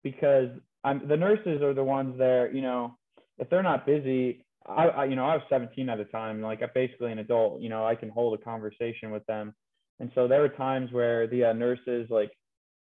because 0.04 0.50
I'm, 0.84 1.08
the 1.08 1.18
nurses 1.18 1.62
are 1.62 1.74
the 1.74 1.84
ones 1.84 2.16
there, 2.18 2.54
you 2.54 2.62
know, 2.62 2.98
if 3.38 3.50
they're 3.50 3.64
not 3.64 3.86
busy, 3.86 4.46
I, 4.68 4.88
I 4.88 5.06
you 5.06 5.16
know 5.16 5.26
I 5.26 5.36
was 5.36 5.44
17 5.50 5.90
at 5.90 5.98
the 5.98 6.06
time, 6.06 6.42
like 6.42 6.62
I'm 6.62 6.70
basically 6.74 7.12
an 7.12 7.20
adult. 7.20 7.62
You 7.62 7.70
know 7.70 7.86
I 7.86 7.96
can 7.96 8.10
hold 8.10 8.38
a 8.40 8.44
conversation 8.44 9.12
with 9.12 9.26
them, 9.26 9.54
and 10.00 10.12
so 10.16 10.28
there 10.28 10.42
were 10.42 10.50
times 10.50 10.92
where 10.92 11.28
the 11.28 11.46
uh, 11.46 11.54
nurses 11.54 12.08
like 12.10 12.32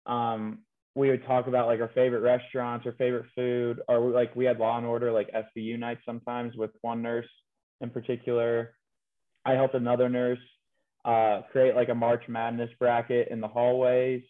um, 0.05 0.59
we 0.97 1.11
would 1.11 1.23
talk 1.27 1.45
about 1.45 1.67
like 1.67 1.79
our 1.79 1.91
favorite 1.93 2.21
restaurants 2.21 2.83
or 2.87 2.93
favorite 2.93 3.27
food, 3.35 3.79
or 3.87 3.99
like 4.09 4.35
we 4.35 4.45
had 4.45 4.57
Law 4.57 4.77
and 4.79 4.85
Order 4.85 5.11
like 5.11 5.29
SVU 5.31 5.77
nights 5.77 6.01
sometimes 6.03 6.55
with 6.55 6.71
one 6.81 7.03
nurse 7.03 7.27
in 7.81 7.91
particular. 7.91 8.73
I 9.45 9.51
helped 9.51 9.75
another 9.75 10.09
nurse 10.09 10.39
uh, 11.05 11.41
create 11.51 11.75
like 11.75 11.89
a 11.89 11.95
March 11.95 12.23
Madness 12.27 12.71
bracket 12.79 13.27
in 13.29 13.41
the 13.41 13.47
hallways, 13.47 14.23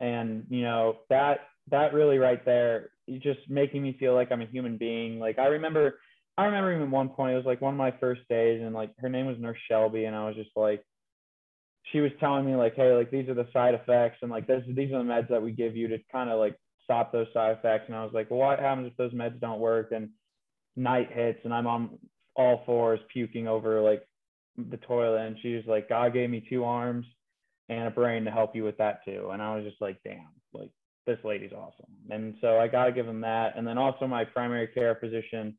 and 0.00 0.44
you 0.50 0.62
know 0.62 0.96
that 1.08 1.38
that 1.70 1.94
really 1.94 2.18
right 2.18 2.44
there, 2.44 2.90
just 3.20 3.38
making 3.48 3.84
me 3.84 3.96
feel 4.00 4.14
like 4.14 4.32
I'm 4.32 4.42
a 4.42 4.46
human 4.46 4.78
being. 4.78 5.20
Like 5.20 5.38
I 5.38 5.46
remember, 5.46 6.00
I 6.36 6.46
remember 6.46 6.74
even 6.74 6.90
one 6.90 7.10
point 7.10 7.34
it 7.34 7.36
was 7.36 7.46
like 7.46 7.60
one 7.60 7.74
of 7.74 7.78
my 7.78 7.94
first 8.00 8.22
days, 8.28 8.60
and 8.60 8.74
like 8.74 8.90
her 8.98 9.08
name 9.08 9.26
was 9.26 9.36
Nurse 9.38 9.58
Shelby, 9.70 10.06
and 10.06 10.16
I 10.16 10.26
was 10.26 10.34
just 10.34 10.50
like, 10.56 10.84
she 11.90 12.00
was 12.00 12.12
telling 12.20 12.46
me 12.46 12.54
like, 12.54 12.74
hey, 12.74 12.94
like 12.94 13.10
these 13.10 13.28
are 13.28 13.34
the 13.34 13.48
side 13.52 13.74
effects, 13.74 14.18
and 14.22 14.30
like 14.30 14.46
this, 14.46 14.62
these 14.68 14.92
are 14.92 14.98
the 14.98 15.04
meds 15.04 15.28
that 15.28 15.42
we 15.42 15.52
give 15.52 15.76
you 15.76 15.88
to 15.88 15.98
kind 16.10 16.30
of 16.30 16.38
like 16.38 16.56
stop 16.84 17.12
those 17.12 17.26
side 17.32 17.56
effects. 17.58 17.84
And 17.88 17.96
I 17.96 18.04
was 18.04 18.12
like, 18.14 18.30
well, 18.30 18.40
what 18.40 18.60
happens 18.60 18.88
if 18.88 18.96
those 18.96 19.12
meds 19.12 19.40
don't 19.40 19.60
work? 19.60 19.92
And 19.92 20.10
night 20.76 21.10
hits, 21.12 21.40
and 21.44 21.52
I'm 21.52 21.66
on 21.66 21.98
all 22.34 22.62
fours 22.64 23.00
puking 23.12 23.48
over 23.48 23.80
like 23.80 24.06
the 24.56 24.76
toilet, 24.78 25.26
and 25.26 25.36
she 25.42 25.54
was 25.54 25.64
like, 25.66 25.88
God 25.88 26.12
gave 26.12 26.30
me 26.30 26.46
two 26.48 26.64
arms 26.64 27.06
and 27.68 27.88
a 27.88 27.90
brain 27.90 28.24
to 28.24 28.30
help 28.30 28.54
you 28.54 28.64
with 28.64 28.78
that 28.78 29.04
too. 29.04 29.30
And 29.32 29.42
I 29.42 29.54
was 29.56 29.64
just 29.64 29.80
like, 29.80 29.98
damn, 30.04 30.28
like 30.52 30.70
this 31.06 31.18
lady's 31.24 31.52
awesome. 31.52 31.90
And 32.10 32.34
so 32.40 32.58
I 32.58 32.68
got 32.68 32.86
to 32.86 32.92
give 32.92 33.06
him 33.08 33.20
that. 33.22 33.56
And 33.56 33.66
then 33.66 33.78
also 33.78 34.06
my 34.06 34.24
primary 34.24 34.68
care 34.68 34.96
physician, 35.00 35.56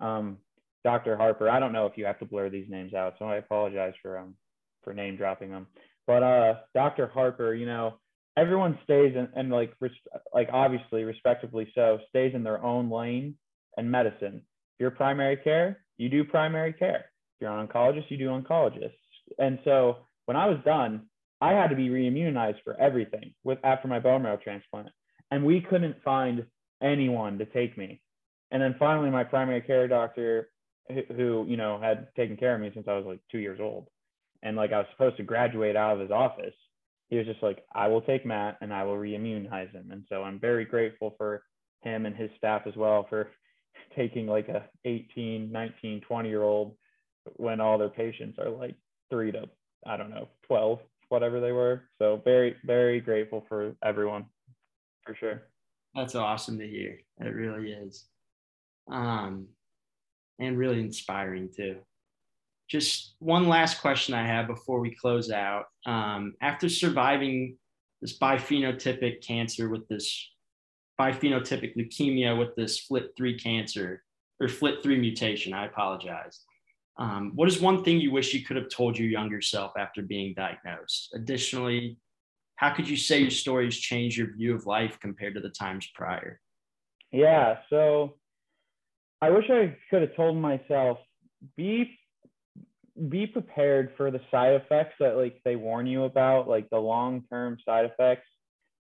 um, 0.00 0.38
Dr. 0.84 1.16
Harper. 1.16 1.48
I 1.48 1.60
don't 1.60 1.72
know 1.72 1.86
if 1.86 1.96
you 1.96 2.04
have 2.04 2.18
to 2.18 2.24
blur 2.24 2.50
these 2.50 2.68
names 2.68 2.92
out, 2.94 3.14
so 3.18 3.24
I 3.26 3.36
apologize 3.36 3.94
for 4.02 4.18
um 4.18 4.34
for 4.82 4.92
name 4.92 5.16
dropping 5.16 5.50
them. 5.50 5.66
But 6.06 6.22
uh, 6.22 6.54
Dr. 6.74 7.06
Harper, 7.06 7.54
you 7.54 7.66
know, 7.66 7.94
everyone 8.36 8.78
stays 8.84 9.14
in, 9.14 9.28
and 9.34 9.50
like 9.50 9.72
res- 9.80 9.92
like 10.34 10.48
obviously 10.52 11.04
respectively 11.04 11.70
so 11.74 11.98
stays 12.08 12.34
in 12.34 12.42
their 12.42 12.62
own 12.62 12.90
lane 12.90 13.36
and 13.76 13.90
medicine. 13.90 14.36
If 14.36 14.80
you're 14.80 14.90
primary 14.90 15.36
care, 15.36 15.84
you 15.96 16.08
do 16.08 16.24
primary 16.24 16.72
care. 16.72 17.10
If 17.36 17.42
you're 17.42 17.58
an 17.58 17.66
oncologist, 17.66 18.10
you 18.10 18.16
do 18.16 18.28
oncologist. 18.28 18.92
And 19.38 19.58
so 19.64 19.98
when 20.26 20.36
I 20.36 20.46
was 20.46 20.58
done, 20.64 21.06
I 21.40 21.52
had 21.52 21.68
to 21.68 21.76
be 21.76 21.88
reimmunized 21.88 22.62
for 22.64 22.80
everything 22.80 23.34
with 23.44 23.58
after 23.64 23.88
my 23.88 23.98
bone 23.98 24.22
marrow 24.22 24.38
transplant, 24.42 24.88
and 25.30 25.44
we 25.44 25.60
couldn't 25.60 26.02
find 26.04 26.46
anyone 26.82 27.38
to 27.38 27.46
take 27.46 27.76
me. 27.76 28.00
And 28.50 28.62
then 28.62 28.76
finally, 28.78 29.10
my 29.10 29.24
primary 29.24 29.60
care 29.60 29.88
doctor, 29.88 30.50
who, 30.88 31.02
who 31.14 31.46
you 31.48 31.56
know 31.56 31.80
had 31.80 32.08
taken 32.16 32.36
care 32.36 32.54
of 32.54 32.60
me 32.60 32.70
since 32.74 32.86
I 32.88 32.94
was 32.94 33.06
like 33.06 33.20
two 33.30 33.38
years 33.38 33.60
old, 33.60 33.88
and 34.42 34.56
like 34.56 34.72
I 34.72 34.78
was 34.78 34.86
supposed 34.92 35.16
to 35.18 35.22
graduate 35.22 35.76
out 35.76 35.94
of 35.94 36.00
his 36.00 36.10
office, 36.10 36.54
he 37.08 37.16
was 37.16 37.26
just 37.26 37.42
like, 37.42 37.62
I 37.74 37.88
will 37.88 38.00
take 38.00 38.24
Matt 38.24 38.58
and 38.60 38.72
I 38.72 38.84
will 38.84 38.96
reimmunize 38.96 39.70
him. 39.72 39.90
And 39.90 40.04
so 40.08 40.22
I'm 40.22 40.40
very 40.40 40.64
grateful 40.64 41.14
for 41.18 41.42
him 41.82 42.06
and 42.06 42.16
his 42.16 42.30
staff 42.38 42.62
as 42.66 42.74
well 42.76 43.06
for 43.08 43.30
taking 43.96 44.26
like 44.26 44.48
a 44.48 44.64
18, 44.84 45.52
19, 45.52 46.00
20 46.00 46.28
year 46.28 46.42
old 46.42 46.76
when 47.36 47.60
all 47.60 47.78
their 47.78 47.88
patients 47.88 48.38
are 48.38 48.50
like 48.50 48.74
three 49.10 49.30
to, 49.32 49.44
I 49.86 49.96
don't 49.96 50.10
know, 50.10 50.28
12 50.46 50.80
whatever 51.12 51.40
they 51.40 51.52
were. 51.52 51.82
So 51.98 52.22
very, 52.24 52.56
very 52.64 52.98
grateful 52.98 53.44
for 53.46 53.76
everyone 53.84 54.24
for 55.04 55.14
sure. 55.14 55.42
That's 55.94 56.14
awesome 56.14 56.58
to 56.58 56.66
hear. 56.66 56.98
It 57.20 57.28
really 57.28 57.72
is. 57.72 58.06
Um, 58.90 59.48
and 60.38 60.56
really 60.56 60.80
inspiring 60.80 61.50
too. 61.54 61.76
Just 62.68 63.14
one 63.18 63.48
last 63.48 63.80
question 63.80 64.14
I 64.14 64.26
have 64.26 64.46
before 64.46 64.80
we 64.80 64.94
close 64.94 65.30
out. 65.30 65.66
Um, 65.86 66.34
after 66.40 66.68
surviving 66.68 67.56
this 68.00 68.18
biphenotypic 68.18 69.24
cancer 69.26 69.68
with 69.68 69.86
this 69.88 70.30
biphenotypic 71.00 71.76
leukemia 71.76 72.38
with 72.38 72.54
this 72.56 72.86
FLT3 72.88 73.42
cancer 73.42 74.02
or 74.40 74.46
FLT3 74.46 75.00
mutation, 75.00 75.52
I 75.52 75.66
apologize. 75.66 76.40
Um, 76.98 77.32
what 77.34 77.48
is 77.48 77.60
one 77.60 77.82
thing 77.82 78.00
you 78.00 78.10
wish 78.12 78.34
you 78.34 78.44
could 78.44 78.56
have 78.56 78.68
told 78.68 78.98
your 78.98 79.08
younger 79.08 79.40
self 79.40 79.72
after 79.78 80.02
being 80.02 80.34
diagnosed? 80.34 81.12
Additionally, 81.14 81.96
how 82.56 82.72
could 82.74 82.88
you 82.88 82.96
say 82.96 83.20
your 83.20 83.30
stories 83.30 83.76
changed 83.76 84.18
your 84.18 84.32
view 84.32 84.54
of 84.54 84.66
life 84.66 84.98
compared 85.00 85.34
to 85.34 85.40
the 85.40 85.50
times 85.50 85.88
prior? 85.94 86.40
Yeah, 87.10 87.58
so 87.70 88.14
I 89.20 89.30
wish 89.30 89.44
I 89.50 89.76
could 89.90 90.02
have 90.02 90.14
told 90.14 90.36
myself 90.36 90.98
be 91.56 91.98
be 93.08 93.26
prepared 93.26 93.90
for 93.96 94.10
the 94.10 94.20
side 94.30 94.54
effects 94.54 94.94
that 95.00 95.16
like 95.16 95.40
they 95.44 95.56
warn 95.56 95.86
you 95.86 96.04
about, 96.04 96.48
like 96.48 96.68
the 96.70 96.78
long-term 96.78 97.58
side 97.64 97.86
effects, 97.86 98.26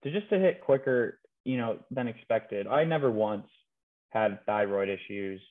to 0.04 0.12
just 0.12 0.30
to 0.30 0.40
hit 0.40 0.62
quicker, 0.62 1.20
you 1.44 1.58
know, 1.58 1.80
than 1.92 2.08
expected. 2.08 2.68
I 2.68 2.84
never 2.86 3.12
once 3.12 3.48
had 4.12 4.40
thyroid 4.46 4.90
issues 4.90 5.42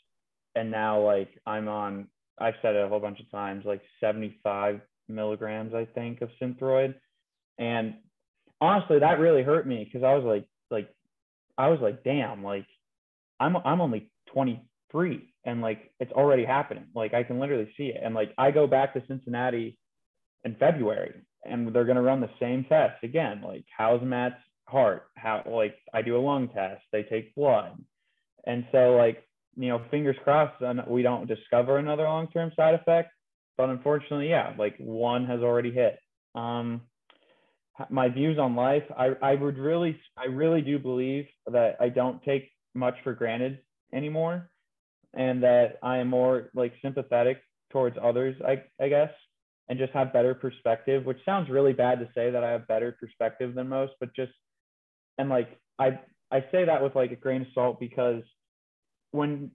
and 0.54 0.70
now 0.70 1.00
like 1.00 1.28
I'm 1.46 1.68
on 1.68 2.08
I've 2.40 2.54
said 2.62 2.76
it 2.76 2.84
a 2.84 2.88
whole 2.88 3.00
bunch 3.00 3.20
of 3.20 3.30
times, 3.30 3.64
like 3.64 3.82
75 4.00 4.80
milligrams, 5.08 5.74
I 5.74 5.86
think, 5.86 6.20
of 6.20 6.30
Synthroid. 6.40 6.94
And 7.58 7.94
honestly, 8.60 9.00
that 9.00 9.18
really 9.18 9.42
hurt 9.42 9.66
me 9.66 9.84
because 9.84 10.04
I 10.04 10.14
was 10.14 10.24
like, 10.24 10.46
like, 10.70 10.88
I 11.56 11.68
was 11.68 11.80
like, 11.80 12.04
damn, 12.04 12.44
like, 12.44 12.66
I'm 13.40 13.56
I'm 13.56 13.80
only 13.80 14.10
23 14.90 15.32
and 15.44 15.60
like 15.60 15.90
it's 16.00 16.12
already 16.12 16.44
happening. 16.44 16.86
Like 16.94 17.14
I 17.14 17.22
can 17.22 17.38
literally 17.38 17.72
see 17.76 17.88
it. 17.88 18.00
And 18.02 18.14
like 18.14 18.32
I 18.38 18.50
go 18.50 18.66
back 18.66 18.94
to 18.94 19.02
Cincinnati 19.06 19.78
in 20.44 20.56
February 20.56 21.14
and 21.44 21.74
they're 21.74 21.84
gonna 21.84 22.02
run 22.02 22.20
the 22.20 22.30
same 22.40 22.64
test 22.68 23.02
again. 23.02 23.42
Like 23.44 23.64
how's 23.76 24.02
Matt's 24.02 24.36
heart? 24.66 25.08
How 25.16 25.42
like 25.46 25.76
I 25.92 26.02
do 26.02 26.16
a 26.16 26.20
lung 26.20 26.48
test, 26.48 26.82
they 26.92 27.02
take 27.02 27.34
blood. 27.34 27.72
And 28.46 28.66
so 28.72 28.96
like 28.96 29.24
you 29.56 29.68
know, 29.68 29.82
fingers 29.90 30.16
crossed, 30.22 30.62
we 30.86 31.02
don't 31.02 31.26
discover 31.26 31.78
another 31.78 32.04
long-term 32.04 32.52
side 32.54 32.74
effect. 32.74 33.10
But 33.56 33.70
unfortunately, 33.70 34.28
yeah, 34.28 34.54
like 34.56 34.76
one 34.78 35.26
has 35.26 35.40
already 35.40 35.72
hit. 35.72 35.98
Um, 36.36 36.82
my 37.90 38.08
views 38.08 38.38
on 38.38 38.54
life, 38.54 38.84
I, 38.96 39.10
I 39.20 39.34
would 39.34 39.58
really, 39.58 39.98
I 40.16 40.26
really 40.26 40.62
do 40.62 40.78
believe 40.78 41.26
that 41.50 41.76
I 41.80 41.88
don't 41.88 42.22
take 42.22 42.50
much 42.74 42.94
for 43.02 43.14
granted 43.14 43.58
anymore, 43.92 44.48
and 45.14 45.42
that 45.42 45.78
I 45.82 45.98
am 45.98 46.08
more 46.08 46.50
like 46.54 46.72
sympathetic 46.82 47.38
towards 47.70 47.96
others, 48.02 48.36
I, 48.46 48.62
I 48.82 48.88
guess, 48.88 49.10
and 49.68 49.78
just 49.78 49.92
have 49.92 50.12
better 50.12 50.34
perspective. 50.34 51.04
Which 51.04 51.18
sounds 51.24 51.50
really 51.50 51.72
bad 51.72 51.98
to 52.00 52.08
say 52.14 52.30
that 52.30 52.44
I 52.44 52.50
have 52.50 52.68
better 52.68 52.96
perspective 52.98 53.54
than 53.54 53.68
most, 53.68 53.92
but 54.00 54.14
just, 54.14 54.32
and 55.18 55.28
like 55.28 55.58
I, 55.78 56.00
I 56.30 56.40
say 56.52 56.64
that 56.64 56.82
with 56.82 56.94
like 56.94 57.12
a 57.12 57.16
grain 57.16 57.42
of 57.42 57.48
salt 57.54 57.80
because 57.80 58.22
when 59.10 59.50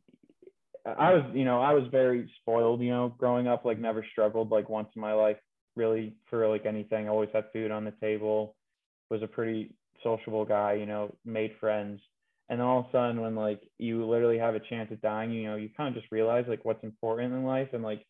I 0.86 1.14
was, 1.14 1.24
you 1.34 1.46
know, 1.46 1.62
I 1.62 1.74
was 1.74 1.84
very 1.92 2.30
spoiled, 2.42 2.82
you 2.82 2.90
know, 2.90 3.14
growing 3.18 3.48
up, 3.48 3.64
like 3.66 3.80
never 3.80 4.06
struggled 4.12 4.52
like 4.52 4.70
once 4.70 4.90
in 4.96 5.02
my 5.02 5.14
life 5.14 5.38
really 5.76 6.16
for 6.30 6.48
like 6.48 6.66
anything. 6.66 7.06
I 7.06 7.10
always 7.10 7.30
had 7.34 7.46
food 7.54 7.72
on 7.72 7.86
the 7.86 7.94
table, 8.02 8.56
was 9.10 9.24
a 9.24 9.28
pretty 9.28 9.74
sociable 10.04 10.46
guy, 10.46 10.74
you 10.74 10.86
know, 10.86 11.16
made 11.26 11.52
friends. 11.60 12.02
And 12.50 12.62
all 12.62 12.80
of 12.80 12.86
a 12.86 12.92
sudden 12.92 13.22
when 13.22 13.36
like 13.36 13.62
you 13.78 14.06
literally 14.06 14.38
have 14.38 14.56
a 14.56 14.60
chance 14.60 14.92
of 14.92 15.02
dying, 15.02 15.32
you 15.32 15.48
know, 15.48 15.56
you 15.56 15.70
kind 15.76 15.96
of 15.96 16.00
just 16.00 16.12
realize 16.12 16.46
like 16.48 16.66
what's 16.66 16.84
important 16.84 17.34
in 17.34 17.44
life 17.44 17.70
and 17.74 17.84
like 17.84 18.06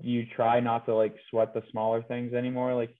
you 0.00 0.24
try 0.36 0.60
not 0.60 0.86
to 0.86 0.94
like 0.94 1.14
sweat 1.30 1.54
the 1.54 1.62
smaller 1.70 2.02
things 2.02 2.34
anymore. 2.34 2.74
Like 2.74 2.94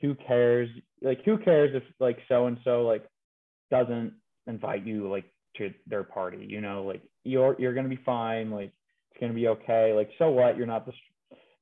who 0.00 0.14
cares? 0.14 0.68
Like 1.02 1.24
who 1.24 1.38
cares 1.38 1.70
if 1.74 1.82
like 1.98 2.18
so 2.28 2.46
and 2.46 2.58
so 2.64 2.82
like 2.82 3.04
doesn't 3.70 4.14
invite 4.46 4.86
you 4.86 5.08
like 5.08 5.26
to 5.56 5.72
their 5.86 6.02
party 6.02 6.46
you 6.48 6.60
know? 6.60 6.84
Like 6.84 7.02
you're 7.24 7.56
you're 7.58 7.74
gonna 7.74 7.88
be 7.88 8.00
fine. 8.04 8.50
Like 8.50 8.72
it's 9.10 9.20
gonna 9.20 9.34
be 9.34 9.48
okay. 9.48 9.92
Like 9.94 10.10
so 10.18 10.30
what? 10.30 10.56
You're 10.56 10.66
not 10.66 10.86
the 10.86 10.92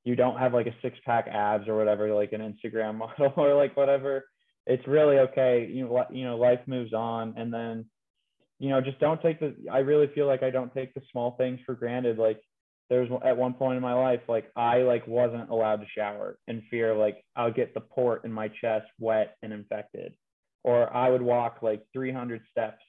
you 0.05 0.17
don't 0.17 0.39
have 0.39 0.55
like 0.55 0.67
a 0.67 0.75
six 0.81 0.97
pack 1.05 1.27
abs 1.29 1.69
or 1.69 1.77
whatever 1.77 2.15
like 2.15 2.33
an 2.33 2.41
instagram 2.41 2.95
model 2.99 3.33
or 3.37 3.55
like 3.55 3.77
whatever. 3.77 4.25
It's 4.67 4.87
really 4.87 5.19
okay. 5.19 5.69
You 5.71 5.85
know 5.85 6.05
you 6.11 6.25
know 6.25 6.37
life 6.37 6.61
moves 6.67 6.93
on. 6.93 7.35
And 7.37 7.53
then 7.53 7.87
you 8.59 8.69
know 8.69 8.81
just 8.81 8.99
don't 9.01 9.23
take 9.23 9.41
the 9.41 9.55
i 9.71 9.79
really 9.79 10.09
feel 10.15 10.27
like 10.27 10.43
i 10.43 10.51
don't 10.51 10.75
take 10.75 10.93
the 10.95 11.03
small 11.13 11.37
things 11.37 11.61
for 11.65 11.75
granted. 11.75 12.19
Like 12.19 12.41
there's 12.91 13.11
at 13.25 13.37
one 13.37 13.55
point 13.55 13.77
in 13.77 13.83
my 13.83 13.95
life 13.95 14.21
like 14.29 14.51
i 14.57 14.79
like 14.79 15.07
wasn't 15.07 15.51
allowed 15.51 15.77
to 15.77 15.87
shower 15.95 16.39
in 16.49 16.63
fear 16.71 16.95
like 16.95 17.23
i'll 17.37 17.53
get 17.53 17.75
the 17.75 17.81
port 17.81 18.25
in 18.25 18.33
my 18.33 18.49
chest 18.61 18.87
wet 18.99 19.37
and 19.43 19.53
infected. 19.53 20.15
Or 20.65 20.95
i 20.95 21.09
would 21.09 21.23
walk 21.23 21.59
like 21.63 21.83
300 21.93 22.43
steps 22.51 22.83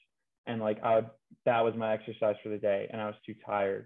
and 0.49 0.59
like 0.59 0.81
I 0.83 0.95
would 0.95 1.09
that 1.45 1.63
was 1.63 1.75
my 1.77 1.93
exercise 1.93 2.35
for 2.43 2.49
the 2.49 2.57
day 2.57 2.87
and 2.91 2.99
I 2.99 3.05
was 3.05 3.15
too 3.25 3.35
tired. 3.45 3.85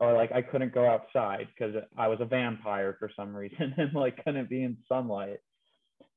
Or 0.00 0.12
like 0.12 0.32
I 0.32 0.42
couldn't 0.42 0.74
go 0.74 0.86
outside 0.86 1.48
because 1.48 1.74
I 1.96 2.08
was 2.08 2.18
a 2.20 2.26
vampire 2.26 2.96
for 2.98 3.10
some 3.16 3.34
reason 3.34 3.74
and 3.78 3.94
like 3.94 4.22
couldn't 4.24 4.50
be 4.50 4.62
in 4.62 4.76
sunlight. 4.88 5.38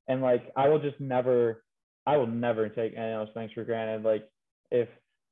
And 0.07 0.21
like 0.21 0.51
I 0.55 0.67
will 0.67 0.79
just 0.79 0.99
never 0.99 1.63
I 2.05 2.17
will 2.17 2.27
never 2.27 2.69
take 2.69 2.93
any 2.97 3.13
of 3.13 3.27
those 3.27 3.33
things 3.33 3.51
for 3.53 3.63
granted. 3.63 4.03
Like 4.03 4.27
if 4.71 4.89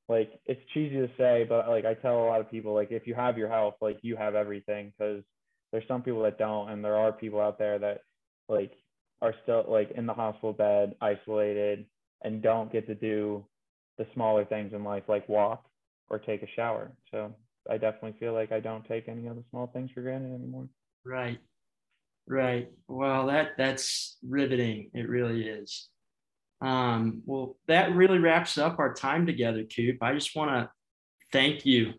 like 0.07 0.29
it's 0.45 0.61
cheesy 0.73 0.95
to 0.95 1.09
say, 1.17 1.45
but 1.47 1.67
like 1.67 1.85
I 1.85 1.95
tell 1.95 2.23
a 2.23 2.27
lot 2.27 2.41
of 2.41 2.51
people, 2.51 2.73
like 2.73 2.91
if 2.91 3.07
you 3.07 3.15
have 3.15 3.37
your 3.37 3.49
health, 3.49 3.75
like 3.81 3.97
you 4.01 4.15
have 4.15 4.35
everything. 4.35 4.93
Because 4.97 5.23
there's 5.71 5.87
some 5.87 6.03
people 6.03 6.23
that 6.23 6.37
don't, 6.37 6.69
and 6.69 6.83
there 6.83 6.95
are 6.95 7.11
people 7.11 7.41
out 7.41 7.57
there 7.57 7.79
that 7.79 8.01
like 8.47 8.73
are 9.21 9.33
still 9.43 9.65
like 9.67 9.91
in 9.91 10.05
the 10.05 10.13
hospital 10.13 10.53
bed, 10.53 10.95
isolated, 11.01 11.85
and 12.23 12.41
don't 12.41 12.71
get 12.71 12.87
to 12.87 12.95
do 12.95 13.45
the 13.97 14.05
smaller 14.13 14.45
things 14.45 14.73
in 14.73 14.83
life, 14.83 15.03
like 15.07 15.27
walk 15.27 15.65
or 16.09 16.19
take 16.19 16.43
a 16.43 16.47
shower. 16.55 16.91
So 17.11 17.33
I 17.69 17.77
definitely 17.77 18.15
feel 18.19 18.33
like 18.33 18.51
I 18.51 18.59
don't 18.59 18.85
take 18.87 19.07
any 19.07 19.27
of 19.27 19.35
the 19.35 19.43
small 19.49 19.67
things 19.67 19.89
for 19.91 20.01
granted 20.01 20.33
anymore. 20.35 20.67
Right. 21.03 21.39
Right. 22.27 22.71
Well, 22.87 23.27
that 23.27 23.51
that's 23.57 24.17
riveting. 24.27 24.89
It 24.93 25.09
really 25.09 25.47
is. 25.47 25.89
Um, 26.61 27.21
well, 27.25 27.57
that 27.67 27.93
really 27.95 28.19
wraps 28.19 28.57
up 28.57 28.79
our 28.79 28.93
time 28.93 29.25
together, 29.25 29.63
Coop. 29.63 29.97
I 30.01 30.13
just 30.13 30.35
want 30.35 30.51
to 30.51 30.69
thank 31.31 31.65
you 31.65 31.93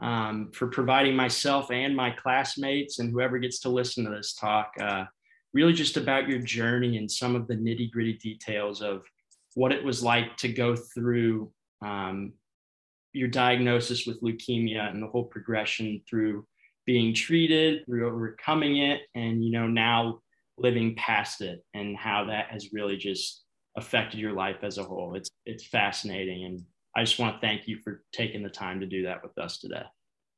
um, 0.00 0.50
for 0.52 0.68
providing 0.68 1.14
myself 1.14 1.70
and 1.70 1.94
my 1.94 2.10
classmates 2.10 2.98
and 2.98 3.10
whoever 3.10 3.38
gets 3.38 3.60
to 3.60 3.68
listen 3.68 4.04
to 4.04 4.10
this 4.10 4.34
talk, 4.34 4.72
uh, 4.80 5.04
really 5.52 5.72
just 5.72 5.96
about 5.96 6.28
your 6.28 6.38
journey 6.40 6.96
and 6.96 7.10
some 7.10 7.36
of 7.36 7.46
the 7.46 7.54
nitty 7.54 7.90
gritty 7.90 8.14
details 8.14 8.80
of 8.80 9.02
what 9.54 9.72
it 9.72 9.84
was 9.84 10.02
like 10.02 10.36
to 10.38 10.48
go 10.48 10.74
through 10.74 11.52
um, 11.82 12.32
your 13.12 13.28
diagnosis 13.28 14.06
with 14.06 14.22
leukemia 14.22 14.90
and 14.90 15.02
the 15.02 15.08
whole 15.08 15.24
progression 15.24 16.00
through 16.08 16.46
being 16.86 17.14
treated, 17.14 17.84
through 17.84 18.08
overcoming 18.08 18.78
it, 18.78 19.02
and 19.14 19.44
you 19.44 19.50
know 19.50 19.66
now 19.66 20.20
living 20.56 20.94
past 20.96 21.40
it, 21.40 21.64
and 21.74 21.96
how 21.96 22.24
that 22.24 22.46
has 22.50 22.72
really 22.72 22.96
just 22.96 23.44
affected 23.76 24.20
your 24.20 24.32
life 24.32 24.62
as 24.62 24.78
a 24.78 24.84
whole. 24.84 25.14
It's 25.14 25.30
it's 25.46 25.66
fascinating, 25.66 26.44
and 26.44 26.62
I 26.96 27.04
just 27.04 27.18
want 27.18 27.36
to 27.36 27.46
thank 27.46 27.68
you 27.68 27.78
for 27.82 28.02
taking 28.12 28.42
the 28.42 28.50
time 28.50 28.80
to 28.80 28.86
do 28.86 29.04
that 29.04 29.22
with 29.22 29.36
us 29.38 29.58
today. 29.58 29.84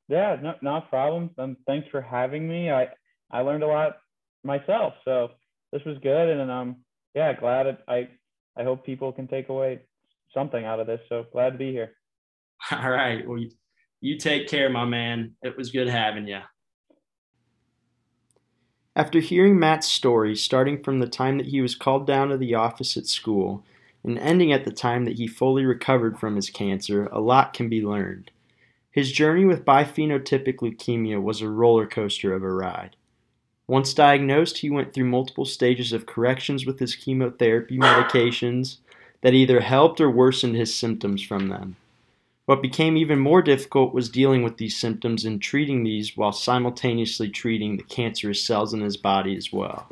Yeah, 0.08 0.36
no, 0.42 0.54
not. 0.62 0.92
Um, 1.38 1.56
thanks 1.66 1.88
for 1.90 2.00
having 2.00 2.48
me. 2.48 2.70
I 2.70 2.88
I 3.30 3.40
learned 3.40 3.62
a 3.62 3.68
lot 3.68 3.96
myself, 4.44 4.94
so 5.04 5.30
this 5.72 5.82
was 5.84 5.96
good, 6.02 6.28
and 6.28 6.50
um, 6.50 6.76
yeah, 7.14 7.32
glad 7.38 7.66
it, 7.66 7.78
I 7.88 8.08
I 8.56 8.64
hope 8.64 8.84
people 8.84 9.12
can 9.12 9.28
take 9.28 9.48
away 9.48 9.80
something 10.34 10.64
out 10.64 10.80
of 10.80 10.86
this. 10.86 11.00
So 11.08 11.24
glad 11.32 11.50
to 11.50 11.58
be 11.58 11.72
here. 11.72 11.92
All 12.70 12.90
right. 12.90 13.26
Well, 13.26 13.38
you, 13.38 13.50
you 14.00 14.18
take 14.18 14.48
care, 14.48 14.68
my 14.70 14.84
man. 14.84 15.32
It 15.42 15.56
was 15.56 15.70
good 15.70 15.88
having 15.88 16.26
you. 16.26 16.40
After 18.94 19.20
hearing 19.20 19.58
Matt's 19.58 19.88
story, 19.88 20.36
starting 20.36 20.82
from 20.82 20.98
the 20.98 21.08
time 21.08 21.38
that 21.38 21.46
he 21.46 21.62
was 21.62 21.74
called 21.74 22.06
down 22.06 22.28
to 22.28 22.36
the 22.36 22.54
office 22.54 22.96
at 22.98 23.06
school 23.06 23.64
and 24.04 24.18
ending 24.18 24.52
at 24.52 24.64
the 24.64 24.70
time 24.70 25.06
that 25.06 25.16
he 25.16 25.26
fully 25.26 25.64
recovered 25.64 26.18
from 26.18 26.36
his 26.36 26.50
cancer, 26.50 27.06
a 27.06 27.20
lot 27.20 27.54
can 27.54 27.70
be 27.70 27.80
learned. 27.80 28.30
His 28.90 29.10
journey 29.10 29.46
with 29.46 29.64
biphenotypic 29.64 30.56
leukemia 30.56 31.22
was 31.22 31.40
a 31.40 31.48
roller 31.48 31.86
coaster 31.86 32.34
of 32.34 32.42
a 32.42 32.52
ride. 32.52 32.96
Once 33.66 33.94
diagnosed, 33.94 34.58
he 34.58 34.68
went 34.68 34.92
through 34.92 35.06
multiple 35.06 35.46
stages 35.46 35.94
of 35.94 36.04
corrections 36.04 36.66
with 36.66 36.78
his 36.78 36.94
chemotherapy 36.94 37.78
medications 37.78 38.76
that 39.22 39.32
either 39.32 39.60
helped 39.60 40.02
or 40.02 40.10
worsened 40.10 40.56
his 40.56 40.74
symptoms 40.74 41.22
from 41.22 41.48
them. 41.48 41.76
What 42.44 42.60
became 42.60 42.96
even 42.96 43.20
more 43.20 43.40
difficult 43.40 43.94
was 43.94 44.08
dealing 44.08 44.42
with 44.42 44.56
these 44.56 44.76
symptoms 44.76 45.24
and 45.24 45.40
treating 45.40 45.84
these 45.84 46.16
while 46.16 46.32
simultaneously 46.32 47.28
treating 47.28 47.76
the 47.76 47.84
cancerous 47.84 48.44
cells 48.44 48.74
in 48.74 48.80
his 48.80 48.96
body 48.96 49.36
as 49.36 49.52
well. 49.52 49.88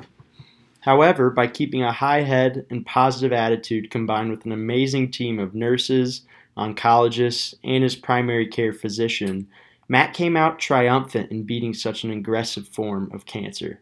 However, 0.80 1.30
by 1.30 1.46
keeping 1.46 1.82
a 1.82 1.92
high 1.92 2.22
head 2.22 2.66
and 2.68 2.84
positive 2.84 3.32
attitude 3.32 3.90
combined 3.90 4.30
with 4.30 4.44
an 4.46 4.52
amazing 4.52 5.12
team 5.12 5.38
of 5.38 5.54
nurses, 5.54 6.22
oncologists, 6.56 7.54
and 7.62 7.84
his 7.84 7.94
primary 7.94 8.48
care 8.48 8.72
physician, 8.72 9.46
Matt 9.88 10.12
came 10.12 10.36
out 10.36 10.58
triumphant 10.58 11.30
in 11.30 11.44
beating 11.44 11.74
such 11.74 12.02
an 12.02 12.10
aggressive 12.10 12.66
form 12.66 13.10
of 13.12 13.26
cancer. 13.26 13.80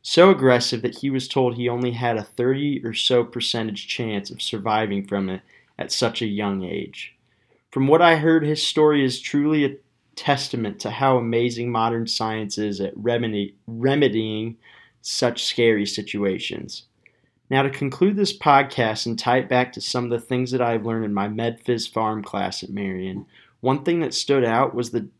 So 0.00 0.30
aggressive 0.30 0.82
that 0.82 0.98
he 0.98 1.10
was 1.10 1.28
told 1.28 1.56
he 1.56 1.68
only 1.68 1.90
had 1.90 2.16
a 2.16 2.22
30 2.22 2.82
or 2.84 2.94
so 2.94 3.24
percentage 3.24 3.88
chance 3.88 4.30
of 4.30 4.40
surviving 4.40 5.06
from 5.06 5.28
it 5.28 5.42
at 5.78 5.92
such 5.92 6.22
a 6.22 6.26
young 6.26 6.62
age. 6.62 7.15
From 7.76 7.88
what 7.88 8.00
I 8.00 8.16
heard, 8.16 8.42
his 8.42 8.62
story 8.62 9.04
is 9.04 9.20
truly 9.20 9.66
a 9.66 9.76
testament 10.14 10.80
to 10.80 10.90
how 10.90 11.18
amazing 11.18 11.70
modern 11.70 12.06
science 12.06 12.56
is 12.56 12.80
at 12.80 12.96
remedy, 12.96 13.54
remedying 13.66 14.56
such 15.02 15.44
scary 15.44 15.84
situations. 15.84 16.84
Now, 17.50 17.60
to 17.60 17.68
conclude 17.68 18.16
this 18.16 18.34
podcast 18.34 19.04
and 19.04 19.18
tie 19.18 19.40
it 19.40 19.50
back 19.50 19.74
to 19.74 19.82
some 19.82 20.04
of 20.04 20.10
the 20.10 20.26
things 20.26 20.52
that 20.52 20.62
I've 20.62 20.86
learned 20.86 21.04
in 21.04 21.12
my 21.12 21.28
MedPhys 21.28 21.86
farm 21.92 22.24
class 22.24 22.62
at 22.62 22.70
Marian, 22.70 23.26
one 23.60 23.84
thing 23.84 24.00
that 24.00 24.14
stood 24.14 24.42
out 24.42 24.74
was 24.74 24.90
the 24.90 25.10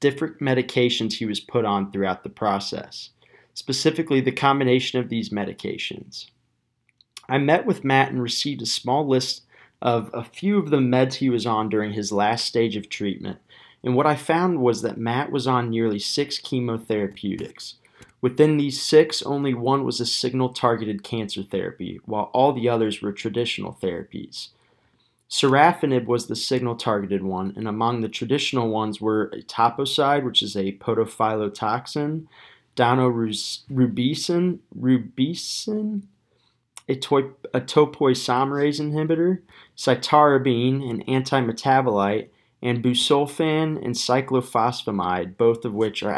different 0.00 0.40
medications 0.40 1.14
he 1.14 1.24
was 1.24 1.40
put 1.40 1.64
on 1.64 1.90
throughout 1.90 2.22
the 2.22 2.28
process, 2.28 3.08
specifically 3.54 4.20
the 4.20 4.30
combination 4.30 5.00
of 5.00 5.08
these 5.08 5.30
medications. 5.30 6.26
I 7.30 7.38
met 7.38 7.64
with 7.64 7.82
Matt 7.82 8.10
and 8.10 8.22
received 8.22 8.60
a 8.60 8.66
small 8.66 9.08
list 9.08 9.44
of 9.82 10.10
a 10.14 10.24
few 10.24 10.58
of 10.58 10.70
the 10.70 10.78
meds 10.78 11.14
he 11.14 11.28
was 11.28 11.46
on 11.46 11.68
during 11.68 11.92
his 11.92 12.12
last 12.12 12.46
stage 12.46 12.76
of 12.76 12.88
treatment. 12.88 13.38
And 13.82 13.94
what 13.94 14.06
I 14.06 14.16
found 14.16 14.60
was 14.60 14.82
that 14.82 14.96
Matt 14.96 15.30
was 15.30 15.46
on 15.46 15.68
nearly 15.68 15.98
six 15.98 16.40
chemotherapeutics. 16.40 17.74
Within 18.22 18.56
these 18.56 18.80
six, 18.80 19.20
only 19.22 19.52
one 19.52 19.84
was 19.84 20.00
a 20.00 20.06
signal 20.06 20.48
targeted 20.48 21.04
cancer 21.04 21.42
therapy, 21.42 22.00
while 22.06 22.30
all 22.32 22.54
the 22.54 22.68
others 22.68 23.02
were 23.02 23.12
traditional 23.12 23.76
therapies. 23.82 24.48
Sorafenib 25.28 26.06
was 26.06 26.26
the 26.26 26.36
signal 26.36 26.76
targeted 26.76 27.22
one, 27.22 27.52
and 27.56 27.68
among 27.68 28.00
the 28.00 28.08
traditional 28.08 28.70
ones 28.70 29.00
were 29.00 29.30
etoposide, 29.34 30.24
which 30.24 30.42
is 30.42 30.56
a 30.56 30.72
podophyllotoxin, 30.78 32.26
daunorubicin, 32.76 34.58
rubicin, 34.78 36.02
a, 36.88 36.92
a 36.92 37.60
topoisomerase 37.60 38.80
inhibitor, 38.80 39.40
cytarabine, 39.76 40.88
an 40.88 41.02
antimetabolite, 41.04 42.28
and 42.62 42.82
busulfan 42.82 43.82
and 43.84 43.94
cyclophosphamide, 43.94 45.36
both 45.36 45.64
of 45.64 45.74
which 45.74 46.02
are 46.02 46.14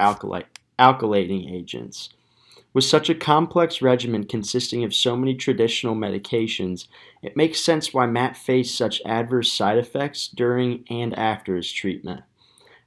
alkylating 0.79 1.53
agents. 1.53 2.11
With 2.73 2.85
such 2.85 3.09
a 3.09 3.14
complex 3.14 3.81
regimen 3.81 4.25
consisting 4.25 4.85
of 4.85 4.95
so 4.95 5.17
many 5.17 5.35
traditional 5.35 5.95
medications, 5.95 6.89
it 7.23 7.37
makes 7.37 7.59
sense 7.59 7.95
why 7.95 8.07
Matt 8.07 8.37
faced 8.37 8.77
such 8.77 9.01
adverse 9.07 9.51
side 9.51 9.79
effects 9.79 10.29
during 10.29 10.85
and 10.91 11.19
after 11.19 11.57
his 11.57 11.73
treatment. 11.73 12.21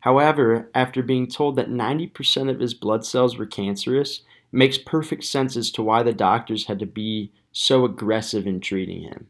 However, 0.02 0.70
after 0.76 1.02
being 1.02 1.28
told 1.28 1.56
that 1.56 1.70
90% 1.70 2.50
of 2.50 2.60
his 2.60 2.74
blood 2.74 3.06
cells 3.06 3.38
were 3.38 3.46
cancerous, 3.48 4.20
it 4.54 4.58
makes 4.58 4.78
perfect 4.78 5.24
sense 5.24 5.58
as 5.58 5.72
to 5.72 5.84
why 5.84 6.04
the 6.04 6.14
doctors 6.14 6.68
had 6.68 6.80
to 6.80 6.86
be 6.86 7.32
so 7.52 7.86
aggressive 7.86 8.48
in 8.48 8.60
treating 8.60 9.02
him. 9.02 9.28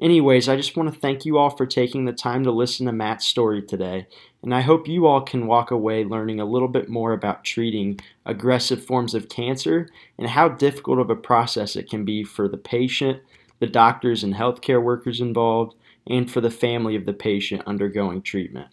Anyways, 0.00 0.48
I 0.48 0.56
just 0.56 0.76
want 0.76 0.92
to 0.92 0.98
thank 0.98 1.24
you 1.24 1.38
all 1.38 1.50
for 1.50 1.66
taking 1.66 2.04
the 2.04 2.12
time 2.12 2.42
to 2.44 2.50
listen 2.50 2.86
to 2.86 2.92
Matt's 2.92 3.26
story 3.26 3.62
today, 3.62 4.08
and 4.42 4.52
I 4.52 4.60
hope 4.60 4.88
you 4.88 5.06
all 5.06 5.20
can 5.20 5.46
walk 5.46 5.70
away 5.70 6.04
learning 6.04 6.40
a 6.40 6.44
little 6.44 6.68
bit 6.68 6.88
more 6.88 7.12
about 7.12 7.44
treating 7.44 8.00
aggressive 8.26 8.84
forms 8.84 9.14
of 9.14 9.28
cancer 9.28 9.88
and 10.18 10.28
how 10.28 10.48
difficult 10.48 10.98
of 10.98 11.10
a 11.10 11.16
process 11.16 11.76
it 11.76 11.88
can 11.88 12.04
be 12.04 12.24
for 12.24 12.48
the 12.48 12.56
patient, 12.56 13.22
the 13.60 13.68
doctors 13.68 14.24
and 14.24 14.34
healthcare 14.34 14.82
workers 14.82 15.20
involved, 15.20 15.76
and 16.08 16.30
for 16.30 16.40
the 16.40 16.50
family 16.50 16.96
of 16.96 17.06
the 17.06 17.12
patient 17.12 17.62
undergoing 17.66 18.20
treatment. 18.20 18.68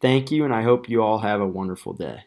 Thank 0.00 0.30
you, 0.30 0.44
and 0.44 0.52
I 0.52 0.62
hope 0.62 0.88
you 0.88 1.02
all 1.02 1.20
have 1.20 1.40
a 1.40 1.46
wonderful 1.46 1.92
day. 1.92 2.24